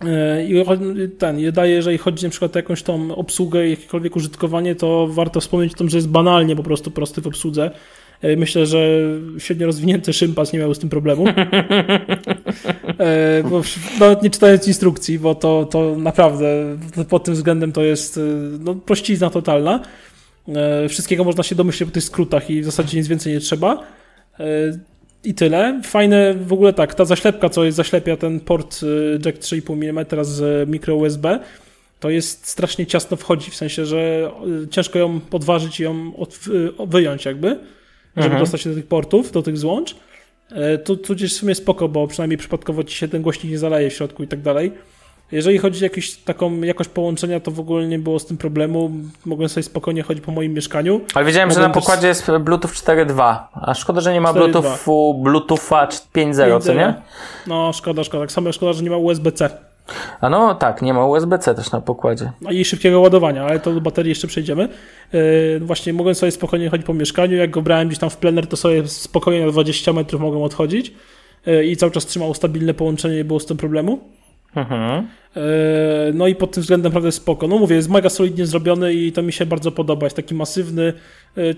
E, 0.04 0.44
I 0.44 0.64
ten, 1.18 1.52
daje, 1.52 1.74
jeżeli 1.74 1.98
chodzi 1.98 2.24
na 2.24 2.30
przykład 2.30 2.56
o 2.56 2.58
jakąś 2.58 2.82
tą 2.82 3.14
obsługę, 3.14 3.68
jakiekolwiek 3.68 4.16
użytkowanie, 4.16 4.74
to 4.74 5.08
warto 5.10 5.40
wspomnieć 5.40 5.72
o 5.72 5.76
tym, 5.76 5.88
że 5.88 5.98
jest 5.98 6.08
banalnie 6.08 6.56
po 6.56 6.62
prostu 6.62 6.90
prosty 6.90 7.20
w 7.20 7.26
obsłudze. 7.26 7.70
E, 8.22 8.36
myślę, 8.36 8.66
że 8.66 9.00
średnio 9.38 9.66
rozwinięty 9.66 10.12
szympas 10.12 10.52
nie 10.52 10.58
miał 10.58 10.74
z 10.74 10.78
tym 10.78 10.88
problemu. 10.88 11.24
E, 12.98 13.42
bo 13.50 13.62
nawet 14.00 14.22
nie 14.22 14.30
czytając 14.30 14.68
instrukcji, 14.68 15.18
bo 15.18 15.34
to, 15.34 15.64
to 15.64 15.96
naprawdę 15.96 16.46
pod 17.08 17.24
tym 17.24 17.34
względem 17.34 17.72
to 17.72 17.82
jest 17.82 18.20
no, 18.60 18.74
prościzna 18.74 19.30
totalna. 19.30 19.80
Wszystkiego 20.88 21.24
można 21.24 21.42
się 21.42 21.54
domyślić 21.54 21.88
po 21.88 21.94
tych 21.94 22.04
skrótach 22.04 22.50
i 22.50 22.60
w 22.60 22.64
zasadzie 22.64 22.98
nic 22.98 23.08
więcej 23.08 23.32
nie 23.32 23.40
trzeba. 23.40 23.86
I 25.24 25.34
tyle. 25.34 25.80
Fajne 25.84 26.34
w 26.34 26.52
ogóle 26.52 26.72
tak, 26.72 26.94
ta 26.94 27.04
zaślepka, 27.04 27.48
co 27.48 27.64
jest, 27.64 27.76
zaślepia 27.76 28.16
ten 28.16 28.40
port 28.40 28.80
jack 29.26 29.38
3,5 29.38 29.72
mm 29.72 30.24
z 30.24 30.68
mikro 30.68 30.96
USB, 30.96 31.38
to 32.00 32.10
jest 32.10 32.48
strasznie 32.48 32.86
ciasno 32.86 33.16
wchodzi, 33.16 33.50
w 33.50 33.56
sensie, 33.56 33.86
że 33.86 34.30
ciężko 34.70 34.98
ją 34.98 35.20
podważyć 35.20 35.80
i 35.80 35.82
ją 35.82 36.12
wyjąć 36.86 37.24
jakby, 37.24 37.58
żeby 38.16 38.26
mhm. 38.26 38.42
dostać 38.42 38.60
się 38.60 38.70
do 38.70 38.76
tych 38.76 38.86
portów, 38.86 39.32
do 39.32 39.42
tych 39.42 39.58
złącz. 39.58 39.96
E, 40.52 40.78
tu, 40.78 40.96
tudzież 40.96 41.34
w 41.34 41.36
sumie 41.36 41.54
spoko, 41.54 41.88
bo 41.88 42.06
przynajmniej 42.06 42.38
przypadkowo 42.38 42.84
ci 42.84 42.96
się 42.96 43.08
ten 43.08 43.22
głośnik 43.22 43.52
nie 43.52 43.58
zaleje 43.58 43.90
w 43.90 43.92
środku 43.92 44.22
i 44.22 44.28
tak 44.28 44.40
dalej. 44.40 44.72
Jeżeli 45.32 45.58
chodzi 45.58 45.80
o 45.80 45.84
jakąś 45.84 46.16
taką 46.16 46.60
jakość 46.60 46.90
połączenia, 46.90 47.40
to 47.40 47.50
w 47.50 47.60
ogóle 47.60 47.86
nie 47.86 47.98
było 47.98 48.18
z 48.18 48.26
tym 48.26 48.36
problemu. 48.36 48.90
Mogłem 49.24 49.48
sobie 49.48 49.64
spokojnie 49.64 50.02
chodzić 50.02 50.24
po 50.24 50.32
moim 50.32 50.54
mieszkaniu. 50.54 51.00
Ale 51.14 51.24
wiedziałem, 51.24 51.48
Mogłem 51.48 51.62
że 51.62 51.68
na 51.68 51.74
pokładzie 51.74 52.08
jest 52.08 52.30
Bluetooth 52.40 52.70
4.2, 52.70 53.38
a 53.52 53.74
szkoda, 53.74 54.00
że 54.00 54.12
nie 54.12 54.20
ma 54.20 54.32
Bluetoothu, 54.32 55.14
Bluetootha 55.14 55.86
5.0, 55.86 56.60
co 56.60 56.74
nie? 56.74 56.94
No, 57.46 57.72
szkoda, 57.72 58.04
szkoda. 58.04 58.24
Tak 58.24 58.32
samo 58.32 58.52
szkoda, 58.52 58.72
że 58.72 58.82
nie 58.82 58.90
ma 58.90 58.96
USB-C. 58.96 59.71
A 60.20 60.30
no 60.30 60.54
tak, 60.54 60.82
nie 60.82 60.94
ma 60.94 61.06
USB-C 61.06 61.54
też 61.54 61.70
na 61.70 61.80
pokładzie. 61.80 62.32
No 62.40 62.50
i 62.50 62.64
szybkiego 62.64 63.00
ładowania, 63.00 63.44
ale 63.44 63.60
to 63.60 63.74
do 63.74 63.80
baterii 63.80 64.08
jeszcze 64.08 64.26
przejdziemy. 64.26 64.68
Yy, 65.12 65.60
właśnie 65.60 65.92
mogłem 65.92 66.14
sobie 66.14 66.32
spokojnie 66.32 66.70
chodzić 66.70 66.86
po 66.86 66.94
mieszkaniu. 66.94 67.36
Jak 67.36 67.50
go 67.50 67.62
brałem 67.62 67.88
gdzieś 67.88 67.98
tam 67.98 68.10
w 68.10 68.16
plener, 68.16 68.46
to 68.46 68.56
sobie 68.56 68.88
spokojnie 68.88 69.46
na 69.46 69.52
20 69.52 69.92
metrów 69.92 70.22
mogłem 70.22 70.42
odchodzić. 70.42 70.94
Yy, 71.46 71.66
I 71.66 71.76
cały 71.76 71.92
czas 71.92 72.06
trzymał 72.06 72.34
stabilne 72.34 72.74
połączenie, 72.74 73.16
nie 73.16 73.24
było 73.24 73.40
z 73.40 73.46
tym 73.46 73.56
problemu. 73.56 73.98
Mhm. 74.56 75.06
No 76.14 76.26
i 76.26 76.34
pod 76.34 76.52
tym 76.52 76.60
względem 76.60 76.92
naprawdę 76.92 77.12
spoko. 77.12 77.48
No 77.48 77.58
mówię, 77.58 77.76
jest 77.76 77.88
mega 77.88 78.08
solidnie 78.10 78.46
zrobiony 78.46 78.94
i 78.94 79.12
to 79.12 79.22
mi 79.22 79.32
się 79.32 79.46
bardzo 79.46 79.72
podoba. 79.72 80.06
Jest 80.06 80.16
taki 80.16 80.34
masywny, 80.34 80.92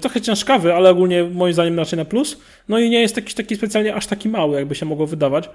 trochę 0.01 0.21
ciężkawy, 0.21 0.75
ale 0.75 0.91
ogólnie 0.91 1.25
moim 1.25 1.53
zdaniem 1.53 1.79
raczej 1.79 1.97
na 1.97 2.05
plus. 2.05 2.41
No 2.69 2.79
i 2.79 2.91
nie 2.91 3.01
jest 3.01 3.15
taki, 3.15 3.35
taki 3.35 3.57
specjalnie 3.57 3.95
aż 3.95 4.07
taki 4.07 4.29
mały, 4.29 4.57
jakby 4.57 4.75
się 4.75 4.87
mogło 4.87 5.07
wydawać. 5.07 5.51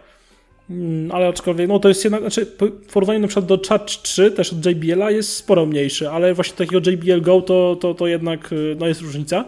Mm, 0.69 1.11
ale 1.11 1.27
aczkolwiek, 1.27 1.67
no 1.67 1.79
to 1.79 1.89
jest 1.89 2.03
jednak, 2.03 2.21
znaczy 2.21 2.45
w 2.87 2.91
porównaniu 2.93 3.19
na 3.19 3.27
przykład 3.27 3.45
do 3.45 3.59
Charge 3.69 3.97
3, 4.01 4.31
też 4.31 4.53
od 4.53 4.65
JBL-a 4.65 5.11
jest 5.11 5.35
sporo 5.35 5.65
mniejszy, 5.65 6.09
ale 6.09 6.33
właśnie 6.33 6.55
takiego 6.55 6.91
JBL 6.91 7.21
Go 7.21 7.41
to, 7.41 7.77
to, 7.81 7.93
to 7.93 8.07
jednak 8.07 8.49
no 8.79 8.87
jest 8.87 9.01
różnica. 9.01 9.45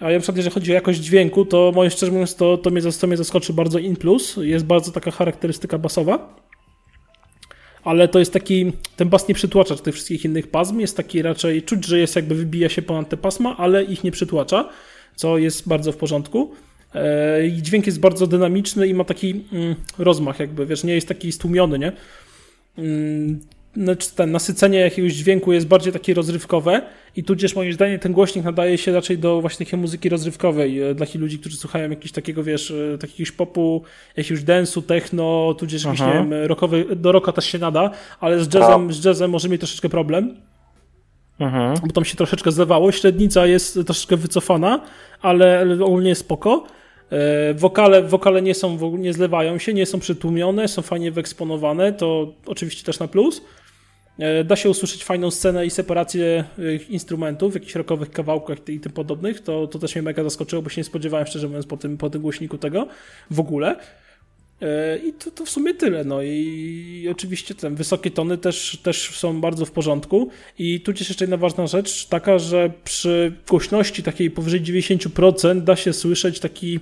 A 0.00 0.10
ja 0.10 0.16
na 0.16 0.20
przykład, 0.20 0.36
jeżeli 0.36 0.54
chodzi 0.54 0.70
o 0.70 0.74
jakość 0.74 1.00
dźwięku, 1.00 1.44
to 1.44 1.72
moim 1.74 1.90
szczerze 1.90 2.12
mówiąc, 2.12 2.36
to, 2.36 2.58
to, 2.58 2.70
mnie, 2.70 2.80
to 3.00 3.06
mnie 3.06 3.16
zaskoczy 3.16 3.52
bardzo 3.52 3.78
in 3.78 3.96
plus. 3.96 4.36
Jest 4.36 4.64
bardzo 4.64 4.92
taka 4.92 5.10
charakterystyka 5.10 5.78
basowa. 5.78 6.36
Ale 7.84 8.08
to 8.08 8.18
jest 8.18 8.32
taki, 8.32 8.72
ten 8.96 9.08
bas 9.08 9.28
nie 9.28 9.34
przytłacza 9.34 9.76
tych 9.76 9.94
wszystkich 9.94 10.24
innych 10.24 10.50
pasm, 10.50 10.80
jest 10.80 10.96
taki 10.96 11.22
raczej, 11.22 11.62
czuć, 11.62 11.86
że 11.86 11.98
jest 11.98 12.16
jakby 12.16 12.34
wybija 12.34 12.68
się 12.68 12.82
ponad 12.82 13.08
te 13.08 13.16
pasma, 13.16 13.56
ale 13.56 13.84
ich 13.84 14.04
nie 14.04 14.10
przytłacza, 14.10 14.68
co 15.16 15.38
jest 15.38 15.68
bardzo 15.68 15.92
w 15.92 15.96
porządku. 15.96 16.54
E, 16.94 17.46
I 17.46 17.62
dźwięk 17.62 17.86
jest 17.86 18.00
bardzo 18.00 18.26
dynamiczny 18.26 18.88
i 18.88 18.94
ma 18.94 19.04
taki 19.04 19.44
mm, 19.52 19.74
rozmach 19.98 20.40
jakby, 20.40 20.66
wiesz, 20.66 20.84
nie 20.84 20.94
jest 20.94 21.08
taki 21.08 21.32
stłumiony, 21.32 21.78
nie? 21.78 21.92
Znaczy 23.76 24.14
ten 24.14 24.32
nasycenie 24.32 24.78
jakiegoś 24.78 25.12
dźwięku 25.12 25.52
jest 25.52 25.66
bardziej 25.66 25.92
takie 25.92 26.14
rozrywkowe 26.14 26.82
i 27.16 27.24
tudzież 27.24 27.56
moim 27.56 27.72
zdaniem 27.72 27.98
ten 27.98 28.12
głośnik 28.12 28.44
nadaje 28.44 28.78
się 28.78 28.92
raczej 28.92 29.18
do 29.18 29.40
właśnie 29.40 29.66
takiej 29.66 29.78
muzyki 29.78 30.08
rozrywkowej 30.08 30.82
e, 30.82 30.94
dla 30.94 31.06
tych 31.06 31.14
ludzi, 31.14 31.38
którzy 31.38 31.56
słuchają 31.56 31.90
jakiegoś 31.90 32.12
takiego, 32.12 32.44
wiesz, 32.44 32.70
e, 32.94 32.98
takiego 32.98 33.30
popu, 33.36 33.82
jakiegoś 34.16 34.44
dance'u, 34.44 34.82
techno, 34.82 35.54
tudzież 35.58 35.84
jakiś, 35.84 36.00
nie 36.00 36.12
wiem, 36.12 36.32
rockowy, 36.32 36.96
do 36.96 37.12
rocka 37.12 37.32
też 37.32 37.44
się 37.44 37.58
nada, 37.58 37.90
ale 38.20 38.44
z 38.44 38.54
jazzem, 38.54 38.92
z 38.92 39.04
jazzem 39.04 39.30
może 39.30 39.48
mieć 39.48 39.60
troszeczkę 39.60 39.88
problem. 39.88 40.36
Mhm. 41.38 41.74
Bo 41.86 41.92
tam 41.92 42.04
się 42.04 42.16
troszeczkę 42.16 42.52
zlewało. 42.52 42.92
Średnica 42.92 43.46
jest 43.46 43.78
troszeczkę 43.86 44.16
wycofana, 44.16 44.80
ale 45.22 45.66
ogólnie 45.84 46.08
jest 46.08 46.20
spoko. 46.20 46.64
E, 47.12 47.54
wokale, 47.54 48.02
wokale 48.02 48.42
nie 48.42 48.54
są, 48.54 48.96
nie 48.96 49.12
zlewają 49.12 49.58
się, 49.58 49.74
nie 49.74 49.86
są 49.86 50.00
przytłumione, 50.00 50.68
są 50.68 50.82
fajnie 50.82 51.10
wyeksponowane, 51.10 51.92
to 51.92 52.34
oczywiście 52.46 52.84
też 52.84 52.98
na 52.98 53.08
plus. 53.08 53.42
E, 54.18 54.44
da 54.44 54.56
się 54.56 54.70
usłyszeć 54.70 55.04
fajną 55.04 55.30
scenę 55.30 55.66
i 55.66 55.70
separację 55.70 56.44
e, 56.58 56.74
instrumentów 56.74 57.52
w 57.52 57.54
jakichś 57.54 57.74
rockowych 57.74 58.10
kawałkach 58.10 58.58
i 58.68 58.80
tym 58.80 58.92
podobnych. 58.92 59.40
To, 59.40 59.66
to 59.66 59.78
też 59.78 59.94
mnie 59.94 60.02
mega 60.02 60.24
zaskoczyło, 60.24 60.62
bo 60.62 60.70
się 60.70 60.80
nie 60.80 60.84
spodziewałem, 60.84 61.26
szczerze 61.26 61.46
mówiąc, 61.46 61.66
po 61.66 61.76
tym, 61.76 61.98
po 61.98 62.10
tym 62.10 62.22
głośniku 62.22 62.58
tego 62.58 62.88
w 63.30 63.40
ogóle. 63.40 63.76
I 65.04 65.12
to, 65.12 65.30
to 65.30 65.44
w 65.44 65.50
sumie 65.50 65.74
tyle. 65.74 66.04
No 66.04 66.22
i 66.22 67.08
oczywiście 67.10 67.54
te 67.54 67.70
wysokie 67.70 68.10
tony 68.10 68.38
też, 68.38 68.78
też 68.82 69.16
są 69.16 69.40
bardzo 69.40 69.64
w 69.64 69.70
porządku. 69.70 70.30
I 70.58 70.80
tu 70.80 70.90
jeszcze 70.90 71.24
jedna 71.24 71.36
ważna 71.36 71.66
rzecz, 71.66 72.06
taka, 72.06 72.38
że 72.38 72.70
przy 72.84 73.32
głośności 73.48 74.02
takiej 74.02 74.30
powyżej 74.30 74.60
90% 74.60 75.60
da 75.60 75.76
się 75.76 75.92
słyszeć 75.92 76.40
taki 76.40 76.80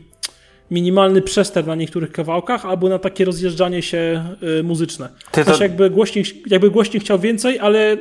minimalny 0.71 1.23
przester 1.23 1.67
na 1.67 1.75
niektórych 1.75 2.13
kawałkach, 2.13 2.67
albo 2.67 2.89
na 2.89 2.99
takie 2.99 3.25
rozjeżdżanie 3.25 3.83
się 3.83 4.25
y, 4.61 4.63
muzyczne. 4.63 5.09
Ty 5.31 5.45
to... 5.45 5.63
jakby, 5.63 5.91
głośnik, 5.91 6.27
jakby 6.51 6.71
głośnik 6.71 7.03
chciał 7.03 7.19
więcej, 7.19 7.59
ale 7.59 7.97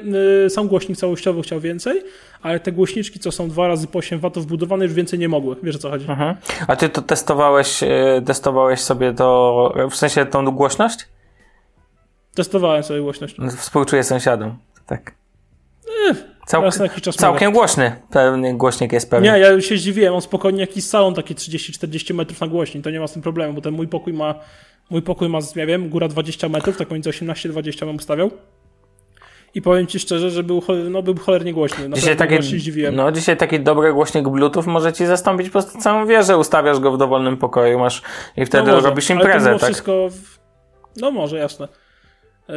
y, 0.46 0.50
sam 0.50 0.68
głośnik 0.68 0.98
całościowo 0.98 1.42
chciał 1.42 1.60
więcej, 1.60 2.04
ale 2.42 2.60
te 2.60 2.72
głośniczki, 2.72 3.20
co 3.20 3.32
są 3.32 3.50
dwa 3.50 3.68
razy 3.68 3.88
po 3.88 4.00
8 4.00 4.20
W 4.20 4.30
wbudowane, 4.30 4.86
już 4.86 4.94
więcej 4.94 5.20
nie 5.20 5.30
mogły. 5.30 5.56
Wiesz 5.64 5.76
o 5.76 5.80
co 5.80 5.90
chodzi? 5.90 6.06
Mhm. 6.10 6.36
A 6.68 6.76
ty 6.76 6.90
to 6.90 7.02
testowałeś, 7.02 7.84
y, 7.84 7.88
testowałeś 8.26 8.80
sobie 8.80 9.14
to, 9.14 9.74
w 9.92 9.96
sensie 9.96 10.26
tą 10.26 10.52
głośność? 10.52 11.08
Testowałem 12.36 12.84
sobie 12.84 13.02
głośność. 13.02 13.36
Współczuję 13.58 14.04
sąsiadom, 14.04 14.58
tak. 14.86 15.16
Ech. 16.10 16.35
Cał... 16.46 16.64
Całkiem 17.18 17.52
głośny 17.52 17.96
pewnie 18.10 18.54
głośnik 18.54 18.94
jest 18.94 19.10
pewnie. 19.10 19.32
Nie, 19.32 19.40
ja 19.40 19.62
się 19.62 19.78
zdziwiłem, 19.78 20.14
on 20.14 20.22
spokojnie 20.22 20.62
jakiś 20.62 20.84
salon 20.84 21.14
taki 21.14 21.36
30-40 21.36 22.14
metrów 22.14 22.42
na 22.42 22.48
głośnik, 22.48 22.84
to 22.84 22.90
nie 22.90 23.00
ma 23.00 23.08
z 23.08 23.14
tym 23.14 23.22
problemu, 23.22 23.54
bo 23.54 23.62
ten 23.62 23.74
mój 23.74 23.88
pokój 23.88 24.14
ma, 24.14 24.36
mój 24.90 25.02
pokój 25.02 25.30
ma, 25.30 25.40
ja 25.56 25.66
wiem, 25.66 25.90
góra 25.90 26.08
20 26.08 26.50
metrów, 26.50 26.78
tak 26.78 26.92
między 26.92 27.10
18-20 27.10 27.86
bym 27.86 27.96
ustawiał. 27.96 28.32
I 29.54 29.62
powiem 29.62 29.88
Ci 29.88 30.00
szczerze, 30.00 30.30
że 30.30 30.44
był, 30.44 30.64
no, 30.90 31.04
był 31.04 31.18
cholernie 31.18 31.54
głośny. 31.54 31.90
Dzisiaj 31.94 32.16
taki, 32.16 32.36
się 32.36 32.42
zdziwiłem. 32.42 32.96
No, 32.96 33.12
dzisiaj 33.12 33.38
taki 33.38 33.60
dobry 33.60 33.94
głośnik 33.94 34.28
Bluetooth 34.28 34.64
może 34.66 34.94
Ci 34.94 35.06
zastąpić 35.06 35.48
po 35.48 35.52
prostu 35.52 35.80
całą 35.80 36.06
wieżę, 36.06 36.38
ustawiasz 36.38 36.80
go 36.80 36.92
w 36.92 36.98
dowolnym 36.98 37.38
pokoju, 37.38 37.80
masz 37.80 38.02
i 38.38 38.46
wtedy 38.46 38.72
no 38.72 38.80
robisz 38.80 39.10
imprezę, 39.10 39.52
tak? 39.52 39.64
wszystko... 39.64 40.10
W... 40.10 40.40
No 40.98 41.12
może, 41.12 41.38
jasne. 41.38 41.68
E, 42.50 42.54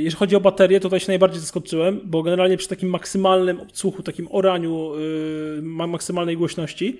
jeżeli 0.00 0.16
chodzi 0.16 0.36
o 0.36 0.40
baterię, 0.40 0.80
to 0.80 0.82
tutaj 0.82 1.00
się 1.00 1.08
najbardziej 1.08 1.40
zaskoczyłem, 1.40 2.00
bo 2.04 2.22
generalnie 2.22 2.56
przy 2.56 2.68
takim 2.68 2.88
maksymalnym 2.88 3.60
odsłuchu, 3.60 4.02
takim 4.02 4.28
oraniu 4.30 4.92
e, 5.58 5.62
maksymalnej 5.62 6.36
głośności, 6.36 6.98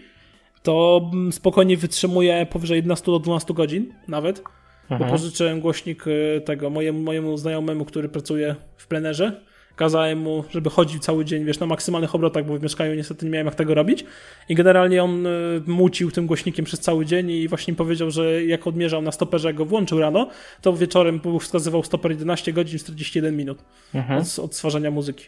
to 0.62 1.10
spokojnie 1.30 1.76
wytrzymuje 1.76 2.46
powyżej 2.50 2.76
11 2.76 3.06
do 3.06 3.18
12 3.18 3.54
godzin 3.54 3.94
nawet, 4.08 4.42
mhm. 4.90 5.00
bo 5.00 5.16
pożyczyłem 5.16 5.60
głośnik 5.60 6.04
e, 6.06 6.40
tego 6.40 6.70
mojemu, 6.70 7.00
mojemu 7.00 7.36
znajomemu, 7.36 7.84
który 7.84 8.08
pracuje 8.08 8.56
w 8.76 8.86
plenerze 8.86 9.40
kazałem 9.76 10.18
mu, 10.18 10.44
żeby 10.50 10.70
chodził 10.70 11.00
cały 11.00 11.24
dzień, 11.24 11.44
wiesz, 11.44 11.60
na 11.60 11.66
maksymalnych 11.66 12.14
obrotach, 12.14 12.46
bo 12.46 12.58
w 12.58 12.62
mieszkaniu 12.62 12.94
niestety 12.94 13.24
nie 13.24 13.30
miałem 13.30 13.46
jak 13.46 13.54
tego 13.54 13.74
robić. 13.74 14.04
I 14.48 14.54
generalnie 14.54 15.02
on 15.02 15.26
y, 15.26 15.30
mucił 15.66 16.10
tym 16.10 16.26
głośnikiem 16.26 16.64
przez 16.64 16.80
cały 16.80 17.06
dzień 17.06 17.30
i 17.30 17.48
właśnie 17.48 17.74
powiedział, 17.74 18.10
że 18.10 18.44
jak 18.44 18.66
odmierzał 18.66 19.02
na 19.02 19.12
stoperze, 19.12 19.48
jak 19.48 19.56
go 19.56 19.64
włączył 19.64 20.00
rano, 20.00 20.28
to 20.60 20.72
wieczorem 20.72 21.20
wskazywał 21.40 21.82
stoper 21.82 22.10
11 22.10 22.52
godzin 22.52 22.78
41 22.78 23.36
minut 23.36 23.58
mhm. 23.94 24.20
od, 24.20 24.38
od 24.38 24.54
stwarzania 24.54 24.90
muzyki. 24.90 25.26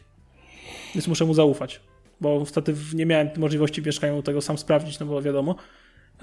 Więc 0.95 1.09
muszę 1.09 1.25
mu 1.25 1.35
zaufać, 1.35 1.81
bo 2.21 2.39
niestety 2.41 2.75
nie 2.95 3.07
miałem 3.07 3.29
możliwości 3.37 3.83
w 3.83 3.87
mieszkaniu 3.87 4.23
tego 4.23 4.41
sam 4.41 4.59
sprawdzić, 4.59 4.99
no 4.99 5.07
bo 5.07 5.23
wiadomo. 5.23 5.55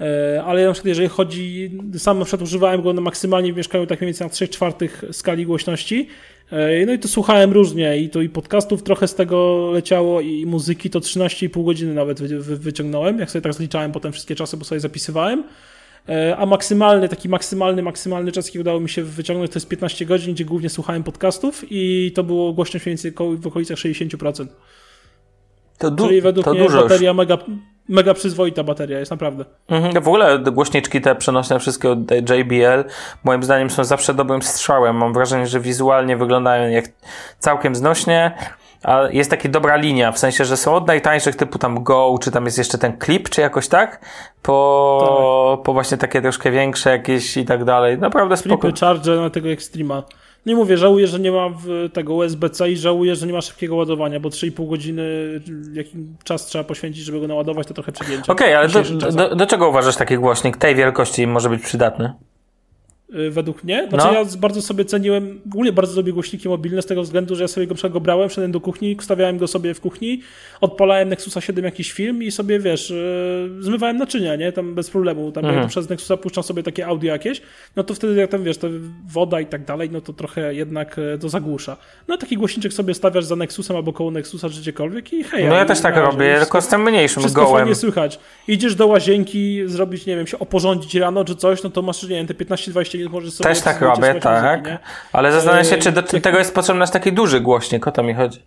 E, 0.00 0.42
ale 0.44 0.66
na 0.66 0.72
przykład 0.72 0.88
jeżeli 0.88 1.08
chodzi, 1.08 1.70
sam 1.98 2.18
na 2.18 2.24
przykład 2.24 2.42
używałem 2.42 2.82
go 2.82 2.92
na 2.92 3.00
maksymalnie 3.00 3.52
w 3.52 3.56
mieszkaniu 3.56 3.86
tak 3.86 4.00
mniej 4.00 4.06
więcej 4.08 4.26
na 4.26 4.32
3 4.32 4.48
czwartych 4.48 5.04
skali 5.12 5.46
głośności 5.46 6.08
E, 6.52 6.86
no 6.86 6.92
i 6.92 6.98
to 6.98 7.08
słuchałem 7.08 7.52
różnie 7.52 7.98
i 7.98 8.10
to 8.10 8.20
i 8.20 8.28
podcastów 8.28 8.82
trochę 8.82 9.08
z 9.08 9.14
tego 9.14 9.70
leciało 9.72 10.20
i 10.20 10.46
muzyki 10.46 10.90
to 10.90 11.00
13,5 11.00 11.64
godziny 11.64 11.94
nawet 11.94 12.22
wyciągnąłem, 12.40 13.18
jak 13.18 13.30
sobie 13.30 13.42
tak 13.42 13.54
zliczałem 13.54 13.92
potem 13.92 14.12
wszystkie 14.12 14.34
czasy, 14.34 14.56
bo 14.56 14.64
sobie 14.64 14.80
zapisywałem. 14.80 15.44
E, 16.08 16.36
a 16.36 16.46
maksymalny, 16.46 17.08
taki 17.08 17.28
maksymalny, 17.28 17.82
maksymalny 17.82 18.32
czas, 18.32 18.46
jaki 18.46 18.58
udało 18.58 18.80
mi 18.80 18.88
się 18.88 19.02
wyciągnąć, 19.02 19.50
to 19.52 19.56
jest 19.56 19.68
15 19.68 20.06
godzin, 20.06 20.34
gdzie 20.34 20.44
głównie 20.44 20.70
słuchałem 20.70 21.02
podcastów 21.02 21.64
i 21.70 22.12
to 22.14 22.24
było 22.24 22.52
głośność 22.52 22.86
mniej 22.86 22.96
więcej 22.96 23.12
w 23.38 23.46
okolicach 23.46 23.78
60%. 23.78 24.46
To, 25.78 25.90
du- 25.90 26.08
Czyli 26.08 26.20
według 26.20 26.44
to 26.44 26.54
mnie 26.54 26.62
dużo 26.62 26.82
bateria 26.82 27.10
już. 27.10 27.16
mega, 27.16 27.38
mega 27.88 28.14
przyzwoita 28.14 28.64
bateria 28.64 28.98
jest, 28.98 29.10
naprawdę. 29.10 29.44
Mhm, 29.68 30.04
w 30.04 30.08
ogóle 30.08 30.38
głośniczki 30.38 31.00
te 31.00 31.14
przenośne 31.14 31.58
wszystkie 31.58 31.90
od 31.90 32.10
JBL 32.10 32.84
moim 33.24 33.42
zdaniem 33.42 33.70
są 33.70 33.84
zawsze 33.84 34.14
dobrym 34.14 34.42
strzałem. 34.42 34.96
Mam 34.96 35.12
wrażenie, 35.12 35.46
że 35.46 35.60
wizualnie 35.60 36.16
wyglądają 36.16 36.70
jak 36.70 36.84
całkiem 37.38 37.74
znośnie, 37.74 38.32
a 38.82 39.02
jest 39.10 39.30
taka 39.30 39.48
dobra 39.48 39.76
linia, 39.76 40.12
w 40.12 40.18
sensie, 40.18 40.44
że 40.44 40.56
są 40.56 40.74
od 40.74 40.86
najtańszych 40.86 41.36
typu 41.36 41.58
tam 41.58 41.82
Go, 41.82 42.14
czy 42.20 42.30
tam 42.30 42.44
jest 42.44 42.58
jeszcze 42.58 42.78
ten 42.78 42.98
Clip, 43.04 43.28
czy 43.28 43.40
jakoś 43.40 43.68
tak, 43.68 44.00
po, 44.42 45.54
tak. 45.56 45.64
po 45.64 45.72
właśnie 45.72 45.96
takie 45.96 46.22
troszkę 46.22 46.50
większe 46.50 46.90
jakieś 46.90 47.36
i 47.36 47.44
tak 47.44 47.64
dalej. 47.64 47.98
Naprawdę 47.98 48.36
spoko. 48.36 48.60
Flipy, 48.60 48.80
Charger 48.80 49.20
na 49.20 49.30
tego 49.30 49.48
Extrema. 49.48 50.02
Nie 50.46 50.56
mówię, 50.56 50.76
żałuję, 50.76 51.06
że 51.06 51.20
nie 51.20 51.32
ma 51.32 51.50
tego 51.92 52.14
USB-C 52.14 52.70
i 52.70 52.76
żałuję, 52.76 53.16
że 53.16 53.26
nie 53.26 53.32
ma 53.32 53.40
szybkiego 53.40 53.76
ładowania, 53.76 54.20
bo 54.20 54.28
3,5 54.28 54.68
godziny, 54.68 55.02
jaki 55.72 55.96
czas 56.24 56.46
trzeba 56.46 56.64
poświęcić, 56.64 57.04
żeby 57.04 57.20
go 57.20 57.28
naładować, 57.28 57.66
to 57.66 57.74
trochę 57.74 57.92
przegięcie. 57.92 58.32
Okej, 58.32 58.54
okay, 58.54 58.58
ale 58.58 58.68
do, 58.68 59.12
do, 59.12 59.36
do, 59.36 59.46
czego 59.46 59.68
uważasz 59.68 59.96
taki 59.96 60.18
głośnik 60.18 60.56
tej 60.56 60.74
wielkości 60.74 61.26
może 61.26 61.50
być 61.50 61.62
przydatny? 61.62 62.12
Y, 63.14 63.30
według 63.30 63.64
mnie. 63.64 63.86
Znaczy 63.88 64.06
no. 64.06 64.12
ja 64.12 64.24
bardzo 64.38 64.62
sobie 64.62 64.84
ceniłem, 64.84 65.40
ogólnie 65.46 65.72
bardzo 65.72 65.96
lubię 65.96 66.12
głośniki 66.12 66.48
mobilne 66.48 66.82
z 66.82 66.86
tego 66.86 67.02
względu, 67.02 67.34
że 67.34 67.44
ja 67.44 67.48
sobie 67.48 67.66
go, 67.66 67.74
go 67.90 68.00
brałem, 68.00 68.30
szedłem 68.30 68.52
do 68.52 68.60
kuchni, 68.60 68.96
stawiałem 69.00 69.38
go 69.38 69.46
sobie 69.46 69.74
w 69.74 69.80
kuchni, 69.80 70.22
odpalałem 70.60 71.08
Nexusa 71.08 71.40
7 71.40 71.64
jakiś 71.64 71.92
film 71.92 72.22
i 72.22 72.30
sobie, 72.30 72.58
wiesz, 72.58 72.90
yy, 72.90 73.62
zmywałem 73.62 73.96
naczynia, 73.96 74.36
nie? 74.36 74.52
Tam 74.52 74.74
bez 74.74 74.90
problemu. 74.90 75.32
Tam 75.32 75.44
mhm. 75.44 75.68
przez 75.68 75.88
Nexusa 75.88 76.16
puszczam 76.16 76.44
sobie 76.44 76.62
takie 76.62 76.86
audio 76.86 77.12
jakieś, 77.12 77.42
no 77.76 77.84
to 77.84 77.94
wtedy 77.94 78.14
jak 78.14 78.30
tam, 78.30 78.44
wiesz, 78.44 78.58
to 78.58 78.68
woda 79.06 79.40
i 79.40 79.46
tak 79.46 79.64
dalej, 79.64 79.90
no 79.90 80.00
to 80.00 80.12
trochę 80.12 80.54
jednak 80.54 80.98
y, 80.98 81.18
to 81.20 81.28
zagłusza. 81.28 81.76
No 82.08 82.16
taki 82.16 82.36
głośniczek 82.36 82.72
sobie 82.72 82.94
stawiasz 82.94 83.24
za 83.24 83.36
Nexusem 83.36 83.76
albo 83.76 83.92
koło 83.92 84.10
Nexusa 84.10 84.50
czy 84.50 84.60
gdziekolwiek 84.60 85.12
i 85.12 85.24
hej. 85.24 85.44
No 85.44 85.54
ja 85.54 85.64
też 85.64 85.80
tak 85.80 85.96
robię, 85.96 86.36
tylko 86.38 86.60
z 86.60 86.68
tym 86.68 86.82
mniejszym 86.82 87.22
wszystko 87.22 87.44
gołem. 87.44 87.68
nie 87.68 87.74
słychać. 87.74 88.18
Idziesz 88.48 88.74
do 88.74 88.86
łazienki, 88.86 89.62
zrobić, 89.66 90.06
nie 90.06 90.16
wiem, 90.16 90.26
się 90.26 90.38
oporządzić 90.38 90.94
rano 90.94 91.24
czy 91.24 91.36
coś, 91.36 91.62
no 91.62 91.70
to 91.70 91.82
masz, 91.82 92.02
nie 92.02 92.08
wiem, 92.08 92.26
te 92.26 92.34
15-20 92.34 93.01
możesz 93.08 93.34
sobie 93.34 93.48
też 93.48 93.60
tak 93.60 93.80
robię, 93.80 94.14
tak. 94.14 94.58
Muzyki, 94.60 94.76
ale 95.12 95.32
zastanawiam 95.32 95.64
się, 95.64 95.76
czy 95.76 95.92
do 95.92 96.02
tego 96.02 96.38
jest 96.38 96.54
potrzebny 96.54 96.88
taki 96.88 97.12
duży 97.12 97.40
głośnik, 97.40 97.86
o 97.86 97.92
to 97.92 98.02
mi 98.02 98.14
chodzi. 98.14 98.42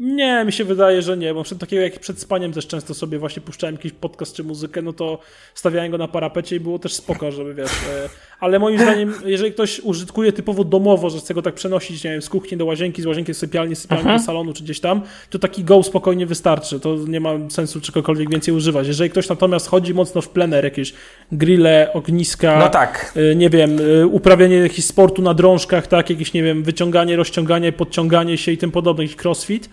Nie, 0.00 0.44
mi 0.44 0.52
się 0.52 0.64
wydaje, 0.64 1.02
że 1.02 1.16
nie, 1.16 1.34
bo 1.34 1.42
przed 1.42 1.58
takiego 1.58 1.82
jak 1.82 2.00
przed 2.00 2.20
spaniem 2.20 2.52
też 2.52 2.66
często 2.66 2.94
sobie 2.94 3.18
właśnie 3.18 3.42
puszczałem 3.42 3.76
jakiś 3.76 3.92
podcast 3.92 4.36
czy 4.36 4.44
muzykę, 4.44 4.82
no 4.82 4.92
to 4.92 5.18
stawiałem 5.54 5.90
go 5.90 5.98
na 5.98 6.08
parapecie 6.08 6.56
i 6.56 6.60
było 6.60 6.78
też 6.78 6.94
spoko, 6.94 7.32
żeby 7.32 7.54
wiesz. 7.54 7.70
E, 7.70 8.08
ale 8.40 8.58
moim 8.58 8.78
zdaniem, 8.82 9.14
jeżeli 9.24 9.52
ktoś 9.52 9.80
użytkuje 9.80 10.32
typowo 10.32 10.64
domowo, 10.64 11.10
że 11.10 11.18
chce 11.18 11.34
go 11.34 11.42
tak 11.42 11.54
przenosić, 11.54 12.04
nie 12.04 12.10
wiem, 12.10 12.22
z 12.22 12.28
kuchni 12.28 12.56
do 12.56 12.64
łazienki, 12.64 13.02
z 13.02 13.06
łazienki 13.06 13.32
do 13.32 13.38
sypialni, 13.38 13.76
z 13.76 13.78
sypialni 13.78 14.04
Aha. 14.08 14.18
do 14.18 14.24
salonu 14.24 14.52
czy 14.52 14.64
gdzieś 14.64 14.80
tam, 14.80 15.02
to 15.30 15.38
taki 15.38 15.64
go 15.64 15.82
spokojnie 15.82 16.26
wystarczy. 16.26 16.80
To 16.80 16.96
nie 17.08 17.20
ma 17.20 17.30
sensu 17.48 17.80
czegokolwiek 17.80 18.30
więcej 18.30 18.54
używać. 18.54 18.86
Jeżeli 18.86 19.10
ktoś 19.10 19.28
natomiast 19.28 19.68
chodzi 19.68 19.94
mocno 19.94 20.20
w 20.20 20.28
plener, 20.28 20.64
jakieś 20.64 20.94
grille, 21.32 21.90
ogniska, 21.94 22.58
no 22.58 22.68
tak. 22.68 23.12
E, 23.16 23.34
nie 23.34 23.50
wiem, 23.50 23.78
e, 24.02 24.06
uprawianie 24.06 24.56
jakichś 24.56 24.88
sportu 24.88 25.22
na 25.22 25.34
drążkach, 25.34 25.86
tak, 25.86 26.10
jakieś, 26.10 26.32
nie 26.32 26.42
wiem, 26.42 26.62
wyciąganie, 26.62 27.16
rozciąganie, 27.16 27.72
podciąganie 27.72 28.38
się 28.38 28.52
i 28.52 28.58
tym 28.58 28.70
podobne, 28.70 29.04
jakiś 29.04 29.24
crossfit, 29.24 29.70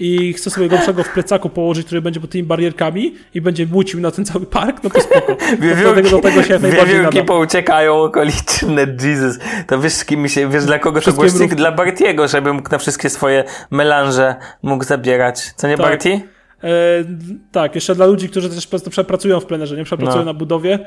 i 0.00 0.32
chce 0.32 0.50
sobie 0.50 0.68
gorszego 0.68 1.02
w 1.02 1.08
plecaku 1.08 1.48
położyć, 1.48 1.86
który 1.86 2.02
będzie 2.02 2.20
pod 2.20 2.30
tymi 2.30 2.44
barierkami 2.44 3.14
i 3.34 3.40
będzie 3.40 3.66
mucił 3.66 4.00
na 4.00 4.10
ten 4.10 4.24
cały 4.24 4.46
park, 4.46 4.84
no 4.84 4.90
to 4.90 5.00
spoko. 5.00 5.36
Wiewiórki, 5.60 6.10
do, 6.10 6.18
tego, 6.18 6.42
się 6.42 6.58
Wiewiórki 6.58 7.22
pouciekają 7.22 8.02
okoliczne, 8.02 8.86
Jesus. 9.02 9.38
To 9.66 9.80
wiesz, 9.80 10.04
kim 10.04 10.28
się, 10.28 10.48
wiesz 10.48 10.64
dla 10.64 10.78
kogo 10.78 11.00
to 11.00 11.12
głośnik? 11.12 11.54
Dla 11.54 11.72
Bartiego, 11.72 12.28
żeby 12.28 12.52
mógł 12.52 12.70
na 12.70 12.78
wszystkie 12.78 13.10
swoje 13.10 13.44
melanże 13.70 14.34
mógł 14.62 14.84
zabierać. 14.84 15.52
Co 15.56 15.68
nie, 15.68 15.76
tak. 15.76 15.86
Barti? 15.86 16.20
E, 16.64 17.04
tak, 17.52 17.74
jeszcze 17.74 17.94
dla 17.94 18.06
ludzi, 18.06 18.28
którzy 18.28 18.50
też 18.50 18.66
pracują 19.06 19.40
w 19.40 19.46
plenerze, 19.46 19.76
nie 19.76 19.84
pracują 19.84 20.16
no. 20.16 20.24
na 20.24 20.34
budowie, 20.34 20.78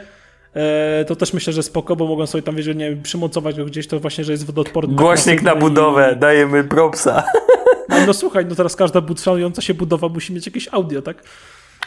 e, 0.54 1.06
to 1.06 1.16
też 1.16 1.34
myślę, 1.34 1.54
że 1.54 1.64
spoko, 1.64 1.96
bo 1.96 2.08
mogą 2.08 2.28
sobie 2.28 2.42
tam, 2.42 2.56
wiesz, 2.56 2.76
nie 2.76 2.96
przymocować 2.96 3.56
go 3.56 3.66
gdzieś, 3.66 3.88
to 3.88 4.00
właśnie, 4.00 4.24
że 4.24 4.32
jest 4.32 4.46
wodoodporny. 4.46 4.96
Głośnik 4.96 5.42
na 5.42 5.56
budowę, 5.56 6.14
i... 6.16 6.20
dajemy 6.20 6.64
propsa. 6.64 7.24
No, 7.90 7.96
no 8.08 8.14
słuchaj, 8.14 8.46
no 8.46 8.56
teraz 8.56 8.76
każda 8.76 9.02
budująca 9.02 9.62
się 9.62 9.74
budowa 9.74 10.10
musi 10.10 10.34
mieć 10.34 10.46
jakieś 10.46 10.70
audio, 10.72 11.02
tak? 11.02 11.24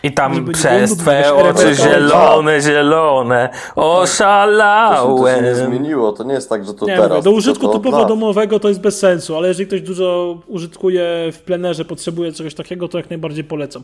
I 0.03 0.13
tam 0.13 0.35
Żeby 0.35 0.53
przez 0.53 0.97
twoje 0.97 1.35
oczy 1.35 1.75
zielone, 1.75 2.61
zielone, 2.61 3.49
oszalałem. 3.77 5.17
To, 5.17 5.23
to 5.23 5.37
się 5.37 5.43
nie 5.43 5.55
zmieniło, 5.55 6.13
to 6.13 6.25
nie 6.25 6.35
jest 6.35 6.49
tak, 6.49 6.65
że 6.67 6.75
to 6.75 6.87
nie, 6.87 6.97
teraz. 6.97 7.11
Mówię, 7.11 7.23
do 7.23 7.31
użytku 7.31 7.69
typowo 7.69 8.05
domowego 8.05 8.61
to 8.61 8.69
jest 8.69 8.81
bez 8.81 8.99
sensu, 8.99 9.37
ale 9.37 9.49
jeżeli 9.49 9.67
ktoś 9.67 9.81
dużo 9.81 10.39
użytkuje 10.47 11.33
w 11.33 11.39
plenerze, 11.39 11.85
potrzebuje 11.85 12.33
czegoś 12.33 12.55
takiego, 12.55 12.89
to 12.89 12.99
jak 12.99 13.11
najbardziej 13.11 13.45
polecam. 13.45 13.83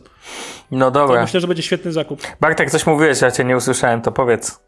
No 0.70 0.90
dobra. 0.90 1.16
To 1.16 1.22
myślę, 1.22 1.40
że 1.40 1.46
będzie 1.46 1.62
świetny 1.62 1.92
zakup. 1.92 2.22
Bartek, 2.40 2.70
coś 2.70 2.86
mówiłeś, 2.86 3.20
ja 3.20 3.30
cię 3.30 3.44
nie 3.44 3.56
usłyszałem, 3.56 4.02
to 4.02 4.12
powiedz 4.12 4.60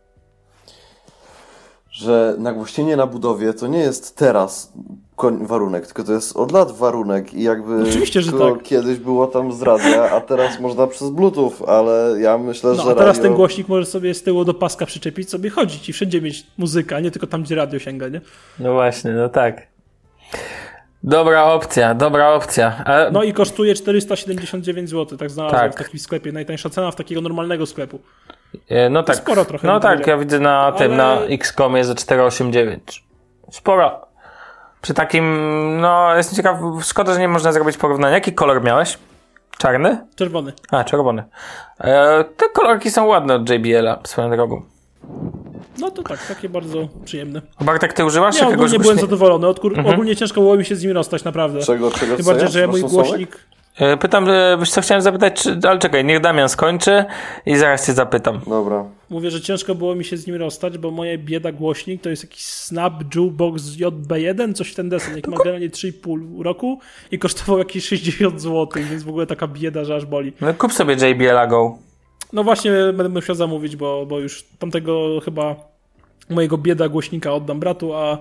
że 1.95 2.35
nagłośnienie 2.39 2.97
na 2.97 3.07
budowie 3.07 3.55
to 3.55 3.67
nie 3.67 3.79
jest 3.79 4.17
teraz 4.17 4.73
warunek, 5.41 5.87
tylko 5.87 6.05
to 6.05 6.13
jest 6.13 6.37
od 6.37 6.53
lat 6.53 6.73
warunek 6.73 7.35
i 7.35 7.43
jakby 7.43 7.83
Oczywiście, 7.83 8.23
że 8.23 8.33
tak. 8.33 8.63
kiedyś 8.63 8.99
było 8.99 9.27
tam 9.27 9.53
z 9.53 9.63
radia, 9.63 10.11
a 10.11 10.21
teraz 10.21 10.61
można 10.61 10.87
przez 10.87 11.11
bluetooth, 11.11 11.53
ale 11.67 12.21
ja 12.21 12.39
myślę, 12.39 12.71
no, 12.77 12.83
że 12.83 12.91
a 12.91 12.95
teraz 12.95 13.17
radio... 13.17 13.23
ten 13.23 13.35
głośnik 13.35 13.69
może 13.69 13.87
sobie 13.87 14.15
z 14.15 14.23
tyłu 14.23 14.45
do 14.45 14.55
paska 14.55 14.87
przyczepić, 14.87 15.31
sobie 15.31 15.51
chodzić 15.51 15.89
i 15.89 15.93
wszędzie 15.93 16.21
mieć 16.21 16.47
muzykę, 16.59 16.97
a 16.97 17.01
nie 17.01 17.11
tylko 17.11 17.27
tam, 17.27 17.43
gdzie 17.43 17.55
radio 17.55 17.79
sięga, 17.79 18.09
nie? 18.09 18.21
No 18.59 18.73
właśnie, 18.73 19.11
no 19.11 19.29
tak. 19.29 19.67
Dobra 21.03 21.45
opcja, 21.45 21.95
dobra 21.95 22.33
opcja. 22.33 22.85
A... 22.85 23.11
No 23.11 23.23
i 23.23 23.33
kosztuje 23.33 23.75
479 23.75 24.91
zł, 24.91 25.19
tak 25.19 25.31
znalazłem 25.31 25.63
tak. 25.63 25.75
w 25.75 25.85
takim 25.85 26.01
sklepie. 26.01 26.33
Najtańsza 26.33 26.71
cena 26.71 26.91
w 26.91 26.97
takiego 26.97 27.21
normalnego 27.21 27.67
sklepu. 27.67 27.99
E, 28.69 28.91
no 28.91 29.03
tak. 29.03 29.17
Sporo 29.17 29.45
trochę. 29.45 29.67
No 29.67 29.81
tak, 29.81 30.07
ja 30.07 30.17
widzę 30.17 30.41
na 30.41 30.73
tym, 30.73 30.93
ale... 30.93 30.97
na 30.97 31.21
Xcomie 31.21 31.85
za 31.85 31.95
489. 31.95 33.05
Sporo. 33.51 34.07
Przy 34.83 34.95
takim, 34.95 35.27
no 35.81 36.17
jestem 36.17 36.37
ciekaw, 36.37 36.59
szkoda, 36.83 37.15
że 37.15 37.21
nie 37.21 37.29
można 37.29 37.53
zrobić 37.53 37.77
porównania. 37.77 38.15
Jaki 38.15 38.33
kolor 38.33 38.65
miałeś? 38.65 38.99
Czarny? 39.59 40.07
Czerwony. 40.17 40.53
A, 40.71 40.85
czerwony. 40.85 41.25
E, 41.81 42.25
te 42.37 42.49
kolorki 42.49 42.91
są 42.91 43.07
ładne 43.07 43.35
od 43.35 43.51
JBL-a, 43.51 43.99
swoją 44.05 44.31
drogą. 44.31 44.63
No 45.79 45.91
to 45.91 46.03
tak, 46.03 46.27
takie 46.27 46.49
bardzo 46.49 46.89
przyjemne. 47.05 47.43
A 47.57 47.65
Bartek, 47.65 47.93
ty 47.93 48.05
używasz 48.05 48.39
ja 48.39 48.45
jakiegoś... 48.45 48.73
Nie, 48.73 48.79
byłem 48.79 48.99
zadowolony. 48.99 49.47
Odkur- 49.47 49.79
mhm. 49.79 49.95
Ogólnie 49.95 50.17
ciężko 50.17 50.41
było 50.41 50.57
mi 50.57 50.65
się 50.65 50.77
z 50.77 50.83
nim 50.83 50.93
rozstać, 50.93 51.25
naprawdę. 51.25 51.61
Czego, 51.61 51.91
czego 51.91 52.17
Tym 52.17 52.27
bardziej, 52.27 52.49
że 52.49 52.67
mój 52.67 52.83
głośnik... 52.83 53.39
E, 53.79 53.97
pytam, 53.97 54.29
e, 54.29 54.57
wiesz 54.59 54.71
co, 54.71 54.81
chciałem 54.81 55.03
zapytać, 55.03 55.43
czy, 55.43 55.59
ale 55.69 55.79
czekaj, 55.79 56.05
niech 56.05 56.21
Damian 56.21 56.49
skończy 56.49 57.05
i 57.47 57.57
zaraz 57.57 57.87
cię 57.87 57.93
zapytam. 57.93 58.41
Dobra. 58.47 58.85
Mówię, 59.11 59.31
że 59.31 59.41
ciężko 59.41 59.75
było 59.75 59.95
mi 59.95 60.05
się 60.05 60.17
z 60.17 60.27
nim 60.27 60.37
rozstać, 60.37 60.79
bo 60.79 60.91
moje 60.91 61.19
bieda 61.19 61.53
głośnik 61.53 62.03
to 62.03 62.11
jest 62.11 62.23
jakiś 62.23 62.43
Snap 62.43 63.15
Jukebox 63.15 63.63
JB1, 63.63 64.55
coś 64.55 64.73
w 64.73 64.75
ten 64.75 64.89
desen, 64.89 65.17
jak 65.17 65.29
ma 65.29 65.37
generalnie 65.37 65.71
3,5 65.71 66.43
roku 66.43 66.81
i 67.11 67.19
kosztował 67.19 67.59
jakieś 67.59 67.85
60 67.85 68.41
zł, 68.41 68.83
więc 68.91 69.03
w 69.03 69.09
ogóle 69.09 69.27
taka 69.27 69.47
bieda, 69.47 69.85
że 69.85 69.95
aż 69.95 70.07
boli. 70.07 70.33
No 70.41 70.55
kup 70.55 70.73
sobie 70.73 70.95
JBL 70.95 71.49
Go. 71.49 71.79
No 72.33 72.45
właśnie 72.45 72.71
będę 72.73 73.09
musiał 73.09 73.37
zamówić, 73.37 73.77
bo, 73.77 74.07
bo 74.07 74.21
już 74.21 74.45
tamtego 74.59 75.21
chyba 75.25 75.57
mojego 76.31 76.59
bieda 76.59 76.89
głośnika 76.89 77.33
oddam 77.33 77.61
bratu, 77.61 77.95
a 77.95 78.19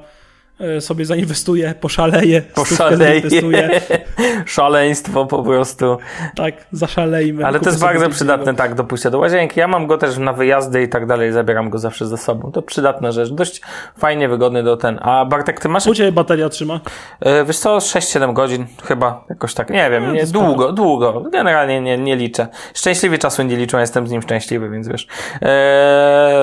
sobie 0.80 1.06
zainwestuje, 1.06 1.74
poszaleje, 1.82 2.42
poszaleje. 2.42 3.22
Szaleństwo 4.46 5.26
po 5.26 5.44
prostu. 5.44 5.98
Tak, 6.36 6.54
zaszalejmy. 6.72 7.46
Ale 7.46 7.60
to 7.60 7.70
jest 7.70 7.82
bardzo 7.82 8.10
przydatne, 8.10 8.56
tak, 8.56 8.76
do 8.76 8.84
do 9.12 9.20
łazienki. 9.20 9.60
Ja 9.60 9.68
mam 9.68 9.88
go 9.88 9.98
też 9.98 10.18
na 10.18 10.34
wyjazdy 10.34 10.84
i 10.84 10.90
tak 10.90 11.06
dalej, 11.06 11.32
zabieram 11.32 11.70
go 11.70 11.78
zawsze 11.78 12.08
ze 12.08 12.18
sobą. 12.18 12.52
To 12.52 12.62
przydatna 12.62 13.12
rzecz, 13.12 13.30
dość 13.30 13.62
fajnie, 13.98 14.30
wygodny 14.30 14.64
do 14.64 14.78
ten. 14.78 15.00
A 15.02 15.26
Bartek, 15.26 15.60
ty 15.60 15.70
masz... 15.70 15.88
U 15.88 15.94
Ciebie 15.94 16.12
bateria 16.12 16.50
trzyma? 16.50 16.80
Yy, 17.26 17.46
wiesz 17.46 17.60
co, 17.60 17.78
6-7 17.78 18.34
godzin 18.34 18.66
chyba, 18.84 19.26
jakoś 19.30 19.54
tak, 19.54 19.70
nie 19.70 19.90
wiem, 19.90 20.14
nie, 20.14 20.26
długo, 20.26 20.72
długo. 20.72 21.24
Generalnie 21.32 21.82
nie, 21.82 21.98
nie 21.98 22.16
liczę. 22.16 22.48
Szczęśliwie 22.74 23.18
czasu 23.18 23.44
nie 23.44 23.58
liczę, 23.58 23.80
jestem 23.80 24.08
z 24.08 24.12
nim 24.12 24.22
szczęśliwy, 24.22 24.70
więc 24.70 24.88
wiesz. 24.88 25.08
Yy, 25.42 25.48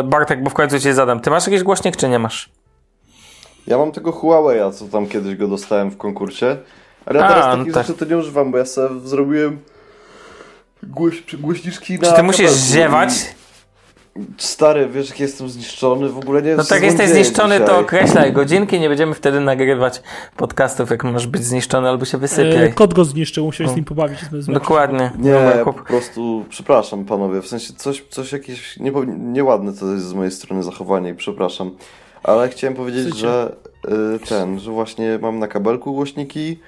Bartek, 0.04 0.42
bo 0.42 0.50
w 0.50 0.54
końcu 0.54 0.80
Cię 0.80 0.94
zadam. 0.94 1.20
Ty 1.20 1.30
masz 1.30 1.46
jakiś 1.46 1.62
głośnik, 1.62 1.96
czy 1.96 2.08
nie 2.08 2.18
masz? 2.18 2.59
Ja 3.70 3.78
mam 3.78 3.92
tego 3.92 4.12
Huawei'a, 4.12 4.72
co 4.72 4.84
tam 4.84 5.06
kiedyś 5.06 5.36
go 5.36 5.48
dostałem 5.48 5.90
w 5.90 5.96
konkursie. 5.96 6.56
Ale 7.06 7.20
ja 7.20 7.28
teraz 7.28 7.46
A, 7.46 7.56
takich 7.56 7.72
tak. 7.72 7.86
rzeczy 7.86 7.98
to 7.98 8.04
nie 8.04 8.18
używam, 8.18 8.52
bo 8.52 8.58
ja 8.58 8.64
sobie 8.66 9.00
zrobiłem 9.04 9.58
głoś, 10.82 11.36
głośniczki 11.36 11.98
na... 11.98 12.08
Czy 12.08 12.16
ty 12.16 12.22
musisz 12.22 12.50
ziewać? 12.50 13.10
Stary, 14.38 14.88
wiesz 14.88 15.08
jak 15.08 15.20
jestem 15.20 15.48
zniszczony, 15.48 16.08
w 16.08 16.18
ogóle 16.18 16.42
nie 16.42 16.56
No 16.56 16.64
tak 16.64 16.82
jesteś 16.82 17.10
zniszczony, 17.10 17.54
dzisiaj. 17.54 17.66
to 17.66 17.78
określaj 17.78 18.32
godzinki, 18.32 18.80
nie 18.80 18.88
będziemy 18.88 19.14
wtedy 19.14 19.40
nagrywać 19.40 20.02
podcastów, 20.36 20.90
jak 20.90 21.04
masz 21.04 21.26
być 21.26 21.44
zniszczony 21.44 21.88
albo 21.88 22.04
się 22.04 22.18
wysypiaj. 22.18 22.64
E, 22.64 22.72
kot 22.72 22.94
go 22.94 23.04
zniszczył, 23.04 23.44
musiałeś 23.44 23.72
z 23.72 23.76
nim 23.76 23.84
pobawić. 23.84 24.18
Dokładnie. 24.48 25.10
Nie, 25.18 25.34
po 25.64 25.72
prostu, 25.72 26.44
przepraszam 26.48 27.04
panowie, 27.04 27.42
w 27.42 27.46
sensie 27.46 27.72
coś, 27.72 28.04
coś 28.10 28.32
jakieś 28.32 28.76
nie, 28.76 28.92
nieładne 29.18 29.72
to 29.72 29.92
jest 29.92 30.06
z 30.06 30.12
mojej 30.12 30.32
strony 30.32 30.62
zachowanie 30.62 31.10
i 31.10 31.14
przepraszam. 31.14 31.70
Ale 32.22 32.48
chciałem 32.48 32.74
powiedzieć, 32.74 33.16
że 33.16 33.56
y, 34.14 34.18
ten, 34.28 34.58
że 34.58 34.70
właśnie 34.70 35.18
mam 35.22 35.38
na 35.38 35.48
kabelku 35.48 35.92
głośniki, 35.92 36.58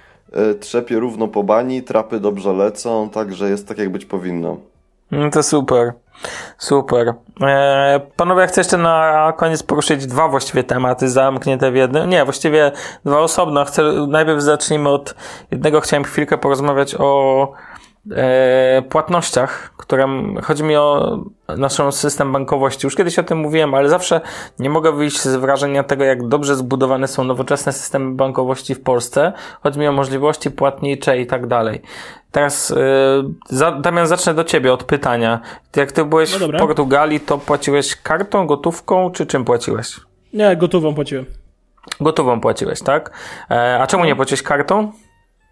y, 0.53 0.55
trzepię 0.55 0.99
równo 0.99 1.29
po 1.29 1.43
bani, 1.43 1.83
trapy 1.83 2.21
dobrze 2.21 2.53
lecą, 2.53 3.11
także 3.11 3.51
jest 3.51 3.69
tak 3.69 3.79
jak 3.79 3.91
być 3.91 4.05
powinno. 4.05 4.57
No 5.11 5.31
to 5.31 5.43
super. 5.43 5.93
Super. 6.59 7.15
Eee, 7.41 8.01
panowie, 8.17 8.47
chcę 8.47 8.61
jeszcze 8.61 8.77
na 8.77 9.33
koniec 9.37 9.63
poruszyć 9.63 10.07
dwa 10.07 10.29
właściwie 10.29 10.65
tematy 10.65 11.09
zamknięte 11.09 11.73
w 11.73 11.77
jednym. 11.77 12.11
Nie, 12.11 12.25
właściwie 12.25 12.73
dwa 13.05 13.19
osobno. 13.19 13.65
Chcę, 13.65 13.83
najpierw 14.09 14.41
zacznijmy 14.41 14.89
od 14.89 15.15
jednego. 15.51 15.81
Chciałem 15.81 16.05
chwilkę 16.05 16.39
porozmawiać 16.39 16.95
o 16.99 17.53
e, 18.11 18.83
płatnościach, 18.89 19.73
które 19.77 20.09
chodzi 20.43 20.63
mi 20.63 20.77
o 20.77 21.19
nasz 21.57 21.81
system 21.91 22.33
bankowości. 22.33 22.87
Już 22.87 22.97
kiedyś 22.97 23.19
o 23.19 23.23
tym 23.23 23.39
mówiłem, 23.39 23.75
ale 23.75 23.89
zawsze 23.89 24.21
nie 24.59 24.71
mogę 24.71 24.93
wyjść 24.93 25.21
z 25.21 25.37
wrażenia 25.37 25.83
tego, 25.83 26.05
jak 26.05 26.29
dobrze 26.29 26.57
zbudowane 26.57 27.09
są 27.09 27.25
nowoczesne 27.25 27.73
systemy 27.73 28.15
bankowości 28.15 28.75
w 28.75 28.83
Polsce. 28.83 29.33
Chodzi 29.63 29.79
mi 29.81 29.89
o 29.89 29.93
możliwości 29.93 30.51
płatnicze 30.51 31.21
i 31.21 31.27
tak 31.27 31.47
dalej. 31.47 31.83
Teraz, 32.33 32.71
yy, 32.71 32.77
za, 33.49 33.73
Damian, 33.73 34.07
zacznę 34.07 34.35
do 34.35 34.45
ciebie 34.45 34.73
od 34.73 34.85
pytania. 34.85 35.41
Jak 35.77 35.93
ty 35.93 36.05
byłeś 36.05 36.41
no 36.41 36.49
w 36.49 36.51
Portugalii, 36.51 37.21
to 37.21 37.39
płaciłeś 37.39 37.97
kartą, 37.97 38.47
gotówką, 38.47 39.11
czy 39.11 39.27
czym 39.27 39.45
płaciłeś? 39.45 40.01
Nie, 40.33 40.57
gotową 40.57 40.95
płaciłem. 40.95 41.27
Gotową 42.01 42.41
płaciłeś, 42.41 42.83
tak? 42.83 43.11
E, 43.51 43.79
a 43.83 43.87
czemu 43.87 44.05
nie 44.05 44.17
płaciłeś 44.17 44.43
kartą? 44.43 44.93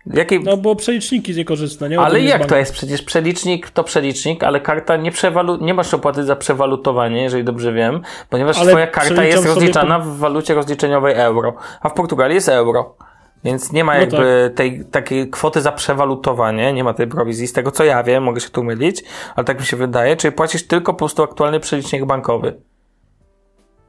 Jakiej... 0.07 0.45
No 0.45 0.57
bo 0.57 0.77
przeliczniki 0.77 1.35
niekorzystne, 1.35 1.89
nie? 1.89 2.01
Ale 2.01 2.21
jak 2.21 2.47
to 2.47 2.57
jest? 2.57 2.73
Przecież 2.73 3.03
przelicznik 3.03 3.71
to 3.71 3.85
przelicznik, 3.85 4.45
ale 4.45 4.61
karta 4.61 4.97
nie 4.97 5.13
przewalu... 5.13 5.65
nie 5.65 5.75
masz 5.75 5.95
opłaty 5.95 6.25
za 6.25 6.37
przewalutowanie, 6.37 7.23
jeżeli 7.23 7.45
dobrze 7.45 7.73
wiem, 7.73 8.01
ponieważ 8.31 8.59
ale 8.59 8.71
twoja 8.71 8.87
karta 8.87 9.25
jest 9.25 9.47
rozliczana 9.47 9.99
po... 9.99 10.05
w 10.05 10.19
walucie 10.19 10.55
rozliczeniowej 10.55 11.15
euro, 11.15 11.55
a 11.81 11.89
w 11.89 11.95
Portugalii 11.95 12.35
jest 12.35 12.49
euro. 12.49 12.97
Więc 13.45 13.73
nie 13.73 13.85
ma 13.85 13.95
no 13.95 14.01
jakby 14.01 14.45
tak. 14.49 14.57
tej 14.57 14.85
takiej 14.85 15.31
kwoty 15.31 15.61
za 15.61 15.73
przewalutowanie, 15.73 16.73
nie 16.73 16.85
ma 16.85 16.95
tej 16.95 17.07
prowizji, 17.07 17.47
z 17.47 17.53
tego 17.53 17.71
co 17.71 17.85
ja 17.85 18.03
wiem, 18.03 18.23
mogę 18.23 18.41
się 18.41 18.51
tu 18.51 18.65
mylić, 18.65 19.05
ale 19.37 19.45
tak 19.45 19.61
mi 19.61 19.67
się 19.67 19.77
wydaje, 19.77 20.17
czyli 20.17 20.33
płacisz 20.33 20.67
tylko 20.67 20.93
po 20.93 20.99
prostu 20.99 21.23
aktualny 21.23 21.61
przelicznik 21.61 22.05
bankowy. 22.05 22.61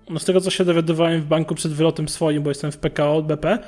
No 0.09 0.19
z 0.19 0.25
tego 0.25 0.41
co 0.41 0.49
się 0.49 0.65
dowiadywałem 0.65 1.21
w 1.21 1.25
banku 1.25 1.55
przed 1.55 1.73
wylotem 1.73 2.09
swoim, 2.09 2.43
bo 2.43 2.49
jestem 2.49 2.71
w 2.71 2.77
PKO 2.77 3.21
BP, 3.21 3.59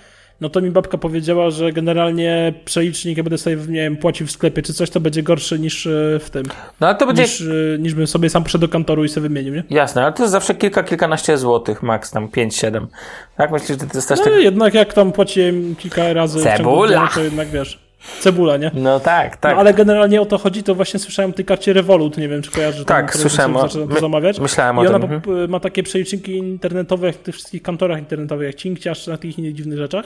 no 0.44 0.50
to 0.50 0.62
mi 0.62 0.72
babka 0.72 0.98
powiedziała, 0.98 1.50
że 1.50 1.72
generalnie 1.72 2.54
przelicznik, 2.66 3.18
jak 3.18 3.24
będę 3.24 3.38
sobie, 3.38 3.56
nie 3.56 3.82
wiem, 3.82 3.98
płacił 3.98 4.28
w 4.28 4.32
sklepie 4.32 4.62
czy 4.62 4.74
coś, 4.74 4.90
to 4.90 5.00
będzie 5.00 5.24
gorszy 5.24 5.60
niż 5.60 5.88
e, 5.88 6.20
w 6.20 6.30
tym. 6.30 6.44
No 6.80 6.88
ale 6.88 6.96
to 6.96 7.08
będzie... 7.08 7.22
Niż, 7.22 7.42
e, 7.42 7.46
niż 7.80 7.94
bym 7.94 8.08
sobie 8.08 8.30
sam 8.30 8.44
poszedł 8.44 8.62
do 8.62 8.72
kantoru 8.72 9.04
i 9.04 9.10
sobie 9.10 9.30
wymienił, 9.30 9.54
nie? 9.54 9.64
Jasne, 9.70 10.04
ale 10.04 10.14
to 10.14 10.24
jest 10.24 10.32
zawsze 10.32 10.56
kilka, 10.56 10.84
kilkanaście 10.84 11.38
złotych, 11.38 11.84
max 11.84 12.12
tam 12.12 12.28
5-7. 12.28 12.88
Tak? 13.38 13.52
Myślisz, 13.52 13.80
że 13.80 13.86
jest 13.94 14.10
też 14.10 14.20
no, 14.20 14.26
tak... 14.26 14.34
jednak 14.44 14.74
jak 14.74 14.94
tam 14.94 15.12
płaciłem 15.12 15.76
kilka 15.76 16.14
razy 16.14 16.40
Cebula. 16.44 16.88
w 16.88 16.94
ciągu 16.94 17.14
to 17.14 17.24
jednak 17.24 17.48
wiesz... 17.48 17.84
Cebula, 18.20 18.58
nie? 18.58 18.72
No 18.74 19.00
tak, 19.00 19.38
tak. 19.38 19.54
No, 19.54 19.60
ale 19.60 19.74
generalnie 19.74 20.22
o 20.22 20.26
to 20.26 20.38
chodzi, 20.38 20.64
to 20.64 20.76
właśnie 20.76 21.00
słyszałem 21.00 21.32
o 21.32 21.34
tej 21.34 21.46
karcie 21.46 21.74
Revolut, 21.74 22.18
nie 22.18 22.30
wiem 22.30 22.42
czy 22.42 22.52
kojarzy. 22.52 22.86
Tak, 22.86 23.16
słyszałem. 23.16 23.56
O, 23.56 23.68
to 23.68 24.00
zamawiać. 24.00 24.40
Myślałem 24.40 24.76
I 24.76 24.80
o 24.80 24.84
tym. 24.84 24.92
I 24.92 24.96
ona 24.96 25.16
mhm. 25.16 25.50
ma 25.50 25.60
takie 25.60 25.84
przeliczniki 25.84 26.38
internetowe 26.38 27.14
w 27.14 27.18
tych 27.18 27.36
wszystkich 27.36 27.62
kantorach 27.62 28.00
internetowych, 28.00 28.48
jak 28.48 28.56
Cinkciarz, 28.56 29.04
czy 29.04 29.10
na 29.10 29.18
tych 29.18 29.40
innych 29.40 29.54
dziwnych 29.54 29.78
rzeczach. 29.78 30.06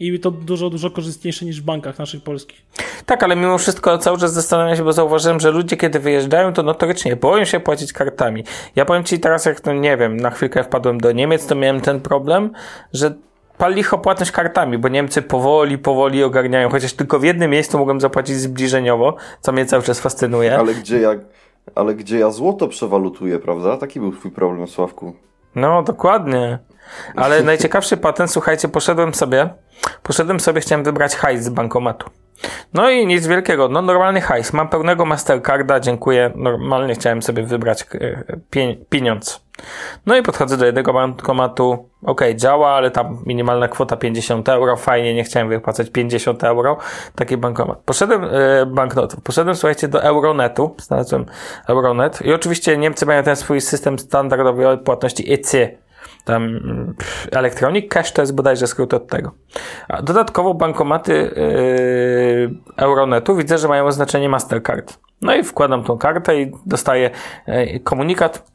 I 0.00 0.20
to 0.20 0.30
dużo, 0.30 0.70
dużo 0.70 0.90
korzystniejsze 0.90 1.44
niż 1.44 1.62
w 1.62 1.64
bankach 1.64 1.98
naszych 1.98 2.22
polskich. 2.22 2.62
Tak, 3.06 3.22
ale 3.22 3.36
mimo 3.36 3.58
wszystko 3.58 3.98
cały 3.98 4.18
czas 4.18 4.32
zastanawiam 4.32 4.76
się, 4.76 4.84
bo 4.84 4.92
zauważyłem, 4.92 5.40
że 5.40 5.50
ludzie 5.50 5.76
kiedy 5.76 5.98
wyjeżdżają, 5.98 6.52
to 6.52 6.62
notorycznie 6.62 7.16
boją 7.16 7.44
się 7.44 7.60
płacić 7.60 7.92
kartami. 7.92 8.44
Ja 8.76 8.84
powiem 8.84 9.04
Ci 9.04 9.20
teraz, 9.20 9.44
jak 9.44 9.60
to 9.60 9.72
nie 9.72 9.96
wiem, 9.96 10.16
na 10.16 10.30
chwilkę 10.30 10.64
wpadłem 10.64 11.00
do 11.00 11.12
Niemiec, 11.12 11.46
to 11.46 11.54
miałem 11.54 11.80
ten 11.80 12.00
problem, 12.00 12.50
że 12.92 13.14
pal 13.58 13.74
licho 13.74 13.98
płatność 13.98 14.32
kartami, 14.32 14.78
bo 14.78 14.88
Niemcy 14.88 15.22
powoli, 15.22 15.78
powoli 15.78 16.24
ogarniają, 16.24 16.68
chociaż 16.68 16.92
tylko 16.92 17.18
w 17.18 17.24
jednym 17.24 17.50
miejscu 17.50 17.78
mogłem 17.78 18.00
zapłacić 18.00 18.36
zbliżeniowo, 18.36 19.16
co 19.40 19.52
mnie 19.52 19.66
cały 19.66 19.82
czas 19.82 20.00
fascynuje. 20.00 20.58
Ale 20.58 20.74
gdzie 20.74 21.00
ja, 21.00 21.10
ale 21.74 21.94
gdzie 21.94 22.18
ja 22.18 22.30
złoto 22.30 22.68
przewalutuję, 22.68 23.38
prawda? 23.38 23.76
Taki 23.76 24.00
był 24.00 24.12
twój 24.12 24.30
problem, 24.30 24.66
Sławku. 24.66 25.12
No, 25.54 25.82
dokładnie. 25.82 26.58
Ale 27.16 27.42
najciekawszy 27.42 27.96
patent, 27.96 28.30
słuchajcie, 28.30 28.68
poszedłem 28.68 29.14
sobie, 29.14 29.48
poszedłem 30.02 30.40
sobie, 30.40 30.60
chciałem 30.60 30.84
wybrać 30.84 31.16
hajs 31.16 31.42
z 31.42 31.48
bankomatu. 31.48 32.10
No 32.74 32.90
i 32.90 33.06
nic 33.06 33.26
wielkiego, 33.26 33.68
no 33.68 33.82
normalny 33.82 34.20
hajs. 34.20 34.52
Mam 34.52 34.68
pełnego 34.68 35.04
Mastercarda, 35.04 35.80
dziękuję. 35.80 36.30
Normalnie 36.34 36.94
chciałem 36.94 37.22
sobie 37.22 37.42
wybrać 37.42 37.86
e, 37.94 38.76
pieniądz. 38.90 39.48
No 40.06 40.16
i 40.16 40.22
podchodzę 40.22 40.56
do 40.56 40.66
jednego 40.66 40.92
bankomatu. 40.92 41.88
Ok, 42.02 42.20
działa, 42.34 42.70
ale 42.70 42.90
tam 42.90 43.22
minimalna 43.26 43.68
kwota 43.68 43.96
50 43.96 44.48
euro. 44.48 44.76
Fajnie, 44.76 45.14
nie 45.14 45.24
chciałem 45.24 45.48
wypłacać 45.48 45.90
50 45.90 46.44
euro. 46.44 46.76
Taki 47.14 47.36
bankomat. 47.36 47.78
Poszedłem, 47.84 48.24
e, 48.24 48.66
banknotów. 48.66 49.20
Poszedłem, 49.20 49.56
słuchajcie, 49.56 49.88
do 49.88 50.02
Euronetu. 50.02 50.74
Znalazłem 50.78 51.26
Euronet. 51.68 52.22
I 52.22 52.32
oczywiście 52.32 52.78
Niemcy 52.78 53.06
mają 53.06 53.22
ten 53.22 53.36
swój 53.36 53.60
system 53.60 53.98
standardowy 53.98 54.78
płatności 54.78 55.32
EC 55.32 55.52
tam 56.24 56.42
mm, 56.44 56.94
Electronic 57.32 57.88
Cash 57.90 58.12
to 58.12 58.22
jest 58.22 58.34
bodajże 58.34 58.66
skrót 58.66 58.94
od 58.94 59.06
tego. 59.06 59.32
A 59.88 60.02
dodatkowo 60.02 60.54
bankomaty 60.54 61.12
yy, 61.12 62.50
Euronetu 62.76 63.36
widzę, 63.36 63.58
że 63.58 63.68
mają 63.68 63.86
oznaczenie 63.86 64.28
Mastercard. 64.28 64.98
No 65.20 65.34
i 65.34 65.42
wkładam 65.42 65.84
tą 65.84 65.98
kartę 65.98 66.42
i 66.42 66.52
dostaję 66.66 67.10
yy, 67.46 67.80
komunikat, 67.80 68.50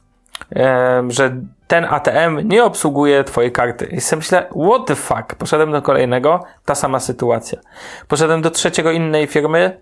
yy, 0.50 0.62
że 1.08 1.36
ten 1.66 1.84
ATM 1.84 2.48
nie 2.48 2.64
obsługuje 2.64 3.24
twojej 3.24 3.52
karty. 3.52 3.84
I 3.84 4.00
sobie 4.00 4.18
myślę, 4.18 4.46
what 4.68 4.86
the 4.86 4.94
fuck? 4.94 5.34
Poszedłem 5.38 5.72
do 5.72 5.82
kolejnego, 5.82 6.44
ta 6.64 6.74
sama 6.74 7.00
sytuacja. 7.00 7.58
Poszedłem 8.08 8.42
do 8.42 8.50
trzeciego 8.50 8.90
innej 8.90 9.26
firmy, 9.26 9.80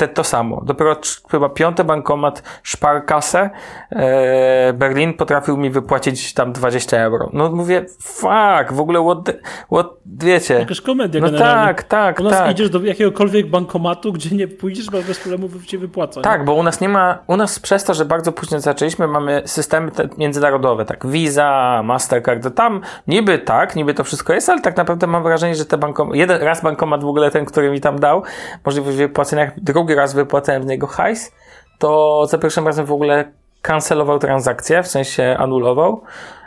te, 0.00 0.08
to 0.08 0.24
samo. 0.24 0.62
Dopiero 0.64 0.96
chyba 1.30 1.48
piąty 1.48 1.84
bankomat 1.84 2.42
Sparkasse 2.64 3.50
e, 3.90 4.72
Berlin 4.72 5.14
potrafił 5.14 5.56
mi 5.56 5.70
wypłacić 5.70 6.34
tam 6.34 6.52
20 6.52 6.98
euro. 6.98 7.30
No 7.32 7.50
mówię, 7.50 7.84
fuck, 8.02 8.72
w 8.72 8.80
ogóle 8.80 9.04
what, 9.04 9.24
the, 9.24 9.32
what 9.72 9.86
wiecie. 10.06 10.54
Jakaś 10.54 10.80
komedia 10.80 11.20
no 11.20 11.26
generalnie. 11.26 11.66
tak, 11.66 11.82
tak, 11.82 12.20
U 12.20 12.22
nas 12.22 12.32
tak. 12.32 12.50
idziesz 12.50 12.70
do 12.70 12.80
jakiegokolwiek 12.80 13.50
bankomatu, 13.50 14.12
gdzie 14.12 14.36
nie 14.36 14.48
pójdziesz, 14.48 14.90
bo 14.90 15.02
bez 15.02 15.20
problemu 15.20 15.48
cię 15.66 15.78
wypłacą. 15.78 16.22
Tak, 16.22 16.40
nie? 16.40 16.46
bo 16.46 16.54
u 16.54 16.62
nas 16.62 16.80
nie 16.80 16.88
ma, 16.88 17.18
u 17.26 17.36
nas 17.36 17.58
przez 17.58 17.84
to, 17.84 17.94
że 17.94 18.04
bardzo 18.04 18.32
późno 18.32 18.60
zaczęliśmy, 18.60 19.06
mamy 19.06 19.42
systemy 19.46 19.90
międzynarodowe, 20.18 20.84
tak, 20.84 21.06
Visa, 21.06 21.82
Mastercard, 21.84 22.54
tam 22.54 22.80
niby 23.06 23.38
tak, 23.38 23.76
niby 23.76 23.94
to 23.94 24.04
wszystko 24.04 24.32
jest, 24.32 24.48
ale 24.48 24.60
tak 24.60 24.76
naprawdę 24.76 25.06
mam 25.06 25.22
wrażenie, 25.22 25.54
że 25.54 25.64
te 25.64 25.78
bankomaty, 25.78 26.18
jeden 26.18 26.42
raz 26.42 26.62
bankomat 26.62 27.04
w 27.04 27.06
ogóle 27.06 27.30
ten, 27.30 27.44
który 27.44 27.70
mi 27.70 27.80
tam 27.80 27.98
dał 27.98 28.22
możliwość 28.66 28.96
wypłacenia, 28.96 29.50
drugi 29.56 29.89
drugi 29.90 30.00
raz 30.00 30.14
wypłacałem 30.14 30.62
z 30.62 30.66
niego 30.66 30.86
hajs, 30.86 31.32
to 31.78 32.26
za 32.26 32.38
pierwszym 32.38 32.66
razem 32.66 32.86
w 32.86 32.92
ogóle 32.92 33.32
kancelował 33.62 34.18
transakcję, 34.18 34.82
w 34.82 34.88
sensie 34.88 35.36
anulował, 35.38 36.02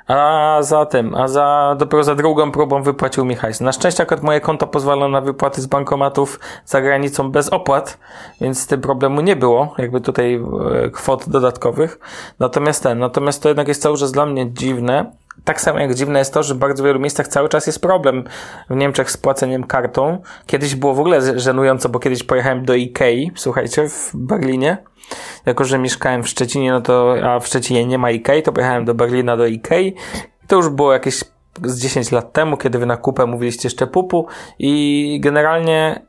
a 0.08 0.58
za 0.62 0.86
tym, 0.86 1.16
a 1.16 1.28
za, 1.28 1.76
dopiero 1.80 2.04
za 2.04 2.16
drugą 2.16 2.52
próbą 2.52 2.84
wypłacił 2.84 3.26
mi 3.26 3.36
hajs. 3.36 3.62
Na 3.62 3.72
szczęście 3.72 4.04
akurat 4.04 4.24
moje 4.24 4.42
konto 4.42 4.68
pozwala 4.68 5.08
na 5.08 5.22
wypłaty 5.22 5.62
z 5.62 5.66
bankomatów 5.66 6.40
za 6.66 6.82
granicą 6.82 7.32
bez 7.32 7.50
opłat, 7.50 7.98
więc 8.42 8.60
z 8.60 8.68
tym 8.68 8.82
problemu 8.82 9.22
nie 9.22 9.36
było, 9.36 9.74
jakby 9.78 10.02
tutaj 10.02 10.44
e, 10.86 10.90
kwot 10.90 11.30
dodatkowych. 11.30 12.00
Natomiast 12.40 12.84
ten, 12.84 13.00
natomiast 13.00 13.44
to 13.44 13.50
jednak 13.50 13.68
jest 13.68 13.82
cały 13.82 13.98
czas 13.98 14.12
dla 14.12 14.26
mnie 14.26 14.52
dziwne, 14.54 15.12
tak 15.44 15.62
samo 15.62 15.80
jak 15.80 15.94
dziwne 15.94 16.20
jest 16.20 16.34
to, 16.34 16.44
że 16.44 16.54
w 16.54 16.58
bardzo 16.58 16.84
wielu 16.84 17.00
miejscach 17.00 17.28
cały 17.28 17.50
czas 17.50 17.68
jest 17.68 17.82
problem 17.82 18.24
w 18.70 18.76
Niemczech 18.76 19.12
z 19.12 19.18
płaceniem 19.18 19.64
kartą. 19.64 20.22
Kiedyś 20.46 20.76
było 20.76 20.94
w 20.94 21.00
ogóle 21.00 21.40
żenująco, 21.40 21.90
bo 21.90 22.00
kiedyś 22.00 22.24
pojechałem 22.24 22.66
do 22.66 22.74
Ikei, 22.76 23.32
słuchajcie, 23.36 23.90
w 23.90 24.12
Berlinie. 24.14 24.78
Jako, 25.46 25.64
że 25.64 25.80
mieszkałem 25.80 26.24
w 26.24 26.28
Szczecinie, 26.28 26.72
no 26.72 26.82
to, 26.82 27.16
a 27.24 27.40
w 27.40 27.48
Szczecinie 27.48 27.86
nie 27.86 27.98
ma 27.98 28.12
Ikei, 28.12 28.44
to 28.44 28.52
pojechałem 28.52 28.86
do 28.86 28.94
Berlina 28.94 29.38
do 29.38 29.46
Ikei. 29.46 29.96
To 30.48 30.56
już 30.56 30.70
było 30.70 30.94
jakieś 30.94 31.24
z 31.64 31.80
10 31.80 32.12
lat 32.12 32.34
temu, 32.34 32.58
kiedy 32.58 32.80
wy 32.80 32.86
na 32.86 32.98
kupę 32.98 33.26
mówiliście 33.26 33.68
jeszcze 33.68 33.88
pupu 33.88 34.28
i 34.60 35.20
generalnie 35.22 36.06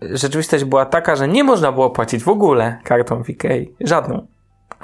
rzeczywistość 0.00 0.64
była 0.64 0.86
taka, 0.86 1.16
że 1.16 1.28
nie 1.28 1.44
można 1.44 1.72
było 1.72 1.90
płacić 1.90 2.24
w 2.24 2.28
ogóle 2.28 2.78
kartą 2.84 3.24
w 3.24 3.30
Ikei. 3.30 3.74
Żadną 3.80 4.26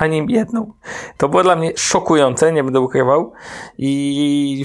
ani 0.01 0.27
jedną. 0.29 0.73
To 1.17 1.29
było 1.29 1.43
dla 1.43 1.57
mnie 1.57 1.73
szokujące, 1.77 2.53
nie 2.53 2.65
będę 2.65 2.81
ukrywał. 2.81 3.33
I 3.79 4.65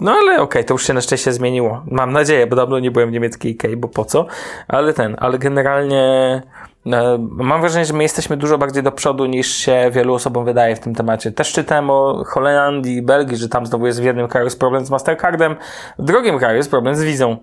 no 0.00 0.12
ale 0.12 0.32
okej, 0.32 0.40
okay, 0.40 0.64
to 0.64 0.74
już 0.74 0.86
się 0.86 0.94
na 0.94 1.00
szczęście 1.00 1.32
zmieniło. 1.32 1.82
Mam 1.86 2.12
nadzieję, 2.12 2.46
bo 2.46 2.56
dawno 2.56 2.78
nie 2.78 2.90
byłem 2.90 3.08
w 3.08 3.12
niemieckiej 3.12 3.58
bo 3.76 3.88
po 3.88 4.04
co? 4.04 4.26
Ale 4.68 4.92
ten, 4.92 5.16
ale 5.18 5.38
generalnie 5.38 6.42
mam 6.84 7.60
wrażenie, 7.60 7.84
że 7.84 7.94
my 7.94 8.02
jesteśmy 8.02 8.36
dużo 8.36 8.58
bardziej 8.58 8.82
do 8.82 8.92
przodu 8.92 9.26
niż 9.26 9.56
się 9.56 9.90
wielu 9.92 10.14
osobom 10.14 10.44
wydaje 10.44 10.76
w 10.76 10.80
tym 10.80 10.94
temacie. 10.94 11.32
Też 11.32 11.52
czytałem 11.52 11.90
o 11.90 12.24
Holandii 12.26 13.02
Belgii, 13.02 13.36
że 13.36 13.48
tam 13.48 13.66
znowu 13.66 13.86
jest 13.86 14.00
w 14.00 14.04
jednym 14.04 14.28
kraju 14.28 14.46
jest 14.46 14.58
problem 14.58 14.86
z 14.86 14.90
Mastercardem, 14.90 15.56
w 15.98 16.04
drugim 16.04 16.38
kraju 16.38 16.56
jest 16.56 16.70
problem 16.70 16.96
z 16.96 17.02
wizą. 17.02 17.36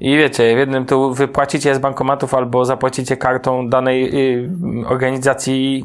I 0.00 0.16
wiecie, 0.16 0.54
w 0.54 0.58
jednym 0.58 0.86
tu 0.86 1.14
wypłacicie 1.14 1.74
z 1.74 1.78
bankomatów 1.78 2.34
albo 2.34 2.64
zapłacicie 2.64 3.16
kartą 3.16 3.68
danej 3.68 4.32
y, 4.34 4.50
organizacji 4.86 5.84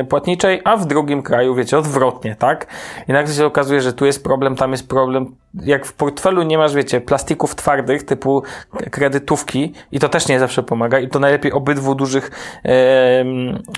y, 0.00 0.04
płatniczej, 0.04 0.60
a 0.64 0.76
w 0.76 0.86
drugim 0.86 1.22
kraju, 1.22 1.54
wiecie, 1.54 1.78
odwrotnie, 1.78 2.36
tak? 2.36 2.66
I 3.08 3.12
nagle 3.12 3.34
się 3.34 3.46
okazuje, 3.46 3.80
że 3.80 3.92
tu 3.92 4.06
jest 4.06 4.24
problem, 4.24 4.56
tam 4.56 4.72
jest 4.72 4.88
problem. 4.88 5.41
Jak 5.54 5.86
w 5.86 5.92
portfelu 5.92 6.42
nie 6.42 6.58
masz, 6.58 6.74
wiecie, 6.74 7.00
plastików 7.00 7.54
twardych 7.54 8.02
typu 8.02 8.42
kredytówki 8.90 9.72
i 9.92 9.98
to 9.98 10.08
też 10.08 10.28
nie 10.28 10.38
zawsze 10.38 10.62
pomaga 10.62 11.00
i 11.00 11.08
to 11.08 11.18
najlepiej 11.18 11.52
obydwu 11.52 11.94
dużych 11.94 12.30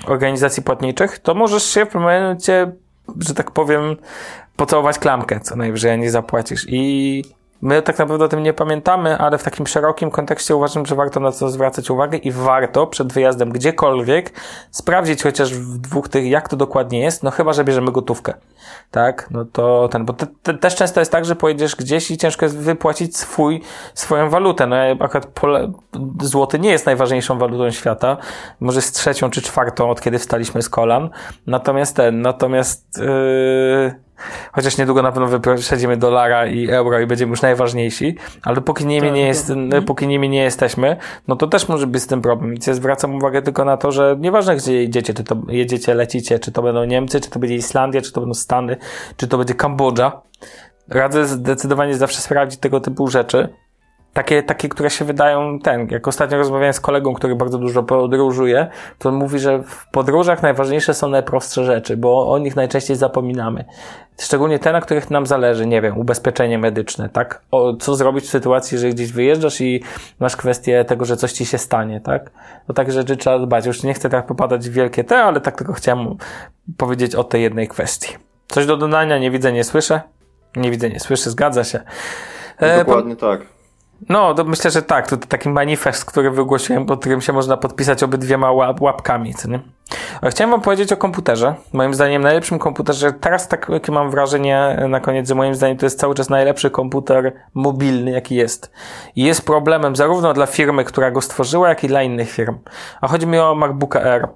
organizacji 0.07 0.63
płatniczych, 0.63 1.19
to 1.19 1.33
możesz 1.33 1.63
się 1.63 1.85
w 1.85 1.87
pewnym 1.87 2.03
momencie, 2.03 2.71
że 3.19 3.33
tak 3.33 3.51
powiem, 3.51 3.95
pocałować 4.55 4.99
klamkę, 4.99 5.39
co 5.39 5.55
najwyżej 5.55 5.99
nie 5.99 6.11
zapłacisz. 6.11 6.65
I 6.69 7.23
My 7.65 7.81
tak 7.81 7.99
naprawdę 7.99 8.25
o 8.25 8.27
tym 8.27 8.43
nie 8.43 8.53
pamiętamy, 8.53 9.17
ale 9.17 9.37
w 9.37 9.43
takim 9.43 9.67
szerokim 9.67 10.11
kontekście 10.11 10.55
uważam, 10.55 10.85
że 10.85 10.95
warto 10.95 11.19
na 11.19 11.31
to 11.31 11.49
zwracać 11.49 11.89
uwagę 11.89 12.17
i 12.17 12.31
warto 12.31 12.87
przed 12.87 13.13
wyjazdem 13.13 13.49
gdziekolwiek 13.49 14.33
sprawdzić 14.71 15.23
chociaż 15.23 15.53
w 15.53 15.77
dwóch 15.77 16.09
tych, 16.09 16.29
jak 16.29 16.49
to 16.49 16.55
dokładnie 16.55 16.99
jest, 16.99 17.23
no 17.23 17.31
chyba, 17.31 17.53
że 17.53 17.63
bierzemy 17.63 17.91
gotówkę. 17.91 18.33
Tak? 18.91 19.27
No 19.31 19.45
to 19.45 19.89
ten, 19.91 20.05
bo 20.05 20.13
te, 20.13 20.27
te, 20.43 20.53
też 20.53 20.75
często 20.75 20.99
jest 20.99 21.11
tak, 21.11 21.25
że 21.25 21.35
pojedziesz 21.35 21.75
gdzieś 21.75 22.11
i 22.11 22.17
ciężko 22.17 22.45
jest 22.45 22.57
wypłacić 22.57 23.17
swój, 23.17 23.61
swoją 23.93 24.29
walutę. 24.29 24.67
No 24.67 24.75
akurat 24.99 25.25
pole, 25.25 25.71
złoty 26.21 26.59
nie 26.59 26.69
jest 26.69 26.85
najważniejszą 26.85 27.37
walutą 27.39 27.71
świata, 27.71 28.17
może 28.59 28.77
jest 28.77 28.95
trzecią 28.95 29.29
czy 29.29 29.41
czwartą 29.41 29.89
od 29.89 30.01
kiedy 30.01 30.19
wstaliśmy 30.19 30.61
z 30.61 30.69
kolan. 30.69 31.09
Natomiast 31.47 31.95
ten, 31.95 32.21
natomiast 32.21 32.97
yy, 32.97 34.04
Chociaż 34.51 34.77
niedługo 34.77 35.01
na 35.01 35.11
pewno 35.11 35.27
wyprzedzimy 35.27 35.97
dolara 35.97 36.47
i 36.47 36.69
euro 36.69 36.99
i 36.99 37.05
będziemy 37.07 37.29
już 37.29 37.41
najważniejsi, 37.41 38.15
ale 38.43 38.61
póki 38.61 38.85
nimi, 38.85 39.07
tak, 39.07 39.15
nie, 39.15 39.27
jest, 39.27 39.49
mhm. 39.49 39.83
póki 39.83 40.07
nimi 40.07 40.29
nie 40.29 40.43
jesteśmy, 40.43 40.97
no 41.27 41.35
to 41.35 41.47
też 41.47 41.67
może 41.67 41.87
być 41.87 42.03
z 42.03 42.07
tym 42.07 42.21
problem. 42.21 42.53
I 42.53 42.59
ja 42.67 42.73
zwracam 42.73 43.15
uwagę 43.15 43.41
tylko 43.41 43.65
na 43.65 43.77
to, 43.77 43.91
że 43.91 44.15
nieważne 44.19 44.55
gdzie 44.55 44.73
jedziecie, 44.73 45.13
czy 45.13 45.23
to 45.23 45.37
jedziecie, 45.47 45.93
lecicie, 45.93 46.39
czy 46.39 46.51
to 46.51 46.61
będą 46.61 46.83
Niemcy, 46.83 47.21
czy 47.21 47.29
to 47.29 47.39
będzie 47.39 47.55
Islandia, 47.55 48.01
czy 48.01 48.11
to 48.11 48.21
będą 48.21 48.33
Stany, 48.33 48.77
czy 49.17 49.27
to 49.27 49.37
będzie 49.37 49.53
Kambodża. 49.53 50.21
Radzę 50.89 51.25
zdecydowanie 51.25 51.95
zawsze 51.95 52.21
sprawdzić 52.21 52.59
tego 52.59 52.79
typu 52.79 53.07
rzeczy, 53.07 53.49
takie, 54.15 54.43
takie, 54.43 54.69
które 54.69 54.89
się 54.89 55.05
wydają 55.05 55.59
ten, 55.59 55.87
jak 55.91 56.07
ostatnio 56.07 56.37
rozmawiałem 56.37 56.73
z 56.73 56.79
kolegą, 56.79 57.13
który 57.13 57.35
bardzo 57.35 57.57
dużo 57.57 57.83
podróżuje, 57.83 58.67
to 58.99 59.09
on 59.09 59.15
mówi, 59.15 59.39
że 59.39 59.63
w 59.63 59.87
podróżach 59.91 60.43
najważniejsze 60.43 60.93
są 60.93 61.09
najprostsze 61.09 61.65
rzeczy, 61.65 61.97
bo 61.97 62.31
o 62.31 62.37
nich 62.37 62.55
najczęściej 62.55 62.95
zapominamy. 62.95 63.65
Szczególnie 64.19 64.59
te, 64.59 64.71
na 64.71 64.81
których 64.81 65.11
nam 65.11 65.25
zależy, 65.25 65.65
nie 65.65 65.81
wiem, 65.81 65.97
ubezpieczenie 65.97 66.57
medyczne, 66.57 67.09
tak? 67.09 67.41
O, 67.51 67.73
co 67.73 67.95
zrobić 67.95 68.25
w 68.25 68.29
sytuacji, 68.29 68.77
że 68.77 68.89
gdzieś 68.89 69.11
wyjeżdżasz 69.11 69.61
i 69.61 69.83
masz 70.19 70.35
kwestię 70.35 70.85
tego, 70.85 71.05
że 71.05 71.17
coś 71.17 71.31
ci 71.31 71.45
się 71.45 71.57
stanie, 71.57 72.01
tak? 72.01 72.31
To 72.67 72.73
takie 72.73 72.91
rzeczy 72.91 73.17
trzeba 73.17 73.39
dbać. 73.39 73.65
Już 73.65 73.83
nie 73.83 73.93
chcę 73.93 74.09
tak 74.09 74.25
popadać 74.25 74.69
w 74.69 74.73
wielkie 74.73 75.03
te, 75.03 75.17
ale 75.17 75.41
tak 75.41 75.57
tylko 75.57 75.73
chciałem 75.73 76.15
powiedzieć 76.77 77.15
o 77.15 77.23
tej 77.23 77.41
jednej 77.41 77.67
kwestii. 77.67 78.13
Coś 78.47 78.65
do 78.65 78.77
dodania? 78.77 79.17
Nie 79.17 79.31
widzę, 79.31 79.53
nie 79.53 79.63
słyszę? 79.63 80.01
Nie 80.55 80.71
widzę, 80.71 80.89
nie 80.89 80.99
słyszę, 80.99 81.29
zgadza 81.29 81.63
się. 81.63 81.79
E, 82.59 82.77
Dokładnie 82.77 83.15
tak. 83.15 83.54
No, 84.09 84.35
myślę, 84.45 84.71
że 84.71 84.81
tak. 84.81 85.07
To 85.07 85.17
taki 85.17 85.49
manifest, 85.49 86.05
który 86.05 86.31
wygłosiłem, 86.31 86.85
pod 86.85 86.99
którym 86.99 87.21
się 87.21 87.33
można 87.33 87.57
podpisać 87.57 88.03
obydwiema 88.03 88.51
łap 88.51 88.81
łapkami, 88.81 89.33
co 89.33 89.49
nie? 89.49 89.59
Chciałem 90.29 90.51
wam 90.51 90.61
powiedzieć 90.61 90.93
o 90.93 90.97
komputerze. 90.97 91.55
Moim 91.73 91.93
zdaniem 91.93 92.21
najlepszym 92.21 92.59
komputerze, 92.59 93.13
teraz 93.13 93.47
takie 93.47 93.91
mam 93.91 94.11
wrażenie 94.11 94.85
na 94.89 94.99
koniec, 94.99 95.27
że 95.27 95.35
moim 95.35 95.55
zdaniem 95.55 95.77
to 95.77 95.85
jest 95.85 95.99
cały 95.99 96.15
czas 96.15 96.29
najlepszy 96.29 96.69
komputer 96.69 97.33
mobilny, 97.53 98.11
jaki 98.11 98.35
jest. 98.35 98.71
I 99.15 99.23
jest 99.23 99.45
problemem 99.45 99.95
zarówno 99.95 100.33
dla 100.33 100.45
firmy, 100.45 100.83
która 100.83 101.11
go 101.11 101.21
stworzyła, 101.21 101.69
jak 101.69 101.83
i 101.83 101.87
dla 101.87 102.03
innych 102.03 102.31
firm. 102.31 102.57
A 103.01 103.07
chodzi 103.07 103.27
mi 103.27 103.39
o 103.39 103.55
MacBooka 103.55 104.01
Air. 104.01 104.27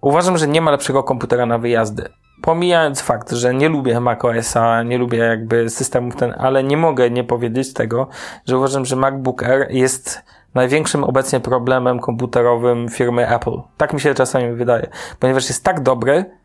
Uważam, 0.00 0.38
że 0.38 0.48
nie 0.48 0.60
ma 0.60 0.70
lepszego 0.70 1.02
komputera 1.02 1.46
na 1.46 1.58
wyjazdy. 1.58 2.08
Pomijając 2.42 3.00
fakt, 3.00 3.30
że 3.30 3.54
nie 3.54 3.68
lubię 3.68 4.00
macOSa, 4.00 4.82
nie 4.82 4.98
lubię 4.98 5.18
jakby 5.18 5.70
systemów 5.70 6.16
ten, 6.16 6.34
ale 6.38 6.64
nie 6.64 6.76
mogę 6.76 7.10
nie 7.10 7.24
powiedzieć 7.24 7.72
tego, 7.72 8.08
że 8.46 8.58
uważam, 8.58 8.84
że 8.84 8.96
MacBook 8.96 9.42
Air 9.42 9.66
jest 9.70 10.22
największym 10.54 11.04
obecnie 11.04 11.40
problemem 11.40 12.00
komputerowym 12.00 12.88
firmy 12.88 13.28
Apple. 13.28 13.60
Tak 13.76 13.92
mi 13.92 14.00
się 14.00 14.14
czasami 14.14 14.52
wydaje, 14.52 14.86
ponieważ 15.18 15.48
jest 15.48 15.64
tak 15.64 15.82
dobry, 15.82 16.39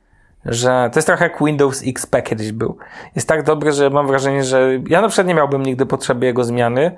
że 0.45 0.89
to 0.93 0.97
jest 0.97 1.07
trochę 1.07 1.23
jak 1.23 1.43
Windows 1.43 1.83
XP 1.87 2.21
kiedyś 2.23 2.51
był. 2.51 2.77
Jest 3.15 3.27
tak 3.27 3.43
dobry, 3.43 3.71
że 3.71 3.89
mam 3.89 4.07
wrażenie, 4.07 4.43
że 4.43 4.79
ja 4.87 5.01
na 5.01 5.07
przykład 5.07 5.27
nie 5.27 5.33
miałbym 5.33 5.63
nigdy 5.63 5.85
potrzeby 5.85 6.25
jego 6.25 6.43
zmiany 6.43 6.91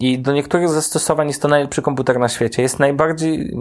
i 0.00 0.18
do 0.18 0.32
niektórych 0.32 0.68
zastosowań 0.68 1.28
jest 1.28 1.42
to 1.42 1.48
najlepszy 1.48 1.82
komputer 1.82 2.18
na 2.18 2.28
świecie. 2.28 2.62
Jest 2.62 2.78
najbardziej, 2.78 3.56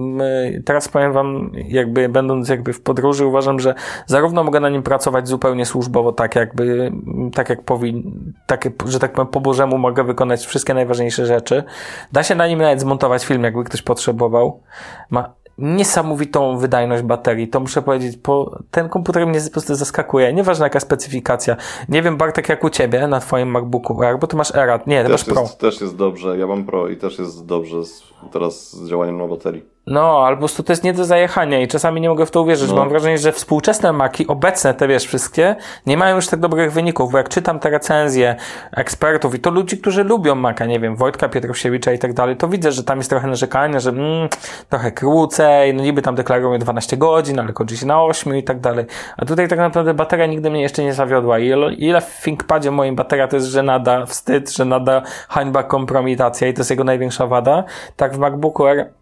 teraz 0.66 0.88
powiem 0.88 1.14
wam, 1.14 1.52
jakby 1.68 2.10
będąc 2.10 2.50
jakby 2.50 2.74
w 2.74 2.82
podróży, 2.82 3.26
uważam, 3.26 3.60
że 3.60 3.76
zarówno 4.06 4.44
mogę 4.44 4.60
na 4.60 4.70
nim 4.70 4.84
pracować 4.84 5.28
zupełnie 5.28 5.66
służbowo, 5.66 6.12
tak 6.12 6.36
jakby, 6.36 6.92
tak 7.34 7.50
jak 7.50 7.64
powin, 7.64 8.34
tak, 8.46 8.70
że 8.86 9.00
tak 9.00 9.12
powiem 9.12 9.28
po 9.28 9.42
Bożemu 9.42 9.78
mogę 9.78 10.04
wykonać 10.04 10.46
wszystkie 10.46 10.74
najważniejsze 10.74 11.26
rzeczy. 11.26 11.64
Da 12.12 12.24
się 12.24 12.36
na 12.36 12.48
nim 12.48 12.60
nawet 12.60 12.82
zmontować 12.82 13.26
film, 13.26 13.44
jakby 13.44 13.64
ktoś 13.64 13.82
potrzebował. 13.82 14.62
Ma 15.10 15.34
niesamowitą 15.58 16.58
wydajność 16.58 17.04
baterii. 17.04 17.48
To 17.48 17.60
muszę 17.60 17.82
powiedzieć, 17.82 18.18
po, 18.18 18.60
ten 18.72 18.90
komputer 18.90 19.28
mnie 19.28 19.42
po 19.42 19.52
prostu 19.52 19.76
zaskakuje. 19.76 20.34
Nieważna 20.34 20.66
jaka 20.66 20.80
specyfikacja. 20.80 21.56
Nie 21.90 22.02
wiem, 22.02 22.18
Bartek, 22.18 22.50
jak 22.50 22.64
u 22.64 22.70
ciebie 22.70 23.08
na 23.08 23.20
twoim 23.20 23.50
MacBooku 23.50 24.04
Air, 24.04 24.20
bo 24.20 24.28
ty 24.28 24.36
masz 24.36 24.56
Era. 24.56 24.80
Nie, 24.88 25.04
też 25.04 25.12
masz 25.12 25.28
jest, 25.28 25.58
Pro. 25.58 25.70
Też 25.70 25.82
jest 25.82 25.96
dobrze. 25.96 26.38
Ja 26.38 26.48
mam 26.48 26.66
Pro 26.66 26.88
i 26.88 26.98
też 26.98 27.20
jest 27.20 27.46
dobrze 27.46 27.86
z, 27.86 28.04
teraz 28.32 28.74
z 28.76 28.90
działaniem 28.90 29.18
na 29.18 29.28
baterii. 29.28 29.77
No, 29.88 30.26
albo 30.26 30.36
po 30.36 30.40
prostu 30.40 30.64
to 30.64 30.72
jest 30.72 30.84
nie 30.84 30.94
do 30.94 31.06
zajechania 31.06 31.60
i 31.60 31.68
czasami 31.68 32.02
nie 32.02 32.10
mogę 32.10 32.26
w 32.26 32.32
to 32.32 32.42
uwierzyć. 32.42 32.70
No. 32.70 32.76
Mam 32.76 32.90
wrażenie, 32.90 33.18
że 33.18 33.32
współczesne 33.32 33.94
Maki, 33.94 34.28
obecne 34.28 34.74
te 34.74 34.88
wiesz 34.88 35.06
wszystkie, 35.06 35.56
nie 35.86 35.98
mają 35.98 36.16
już 36.16 36.28
tak 36.28 36.40
dobrych 36.40 36.72
wyników, 36.72 37.12
bo 37.12 37.18
jak 37.18 37.30
czytam 37.30 37.60
te 37.60 37.70
recenzje 37.70 38.36
ekspertów 38.72 39.36
i 39.36 39.40
to 39.40 39.52
ludzi, 39.52 39.78
którzy 39.78 40.04
lubią 40.04 40.36
Maka, 40.36 40.66
nie 40.66 40.80
wiem, 40.80 40.96
Wojtka 40.96 41.30
Pietrosiewicza 41.30 41.92
i 41.92 42.00
tak 42.00 42.14
dalej, 42.14 42.38
to 42.38 42.48
widzę, 42.48 42.72
że 42.72 42.84
tam 42.84 42.98
jest 42.98 43.10
trochę 43.10 43.28
narzekania, 43.28 43.80
że 43.80 43.90
mm, 43.90 44.30
trochę 44.70 44.92
krócej, 44.92 45.74
no 45.74 45.84
niby 45.84 46.02
tam 46.02 46.16
deklarują 46.16 46.60
12 46.60 46.98
godzin, 46.98 47.40
ale 47.40 47.54
kończy 47.54 47.78
się 47.78 47.86
na 47.86 48.04
8 48.04 48.36
i 48.36 48.44
tak 48.44 48.60
dalej. 48.60 48.86
A 49.18 49.26
tutaj 49.26 49.48
tak 49.48 49.60
naprawdę 49.60 49.94
bateria 49.94 50.26
nigdy 50.26 50.50
mnie 50.50 50.62
jeszcze 50.62 50.84
nie 50.84 50.94
zawiodła. 50.94 51.40
I 51.40 51.48
ile, 51.48 51.74
ile 51.74 52.02
w 52.02 52.22
ThinkPadzie 52.24 52.72
moim 52.72 52.96
bateria 52.96 53.28
to 53.28 53.36
jest 53.36 53.48
żenada, 53.48 54.06
wstyd, 54.06 54.52
żenada, 54.52 55.02
hańba, 55.30 55.64
kompromitacja 55.64 56.48
i 56.48 56.54
to 56.54 56.60
jest 56.60 56.70
jego 56.70 56.84
największa 56.84 57.28
wada. 57.28 57.64
Tak 57.96 58.16
w 58.16 58.18
MacBooku 58.18 58.66
Air 58.66 58.98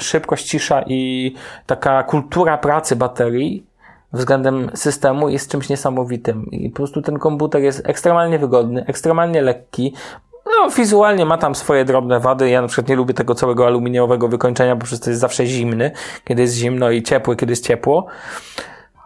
szybkość, 0.00 0.46
cisza 0.46 0.84
i 0.86 1.34
taka 1.66 2.02
kultura 2.02 2.58
pracy 2.58 2.96
baterii 2.96 3.66
względem 4.12 4.70
systemu 4.74 5.28
jest 5.28 5.50
czymś 5.50 5.68
niesamowitym. 5.68 6.50
I 6.50 6.70
po 6.70 6.76
prostu 6.76 7.02
ten 7.02 7.18
komputer 7.18 7.62
jest 7.62 7.88
ekstremalnie 7.88 8.38
wygodny, 8.38 8.84
ekstremalnie 8.86 9.42
lekki. 9.42 9.94
No, 10.46 10.70
wizualnie 10.70 11.24
ma 11.24 11.38
tam 11.38 11.54
swoje 11.54 11.84
drobne 11.84 12.20
wady. 12.20 12.50
Ja 12.50 12.62
na 12.62 12.68
przykład 12.68 12.88
nie 12.88 12.96
lubię 12.96 13.14
tego 13.14 13.34
całego 13.34 13.66
aluminiowego 13.66 14.28
wykończenia, 14.28 14.76
bo 14.76 14.84
przez 14.84 15.00
to 15.00 15.10
jest 15.10 15.20
zawsze 15.20 15.46
zimny, 15.46 15.90
kiedy 16.24 16.42
jest 16.42 16.54
zimno 16.54 16.90
i 16.90 17.02
ciepły, 17.02 17.36
kiedy 17.36 17.52
jest 17.52 17.66
ciepło. 17.66 18.06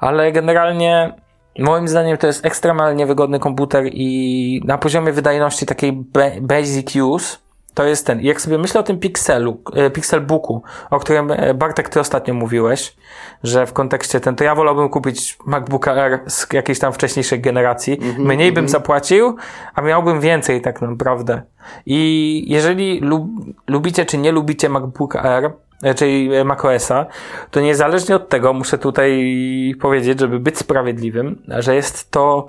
Ale 0.00 0.32
generalnie 0.32 1.14
Moim 1.58 1.88
zdaniem 1.88 2.16
to 2.18 2.26
jest 2.26 2.46
ekstremalnie 2.46 3.06
wygodny 3.06 3.38
komputer 3.38 3.84
i 3.86 4.60
na 4.64 4.78
poziomie 4.78 5.12
wydajności 5.12 5.66
takiej 5.66 5.92
basic 6.40 6.96
use 6.96 7.38
to 7.74 7.84
jest 7.84 8.06
ten. 8.06 8.20
Jak 8.20 8.40
sobie 8.40 8.58
myślę 8.58 8.80
o 8.80 8.82
tym 8.82 8.98
Pixelu, 8.98 9.60
e, 9.74 9.90
Pixelbooku, 9.90 10.62
o 10.90 10.98
którym 10.98 11.30
e, 11.30 11.54
Bartek 11.54 11.88
ty 11.88 12.00
ostatnio 12.00 12.34
mówiłeś, 12.34 12.96
że 13.42 13.66
w 13.66 13.72
kontekście 13.72 14.20
ten, 14.20 14.36
to 14.36 14.44
ja 14.44 14.54
wolałbym 14.54 14.88
kupić 14.88 15.38
MacBooka 15.46 15.92
Air 15.92 16.20
z 16.26 16.52
jakiejś 16.52 16.78
tam 16.78 16.92
wcześniejszej 16.92 17.40
generacji. 17.40 17.98
Mm 18.02 18.14
-hmm, 18.14 18.18
Mniej 18.18 18.34
mm 18.34 18.38
-hmm. 18.38 18.54
bym 18.54 18.64
mhm. 18.64 18.68
zapłacił, 18.68 19.36
a 19.74 19.82
miałbym 19.82 20.20
więcej 20.20 20.60
tak 20.60 20.82
naprawdę. 20.82 21.42
I 21.86 22.44
jeżeli 22.48 23.00
lub, 23.00 23.24
lubicie 23.66 24.06
czy 24.06 24.18
nie 24.18 24.32
lubicie 24.32 24.68
MacBooka 24.68 25.22
Air, 25.22 25.52
e, 25.82 25.94
czyli 25.94 26.30
macOSa, 26.44 27.06
to 27.50 27.60
niezależnie 27.60 28.16
od 28.16 28.28
tego 28.28 28.52
muszę 28.52 28.78
tutaj 28.78 29.34
powiedzieć, 29.80 30.20
żeby 30.20 30.40
być 30.40 30.58
sprawiedliwym, 30.58 31.42
że 31.48 31.74
jest 31.74 32.10
to 32.10 32.46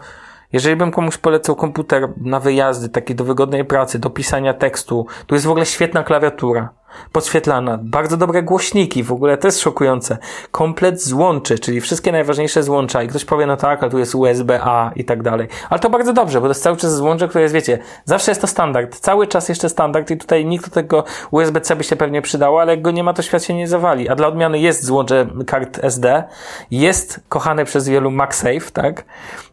jeżeli 0.54 0.76
bym 0.76 0.92
komuś 0.92 1.18
polecał 1.18 1.56
komputer 1.56 2.10
na 2.18 2.40
wyjazdy, 2.40 2.90
taki 2.90 3.16
do 3.16 3.24
wygodnej 3.24 3.66
pracy, 3.66 4.00
do 4.00 4.10
pisania 4.10 4.54
tekstu, 4.54 5.08
tu 5.28 5.36
jest 5.36 5.46
w 5.46 5.50
ogóle 5.50 5.66
świetna 5.66 6.04
klawiatura 6.04 6.70
podświetlana, 7.12 7.80
bardzo 7.82 8.18
dobre 8.18 8.44
głośniki, 8.44 9.04
w 9.04 9.12
ogóle 9.12 9.38
to 9.38 9.48
jest 9.48 9.60
szokujące. 9.60 10.18
Komplet 10.52 11.04
złączy, 11.04 11.60
czyli 11.60 11.82
wszystkie 11.82 12.12
najważniejsze 12.12 12.64
złącza 12.64 13.04
i 13.04 13.08
ktoś 13.08 13.26
powie, 13.26 13.46
no 13.46 13.58
tak, 13.58 13.82
ale 13.84 13.92
tu 13.92 14.00
jest 14.00 14.16
USB-A 14.16 14.92
i 14.96 15.06
tak 15.06 15.24
dalej. 15.24 15.48
Ale 15.70 15.80
to 15.80 15.90
bardzo 15.90 16.14
dobrze, 16.14 16.42
bo 16.42 16.46
to 16.46 16.52
jest 16.52 16.64
cały 16.64 16.78
czas 16.78 16.96
złącze, 16.96 17.28
które 17.28 17.42
jest, 17.42 17.54
wiecie, 17.54 17.80
zawsze 18.06 18.32
jest 18.32 18.42
to 18.42 18.48
standard, 18.48 19.00
cały 19.00 19.28
czas 19.28 19.50
jeszcze 19.50 19.70
standard 19.70 20.12
i 20.12 20.18
tutaj 20.18 20.46
nikt 20.46 20.66
do 20.66 20.72
tego 20.72 21.04
USB-C 21.32 21.76
by 21.76 21.84
się 21.84 21.96
pewnie 21.96 22.22
przydało, 22.22 22.62
ale 22.62 22.72
jak 22.72 22.82
go 22.82 22.92
nie 22.92 23.04
ma, 23.04 23.14
to 23.14 23.22
świat 23.22 23.44
się 23.44 23.54
nie 23.54 23.68
zawali. 23.68 24.10
A 24.10 24.16
dla 24.16 24.28
odmiany 24.28 24.60
jest 24.60 24.84
złącze 24.86 25.28
kart 25.48 25.80
SD, 25.84 26.24
jest 26.72 27.20
kochane 27.30 27.66
przez 27.66 27.90
wielu 27.90 28.12
MagSafe, 28.12 28.72
tak? 28.74 29.06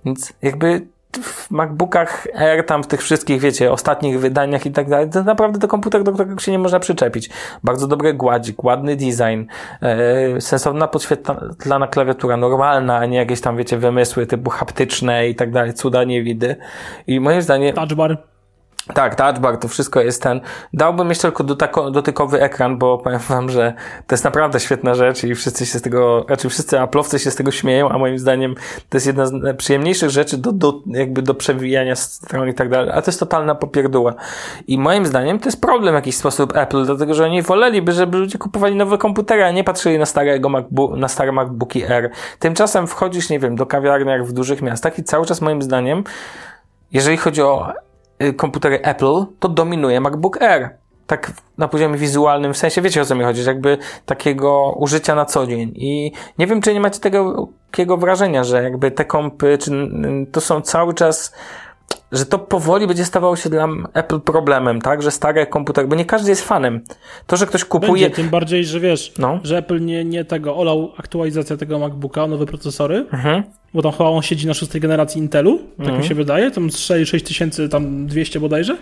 Więc 0.04 0.32
jakby 0.42 0.86
w 1.22 1.50
MacBookach 1.50 2.26
Air, 2.34 2.66
tam 2.66 2.82
w 2.82 2.86
tych 2.86 3.02
wszystkich, 3.02 3.40
wiecie, 3.40 3.72
ostatnich 3.72 4.20
wydaniach 4.20 4.66
i 4.66 4.70
tak 4.70 4.88
dalej, 4.88 5.10
to 5.10 5.22
naprawdę 5.22 5.58
to 5.58 5.68
komputer, 5.68 6.02
do 6.02 6.12
którego 6.12 6.40
się 6.40 6.52
nie 6.52 6.58
można 6.58 6.80
przyczepić. 6.80 7.30
Bardzo 7.64 7.86
dobry 7.86 8.14
gładzik, 8.14 8.64
ładny 8.64 8.96
design, 8.96 9.44
e, 9.82 10.40
sensowna 10.40 10.88
podświetlana 10.88 11.86
klawiatura, 11.86 12.36
normalna, 12.36 12.96
a 12.96 13.06
nie 13.06 13.18
jakieś 13.18 13.40
tam, 13.40 13.56
wiecie, 13.56 13.76
wymysły 13.76 14.26
typu 14.26 14.50
haptyczne 14.50 15.28
i 15.28 15.34
tak 15.34 15.50
dalej, 15.50 15.74
cuda 15.74 16.04
nie 16.04 16.22
widy. 16.22 16.56
I 17.06 17.20
moim 17.20 17.42
zdaniem... 17.42 17.74
Touch 17.74 17.94
bar. 17.94 18.30
Tak, 18.94 19.14
touchbar, 19.14 19.56
to 19.56 19.68
wszystko 19.68 20.00
jest 20.00 20.22
ten. 20.22 20.40
Dałbym 20.72 21.08
jeszcze 21.08 21.22
tylko 21.32 21.44
dotykowy 21.90 22.42
ekran, 22.42 22.78
bo 22.78 22.98
powiem 22.98 23.18
wam, 23.18 23.50
że 23.50 23.74
to 24.06 24.14
jest 24.14 24.24
naprawdę 24.24 24.60
świetna 24.60 24.94
rzecz 24.94 25.24
i 25.24 25.34
wszyscy 25.34 25.66
się 25.66 25.78
z 25.78 25.82
tego, 25.82 26.24
znaczy 26.26 26.48
wszyscy 26.48 26.80
aplowcy 26.80 27.18
się 27.18 27.30
z 27.30 27.36
tego 27.36 27.50
śmieją, 27.50 27.88
a 27.88 27.98
moim 27.98 28.18
zdaniem 28.18 28.54
to 28.88 28.96
jest 28.96 29.06
jedna 29.06 29.26
z 29.26 29.56
przyjemniejszych 29.56 30.10
rzeczy 30.10 30.38
do, 30.38 30.52
do 30.52 30.80
jakby 30.86 31.22
do 31.22 31.34
przewijania 31.34 31.96
stron 31.96 32.48
i 32.48 32.54
tak 32.54 32.68
dalej, 32.68 32.90
a 32.94 33.02
to 33.02 33.10
jest 33.10 33.20
totalna 33.20 33.54
popierdóła. 33.54 34.14
I 34.66 34.78
moim 34.78 35.06
zdaniem 35.06 35.38
to 35.38 35.48
jest 35.48 35.60
problem 35.60 35.94
w 35.94 35.96
jakiś 35.96 36.16
sposób 36.16 36.56
Apple, 36.56 36.84
dlatego 36.84 37.14
że 37.14 37.24
oni 37.24 37.42
woleliby, 37.42 37.92
żeby 37.92 38.18
ludzie 38.18 38.38
kupowali 38.38 38.76
nowe 38.76 38.98
komputery, 38.98 39.44
a 39.44 39.50
nie 39.50 39.64
patrzyli 39.64 39.98
na 39.98 40.06
starego 40.06 40.48
MacBook, 40.48 40.96
na 40.96 41.08
stare 41.08 41.32
MacBooki 41.32 41.84
Air. 41.84 42.10
Tymczasem 42.38 42.86
wchodzisz, 42.86 43.30
nie 43.30 43.38
wiem, 43.38 43.56
do 43.56 43.66
kawiarni 43.66 44.24
w 44.24 44.32
dużych 44.32 44.62
miastach 44.62 44.98
i 44.98 45.04
cały 45.04 45.26
czas 45.26 45.40
moim 45.40 45.62
zdaniem, 45.62 46.04
jeżeli 46.92 47.16
chodzi 47.16 47.42
o 47.42 47.72
komputery 48.36 48.82
Apple, 48.82 49.24
to 49.38 49.48
dominuje 49.48 50.00
MacBook 50.00 50.42
Air. 50.42 50.70
Tak 51.06 51.32
na 51.58 51.68
poziomie 51.68 51.98
wizualnym, 51.98 52.54
w 52.54 52.56
sensie 52.56 52.82
wiecie 52.82 53.02
o 53.02 53.04
co 53.04 53.14
mi 53.14 53.24
chodzi, 53.24 53.44
jakby 53.44 53.78
takiego 54.06 54.72
użycia 54.72 55.14
na 55.14 55.24
co 55.24 55.46
dzień. 55.46 55.72
I 55.74 56.12
nie 56.38 56.46
wiem, 56.46 56.60
czy 56.62 56.74
nie 56.74 56.80
macie 56.80 57.00
tego 57.00 57.48
takiego 57.70 57.96
wrażenia, 57.96 58.44
że 58.44 58.62
jakby 58.62 58.90
te 58.90 59.04
kompy, 59.04 59.58
czy 59.58 59.70
to 60.32 60.40
są 60.40 60.60
cały 60.60 60.94
czas 60.94 61.34
że 62.12 62.26
to 62.26 62.38
powoli 62.38 62.86
będzie 62.86 63.04
stawało 63.04 63.36
się 63.36 63.50
dla 63.50 63.68
Apple 63.94 64.20
problemem, 64.20 64.80
tak? 64.80 65.02
Że 65.02 65.10
stare 65.10 65.46
komputery, 65.46 65.88
bo 65.88 65.96
nie 65.96 66.04
każdy 66.04 66.30
jest 66.30 66.44
fanem. 66.44 66.80
To, 67.26 67.36
że 67.36 67.46
ktoś 67.46 67.64
kupuje... 67.64 68.02
Będzie, 68.02 68.16
tym 68.16 68.28
bardziej, 68.28 68.64
że 68.64 68.80
wiesz, 68.80 69.12
no. 69.18 69.40
że 69.44 69.58
Apple 69.58 69.84
nie, 69.84 70.04
nie 70.04 70.24
tego 70.24 70.56
olał 70.56 70.92
aktualizację 70.96 71.56
tego 71.56 71.78
MacBooka, 71.78 72.26
nowe 72.26 72.46
procesory, 72.46 73.06
mhm. 73.12 73.42
bo 73.74 73.82
tam 73.82 73.92
chyba 73.92 74.08
on 74.10 74.22
siedzi 74.22 74.46
na 74.46 74.54
szóstej 74.54 74.80
generacji 74.80 75.20
Intelu, 75.20 75.58
tak 75.58 75.78
mhm. 75.78 75.98
mi 75.98 76.04
się 76.04 76.14
wydaje, 76.14 76.50
tam 76.50 76.70
6200 76.70 77.68
tam 77.68 78.06
200 78.06 78.40
bodajże. 78.40 78.76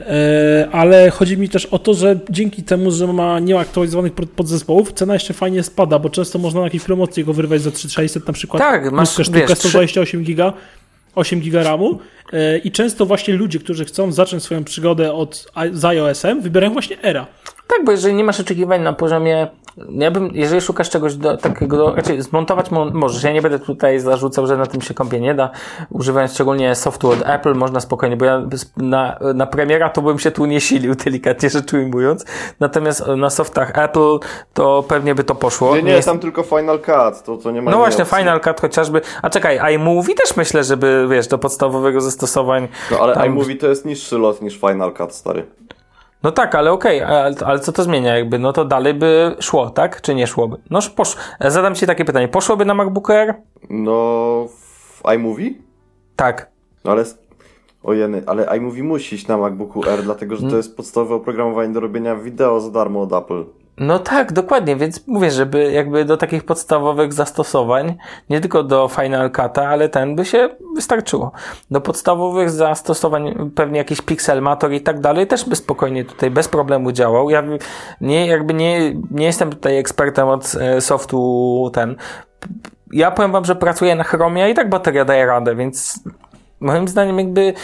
E, 0.00 0.68
ale 0.72 1.10
chodzi 1.10 1.38
mi 1.38 1.48
też 1.48 1.66
o 1.66 1.78
to, 1.78 1.94
że 1.94 2.18
dzięki 2.30 2.62
temu, 2.62 2.90
że 2.90 3.06
ma 3.06 3.40
nieaktualizowanych 3.40 4.12
podzespołów, 4.12 4.92
cena 4.92 5.14
jeszcze 5.14 5.34
fajnie 5.34 5.62
spada, 5.62 5.98
bo 5.98 6.10
często 6.10 6.38
można 6.38 6.60
na 6.60 6.66
jakiejś 6.66 6.84
promocji 6.84 7.24
go 7.24 7.32
wyrwać 7.32 7.62
za 7.62 7.70
3600 7.70 8.26
na 8.26 8.32
przykład. 8.32 8.62
Tak, 8.62 8.92
masz 8.92 9.10
sztukę 9.10 9.56
128 9.56 10.22
giga. 10.22 10.52
8 11.14 11.40
giga 11.40 11.62
RAMu 11.62 11.98
e, 12.32 12.58
i 12.58 12.70
często 12.70 13.06
właśnie 13.06 13.34
ludzie, 13.34 13.58
którzy 13.58 13.84
chcą 13.84 14.12
zacząć 14.12 14.42
swoją 14.42 14.64
przygodę 14.64 15.12
od, 15.12 15.52
z 15.72 15.84
iOS-em, 15.84 16.40
wybierają 16.40 16.72
właśnie 16.72 17.02
Era. 17.02 17.26
Tak, 17.68 17.84
bo 17.84 17.92
jeżeli 17.92 18.14
nie 18.14 18.24
masz 18.24 18.40
oczekiwań 18.40 18.82
na 18.82 18.92
poziomie 18.92 19.46
ja 19.88 20.10
bym, 20.10 20.30
jeżeli 20.34 20.60
szukasz 20.60 20.90
czegoś 20.90 21.14
do, 21.14 21.36
takiego, 21.36 21.76
do, 21.76 21.94
raczej 21.94 22.22
zmontować 22.22 22.70
możesz. 22.70 23.22
Ja 23.22 23.32
nie 23.32 23.42
będę 23.42 23.58
tutaj 23.58 24.00
zarzucał, 24.00 24.46
że 24.46 24.56
na 24.56 24.66
tym 24.66 24.80
się 24.80 24.94
kąpie 24.94 25.20
nie 25.20 25.34
da. 25.34 25.50
Używając 25.90 26.32
szczególnie 26.32 26.74
softu 26.74 27.10
od 27.10 27.18
Apple 27.26 27.54
można 27.54 27.80
spokojnie, 27.80 28.16
bo 28.16 28.24
ja 28.24 28.42
na, 28.76 29.18
na 29.34 29.46
premiera 29.46 29.90
to 29.90 30.02
bym 30.02 30.18
się 30.18 30.30
tu 30.30 30.46
nie 30.46 30.60
silił, 30.60 30.94
delikatnie 31.04 31.50
rzecz 31.50 31.72
ujmując. 31.72 32.24
Natomiast 32.60 33.06
na 33.06 33.30
softach 33.30 33.78
Apple 33.78 34.18
to 34.54 34.84
pewnie 34.88 35.14
by 35.14 35.24
to 35.24 35.34
poszło. 35.34 35.76
Nie, 35.76 35.82
nie, 35.82 36.02
tam 36.02 36.18
tylko 36.18 36.42
Final 36.42 36.80
Cut, 36.80 37.24
to, 37.24 37.36
to 37.36 37.50
nie 37.50 37.62
ma 37.62 37.70
No 37.70 37.76
właśnie, 37.76 38.02
opcji. 38.02 38.18
Final 38.18 38.40
Cut 38.40 38.60
chociażby. 38.60 39.00
A 39.22 39.30
czekaj, 39.30 39.74
iMovie 39.74 40.14
też 40.14 40.36
myślę, 40.36 40.64
żeby, 40.64 41.06
wiesz, 41.10 41.26
do 41.26 41.38
podstawowego 41.38 42.00
zastosowań. 42.00 42.68
No 42.90 42.98
ale 42.98 43.14
tam... 43.14 43.26
iMovie 43.26 43.56
to 43.56 43.68
jest 43.68 43.84
niższy 43.84 44.18
lot 44.18 44.42
niż 44.42 44.60
Final 44.60 44.92
Cut, 44.92 45.14
stary. 45.14 45.46
No 46.22 46.32
tak, 46.32 46.54
ale 46.54 46.72
okej, 46.72 47.02
okay, 47.02 47.16
ale, 47.16 47.34
ale, 47.44 47.60
co 47.60 47.72
to 47.72 47.82
zmienia 47.82 48.16
jakby? 48.16 48.38
No 48.38 48.52
to 48.52 48.64
dalej 48.64 48.94
by 48.94 49.36
szło, 49.40 49.70
tak? 49.70 50.00
Czy 50.00 50.14
nie 50.14 50.26
szłoby? 50.26 50.56
No 50.70 50.78
posz... 50.96 51.16
Zadam 51.40 51.74
Ci 51.74 51.86
takie 51.86 52.04
pytanie. 52.04 52.28
Poszłoby 52.28 52.64
na 52.64 52.74
MacBook 52.74 53.10
Air? 53.10 53.34
No 53.70 54.46
w 54.48 55.02
iMovie? 55.14 55.50
Tak. 56.16 56.50
No 56.84 56.90
ale 56.90 57.04
Ojeny, 57.82 58.22
ale 58.26 58.56
iMovie 58.56 58.82
musi 58.82 59.14
iść 59.16 59.26
na 59.26 59.36
MacBooku 59.36 59.88
Air, 59.88 60.02
dlatego 60.02 60.36
że 60.36 60.50
to 60.50 60.56
jest 60.56 60.76
podstawowe 60.76 61.14
oprogramowanie 61.14 61.72
do 61.72 61.80
robienia 61.80 62.16
wideo 62.16 62.60
za 62.60 62.70
darmo 62.70 63.02
od 63.02 63.12
Apple. 63.12 63.44
No 63.78 63.98
tak, 63.98 64.32
dokładnie, 64.32 64.76
więc 64.76 65.06
mówię, 65.06 65.30
żeby 65.30 65.72
jakby 65.72 66.04
do 66.04 66.16
takich 66.16 66.44
podstawowych 66.44 67.12
zastosowań, 67.12 67.96
nie 68.30 68.40
tylko 68.40 68.62
do 68.62 68.88
Final 68.88 69.30
Cut'a, 69.30 69.60
ale 69.60 69.88
ten 69.88 70.16
by 70.16 70.24
się 70.24 70.48
wystarczyło. 70.74 71.32
Do 71.70 71.80
podstawowych 71.80 72.50
zastosowań 72.50 73.50
pewnie 73.54 73.78
jakiś 73.78 74.00
Pixelmator 74.00 74.72
i 74.72 74.80
tak 74.80 75.00
dalej 75.00 75.26
też 75.26 75.44
by 75.44 75.56
spokojnie 75.56 76.04
tutaj 76.04 76.30
bez 76.30 76.48
problemu 76.48 76.92
działał. 76.92 77.30
Ja 77.30 77.42
nie, 78.00 78.26
jakby 78.26 78.54
nie, 78.54 78.94
nie 79.10 79.26
jestem 79.26 79.50
tutaj 79.50 79.78
ekspertem 79.78 80.28
od 80.28 80.54
e, 80.60 80.80
softu 80.80 81.70
ten. 81.74 81.96
Ja 82.92 83.10
powiem 83.10 83.32
wam, 83.32 83.44
że 83.44 83.56
pracuję 83.56 83.94
na 83.94 84.04
Chromie 84.04 84.50
i 84.50 84.54
tak 84.54 84.70
bateria 84.70 85.04
daje 85.04 85.26
radę, 85.26 85.54
więc 85.54 86.00
moim 86.60 86.88
zdaniem 86.88 87.18
jakby 87.18 87.54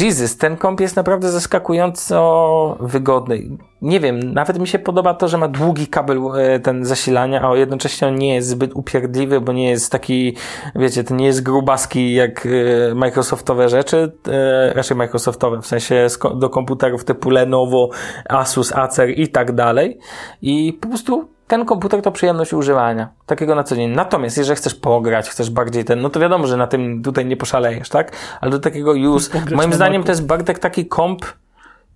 Jesus, 0.00 0.36
ten 0.36 0.56
komp 0.56 0.80
jest 0.80 0.96
naprawdę 0.96 1.30
zaskakująco 1.30 2.76
wygodny. 2.80 3.42
Nie 3.82 4.00
wiem, 4.00 4.32
nawet 4.32 4.58
mi 4.58 4.68
się 4.68 4.78
podoba 4.78 5.14
to, 5.14 5.28
że 5.28 5.38
ma 5.38 5.48
długi 5.48 5.86
kabel 5.86 6.18
e, 6.36 6.60
ten 6.60 6.84
zasilania, 6.84 7.42
a 7.42 7.56
jednocześnie 7.56 8.08
on 8.08 8.14
nie 8.14 8.34
jest 8.34 8.48
zbyt 8.48 8.70
upierdliwy, 8.74 9.40
bo 9.40 9.52
nie 9.52 9.70
jest 9.70 9.92
taki, 9.92 10.36
wiecie, 10.76 11.04
to 11.04 11.14
nie 11.14 11.26
jest 11.26 11.42
grubaski 11.42 12.14
jak 12.14 12.46
e, 12.46 12.94
Microsoftowe 12.94 13.68
rzeczy, 13.68 14.12
e, 14.28 14.72
raczej 14.74 14.96
Microsoftowe, 14.96 15.62
w 15.62 15.66
sensie 15.66 16.06
do 16.34 16.50
komputerów 16.50 17.04
typu 17.04 17.30
Lenovo, 17.30 17.90
Asus, 18.28 18.72
Acer 18.72 19.10
i 19.10 19.28
tak 19.28 19.52
dalej. 19.52 19.98
I 20.42 20.78
po 20.80 20.88
prostu 20.88 21.28
ten 21.46 21.64
komputer 21.64 22.02
to 22.02 22.12
przyjemność 22.12 22.52
używania. 22.52 23.08
Takiego 23.26 23.54
na 23.54 23.64
co 23.64 23.76
dzień. 23.76 23.90
Natomiast, 23.90 24.38
jeżeli 24.38 24.56
chcesz 24.56 24.74
pograć, 24.74 25.28
chcesz 25.28 25.50
bardziej 25.50 25.84
ten, 25.84 26.00
no 26.00 26.10
to 26.10 26.20
wiadomo, 26.20 26.46
że 26.46 26.56
na 26.56 26.66
tym 26.66 27.02
tutaj 27.02 27.26
nie 27.26 27.36
poszalejesz, 27.36 27.88
tak? 27.88 28.12
Ale 28.40 28.50
do 28.50 28.58
takiego 28.58 28.92
use, 28.92 29.40
moim 29.54 29.72
zdaniem 29.72 30.02
to 30.02 30.12
jest 30.12 30.26
Bartek 30.26 30.58
taki 30.58 30.86
komp 30.86 31.24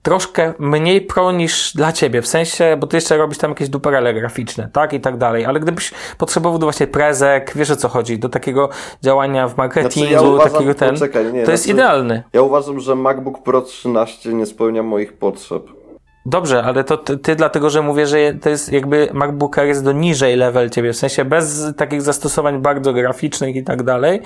troszkę 0.02 0.52
mniej 0.58 1.00
pro 1.00 1.32
niż 1.32 1.72
dla 1.74 1.92
ciebie, 1.92 2.22
w 2.22 2.26
sensie, 2.26 2.76
bo 2.80 2.86
ty 2.86 2.96
jeszcze 2.96 3.16
robisz 3.16 3.38
tam 3.38 3.50
jakieś 3.50 3.68
duperele 3.68 4.14
graficzne, 4.14 4.68
tak? 4.72 4.92
I 4.92 5.00
tak 5.00 5.16
dalej. 5.16 5.44
Ale 5.44 5.60
gdybyś 5.60 5.92
potrzebował 6.18 6.58
do 6.58 6.66
właśnie 6.66 6.86
prezek, 6.86 7.52
wiesz 7.56 7.70
o 7.70 7.76
co 7.76 7.88
chodzi, 7.88 8.18
do 8.18 8.28
takiego 8.28 8.68
działania 9.02 9.48
w 9.48 9.56
marketingu, 9.56 10.08
znaczy 10.08 10.24
ja 10.24 10.30
uważam, 10.30 10.52
takiego 10.52 10.74
ten, 10.74 10.94
poczekaj, 10.94 11.24
nie, 11.24 11.30
to 11.30 11.36
znaczy, 11.36 11.52
jest 11.52 11.66
idealny. 11.66 12.22
Ja 12.32 12.42
uważam, 12.42 12.80
że 12.80 12.94
MacBook 12.94 13.42
Pro 13.42 13.62
13 13.62 14.34
nie 14.34 14.46
spełnia 14.46 14.82
moich 14.82 15.12
potrzeb. 15.12 15.81
Dobrze, 16.26 16.62
ale 16.62 16.84
to 16.84 16.96
ty, 16.96 17.18
ty, 17.18 17.36
dlatego, 17.36 17.70
że 17.70 17.82
mówię, 17.82 18.06
że 18.06 18.34
to 18.34 18.48
jest 18.48 18.72
jakby 18.72 19.08
MacBook 19.12 19.58
Air 19.58 19.68
jest 19.68 19.84
do 19.84 19.92
niżej 19.92 20.36
level 20.36 20.70
ciebie, 20.70 20.92
w 20.92 20.96
sensie 20.96 21.24
bez 21.24 21.64
takich 21.76 22.02
zastosowań 22.02 22.62
bardzo 22.62 22.92
graficznych 22.92 23.56
i 23.56 23.64
tak 23.64 23.82
dalej, 23.82 24.20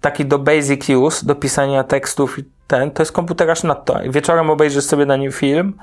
taki 0.00 0.24
do 0.24 0.38
basic 0.38 0.88
use, 0.88 1.26
do 1.26 1.34
pisania 1.34 1.84
tekstów 1.84 2.38
i 2.38 2.44
ten, 2.66 2.90
to 2.90 3.02
jest 3.02 3.12
komputer 3.12 3.50
aż 3.50 3.62
nadto. 3.62 4.00
Wieczorem 4.08 4.50
obejrzysz 4.50 4.84
sobie 4.84 5.06
na 5.06 5.16
nim 5.16 5.32
film, 5.32 5.74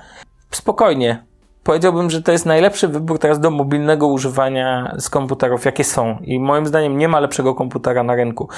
spokojnie, 0.52 1.24
powiedziałbym, 1.68 2.10
że 2.10 2.22
to 2.22 2.32
jest 2.32 2.46
najlepszy 2.46 2.88
wybór 2.88 3.20
teraz 3.20 3.40
do 3.40 3.52
mobilnego 3.52 4.08
używania 4.08 4.96
z 4.98 5.10
komputerów, 5.10 5.66
jakie 5.66 5.84
są. 5.84 6.18
I 6.22 6.40
moim 6.40 6.66
zdaniem 6.66 6.98
nie 6.98 7.08
ma 7.08 7.20
lepszego 7.20 7.56
komputera 7.56 8.04
na 8.04 8.16
rynku. 8.16 8.50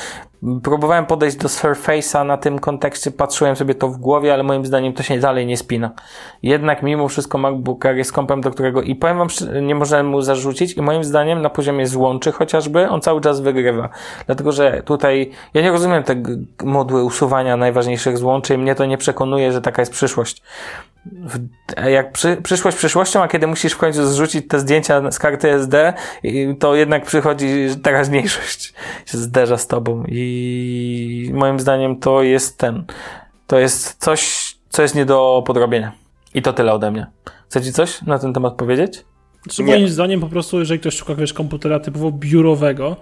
Próbowałem 0.64 1.06
podejść 1.06 1.38
do 1.38 1.48
Surface'a 1.48 2.26
na 2.26 2.38
tym 2.38 2.60
kontekście, 2.60 3.12
patrzyłem 3.12 3.56
sobie 3.56 3.76
to 3.76 3.88
w 3.88 3.98
głowie, 3.98 4.34
ale 4.34 4.44
moim 4.44 4.66
zdaniem 4.66 4.94
to 4.94 5.04
się 5.04 5.20
dalej 5.20 5.46
nie 5.46 5.58
spina. 5.58 5.92
Jednak 6.44 6.84
mimo 6.84 7.08
wszystko 7.08 7.38
MacBook 7.38 7.86
Air 7.86 7.98
jest 7.98 8.14
kompem, 8.14 8.42
do 8.42 8.52
którego 8.52 8.82
i 8.82 8.96
powiem 8.96 9.18
wam, 9.18 9.28
nie 9.62 9.76
możemy 9.76 10.10
mu 10.10 10.22
zarzucić 10.22 10.78
i 10.78 10.82
moim 10.82 11.04
zdaniem 11.04 11.42
na 11.42 11.50
poziomie 11.50 11.88
złączy 11.88 12.32
chociażby 12.32 12.90
on 12.90 13.02
cały 13.02 13.22
czas 13.22 13.40
wygrywa. 13.42 13.90
Dlatego, 14.26 14.52
że 14.52 14.84
tutaj 14.86 15.32
ja 15.54 15.62
nie 15.62 15.72
rozumiem 15.72 16.04
te 16.04 16.16
moduły 16.64 17.04
usuwania 17.04 17.58
najważniejszych 17.58 18.18
złączy 18.18 18.54
i 18.54 18.58
mnie 18.58 18.76
to 18.76 18.86
nie 18.86 18.98
przekonuje, 18.98 19.52
że 19.52 19.62
taka 19.62 19.82
jest 19.82 19.92
przyszłość 19.92 20.42
jak 21.90 22.12
przy, 22.12 22.38
przyszłość 22.44 22.78
przyszłością, 22.78 23.24
a 23.24 23.28
kiedy 23.28 23.48
musisz 23.48 23.74
w 23.74 23.78
końcu 23.78 24.08
zrzucić 24.08 24.48
te 24.48 24.60
zdjęcia 24.60 25.12
z 25.12 25.20
karty 25.20 25.54
SD, 25.54 25.94
to 26.60 26.76
jednak 26.76 27.06
przychodzi 27.06 27.48
teraźniejszość, 27.84 28.74
się 29.12 29.18
zderza 29.18 29.58
z 29.58 29.68
tobą 29.68 30.04
i 30.08 31.32
moim 31.34 31.60
zdaniem 31.60 32.00
to 32.00 32.24
jest 32.24 32.58
ten, 32.58 32.84
to 33.48 33.60
jest 33.60 33.96
coś, 34.00 34.52
co 34.70 34.82
jest 34.82 34.96
nie 34.96 35.06
do 35.06 35.44
podrobienia. 35.48 35.92
I 36.34 36.42
to 36.42 36.54
tyle 36.54 36.74
ode 36.74 36.92
mnie. 36.92 37.08
Chcecie 37.50 37.72
coś 37.72 38.02
na 38.02 38.20
ten 38.20 38.34
temat 38.34 38.54
powiedzieć? 38.54 39.06
Znaczy, 39.44 39.64
moim 39.64 39.88
zdaniem 39.88 40.22
po 40.22 40.28
prostu, 40.28 40.60
jeżeli 40.60 40.80
ktoś 40.80 40.96
szuka 40.96 41.12
jakiegoś 41.12 41.34
komputera 41.34 41.80
typowo 41.80 42.12
biurowego, 42.12 42.96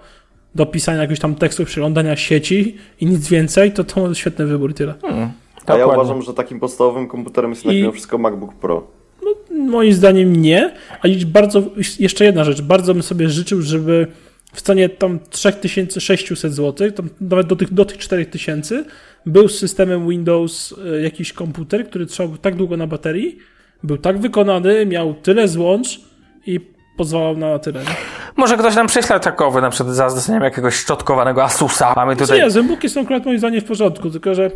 do 0.54 0.66
pisania 0.66 1.02
jakichś 1.02 1.20
tam 1.20 1.34
tekstów, 1.34 1.66
przeglądania 1.66 2.16
sieci 2.16 2.76
i 3.00 3.06
nic 3.06 3.28
więcej, 3.28 3.72
to 3.72 3.84
to 3.84 4.14
świetny 4.14 4.46
wybór 4.46 4.74
tyle. 4.74 4.94
Hmm. 5.02 5.32
A 5.66 5.76
ja 5.76 5.86
uważam, 5.86 6.22
że 6.22 6.34
takim 6.34 6.60
podstawowym 6.60 7.08
komputerem 7.08 7.50
jest 7.50 7.64
jednak 7.64 7.80
mimo 7.80 7.92
wszystko 7.92 8.18
MacBook 8.18 8.54
Pro. 8.54 8.86
No, 9.22 9.34
moim 9.50 9.92
zdaniem 9.92 10.36
nie. 10.36 10.74
A 11.02 11.08
bardzo, 11.26 11.62
jeszcze 11.98 12.24
jedna 12.24 12.44
rzecz. 12.44 12.62
Bardzo 12.62 12.94
bym 12.94 13.02
sobie 13.02 13.28
życzył, 13.28 13.62
żeby 13.62 14.06
w 14.52 14.62
cenie 14.62 14.88
tam 14.88 15.18
3600 15.30 16.54
zł, 16.54 16.92
tam 16.92 17.08
nawet 17.20 17.46
do 17.46 17.56
tych, 17.56 17.74
do 17.74 17.84
tych 17.84 17.98
4000, 17.98 18.84
był 19.26 19.48
z 19.48 19.58
systemem 19.58 20.08
Windows 20.08 20.74
e, 20.94 21.02
jakiś 21.02 21.32
komputer, 21.32 21.88
który 21.88 22.06
trzymał 22.06 22.36
tak 22.36 22.54
długo 22.54 22.76
na 22.76 22.86
baterii, 22.86 23.38
był 23.82 23.98
tak 23.98 24.18
wykonany, 24.18 24.86
miał 24.86 25.14
tyle 25.14 25.48
złącz 25.48 26.00
i 26.46 26.60
pozwalał 26.96 27.36
na 27.36 27.58
tyle. 27.58 27.80
Nie? 27.80 27.96
Może 28.36 28.56
ktoś 28.56 28.74
nam 28.74 28.86
prześle 28.86 29.20
takowy, 29.20 29.60
na 29.60 29.70
przykład 29.70 29.94
za 29.94 30.10
zdeceniem 30.10 30.42
jakiegoś 30.42 30.74
szczotkowanego 30.74 31.44
Asusa. 31.44 31.92
Mamy 31.96 32.16
tutaj... 32.16 32.40
Nie, 32.40 32.50
zębuki 32.50 32.88
są 32.88 33.00
akurat 33.00 33.24
moim 33.24 33.38
zdaniem 33.38 33.60
w 33.60 33.64
porządku, 33.64 34.10
tylko 34.10 34.34
że 34.34 34.50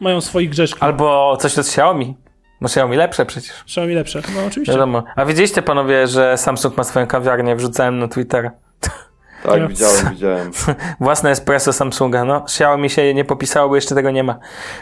mają 0.00 0.20
swoich 0.20 0.50
grzeszków. 0.50 0.82
Albo 0.82 1.36
coś 1.36 1.58
od 1.58 1.66
Xiaomi. 1.66 2.16
No 2.60 2.66
Xiaomi 2.66 2.96
lepsze 2.96 3.26
przecież. 3.26 3.60
Xiaomi 3.62 3.94
lepsze, 3.94 4.22
no 4.34 4.46
oczywiście. 4.46 4.72
Wiadomo. 4.72 5.04
A 5.16 5.24
widzieliście 5.24 5.62
panowie, 5.62 6.06
że 6.06 6.38
Samsung 6.38 6.76
ma 6.76 6.84
swoją 6.84 7.06
kawiarnię? 7.06 7.56
Wrzucałem 7.56 7.98
na 7.98 8.08
Twitter. 8.08 8.50
Tak, 9.42 9.68
widziałem, 9.68 10.10
widziałem. 10.10 10.50
Własne 11.00 11.30
espresso 11.30 11.72
Samsunga. 11.72 12.24
No, 12.24 12.42
Xiaomi 12.44 12.90
się 12.90 13.14
nie 13.14 13.24
popisało, 13.24 13.68
bo 13.68 13.74
jeszcze 13.74 13.94
tego 13.94 14.10
nie 14.10 14.22
ma. 14.24 14.38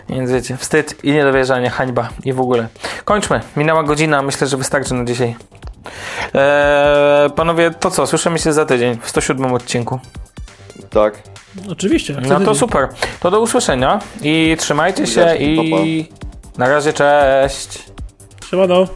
Więc 0.09 0.31
wiecie, 0.31 0.57
wstyd 0.57 1.05
i 1.05 1.13
niedowierzanie, 1.13 1.71
hańba 1.71 2.09
i 2.25 2.33
w 2.33 2.41
ogóle. 2.41 2.69
Kończmy. 3.05 3.41
Minęła 3.57 3.83
godzina, 3.83 4.23
myślę, 4.23 4.47
że 4.47 4.57
wystarczy 4.57 4.95
na 4.95 5.05
dzisiaj. 5.05 5.37
Eee, 6.35 7.31
panowie, 7.31 7.71
to 7.71 7.91
co? 7.91 8.07
Słyszymy 8.07 8.39
się 8.39 8.53
za 8.53 8.67
tydzień 8.67 8.99
w 9.03 9.09
107 9.09 9.53
odcinku. 9.53 10.01
Tak. 10.91 11.23
Oczywiście. 11.69 12.17
No 12.29 12.41
to 12.41 12.55
super. 12.55 12.89
To 13.21 13.31
do 13.31 13.41
usłyszenia 13.41 13.99
i 14.23 14.57
trzymajcie 14.59 15.07
się 15.07 15.37
i 15.37 16.09
na 16.59 16.69
razie 16.69 16.93
cześć. 16.93 17.79
Siemano. 18.51 18.87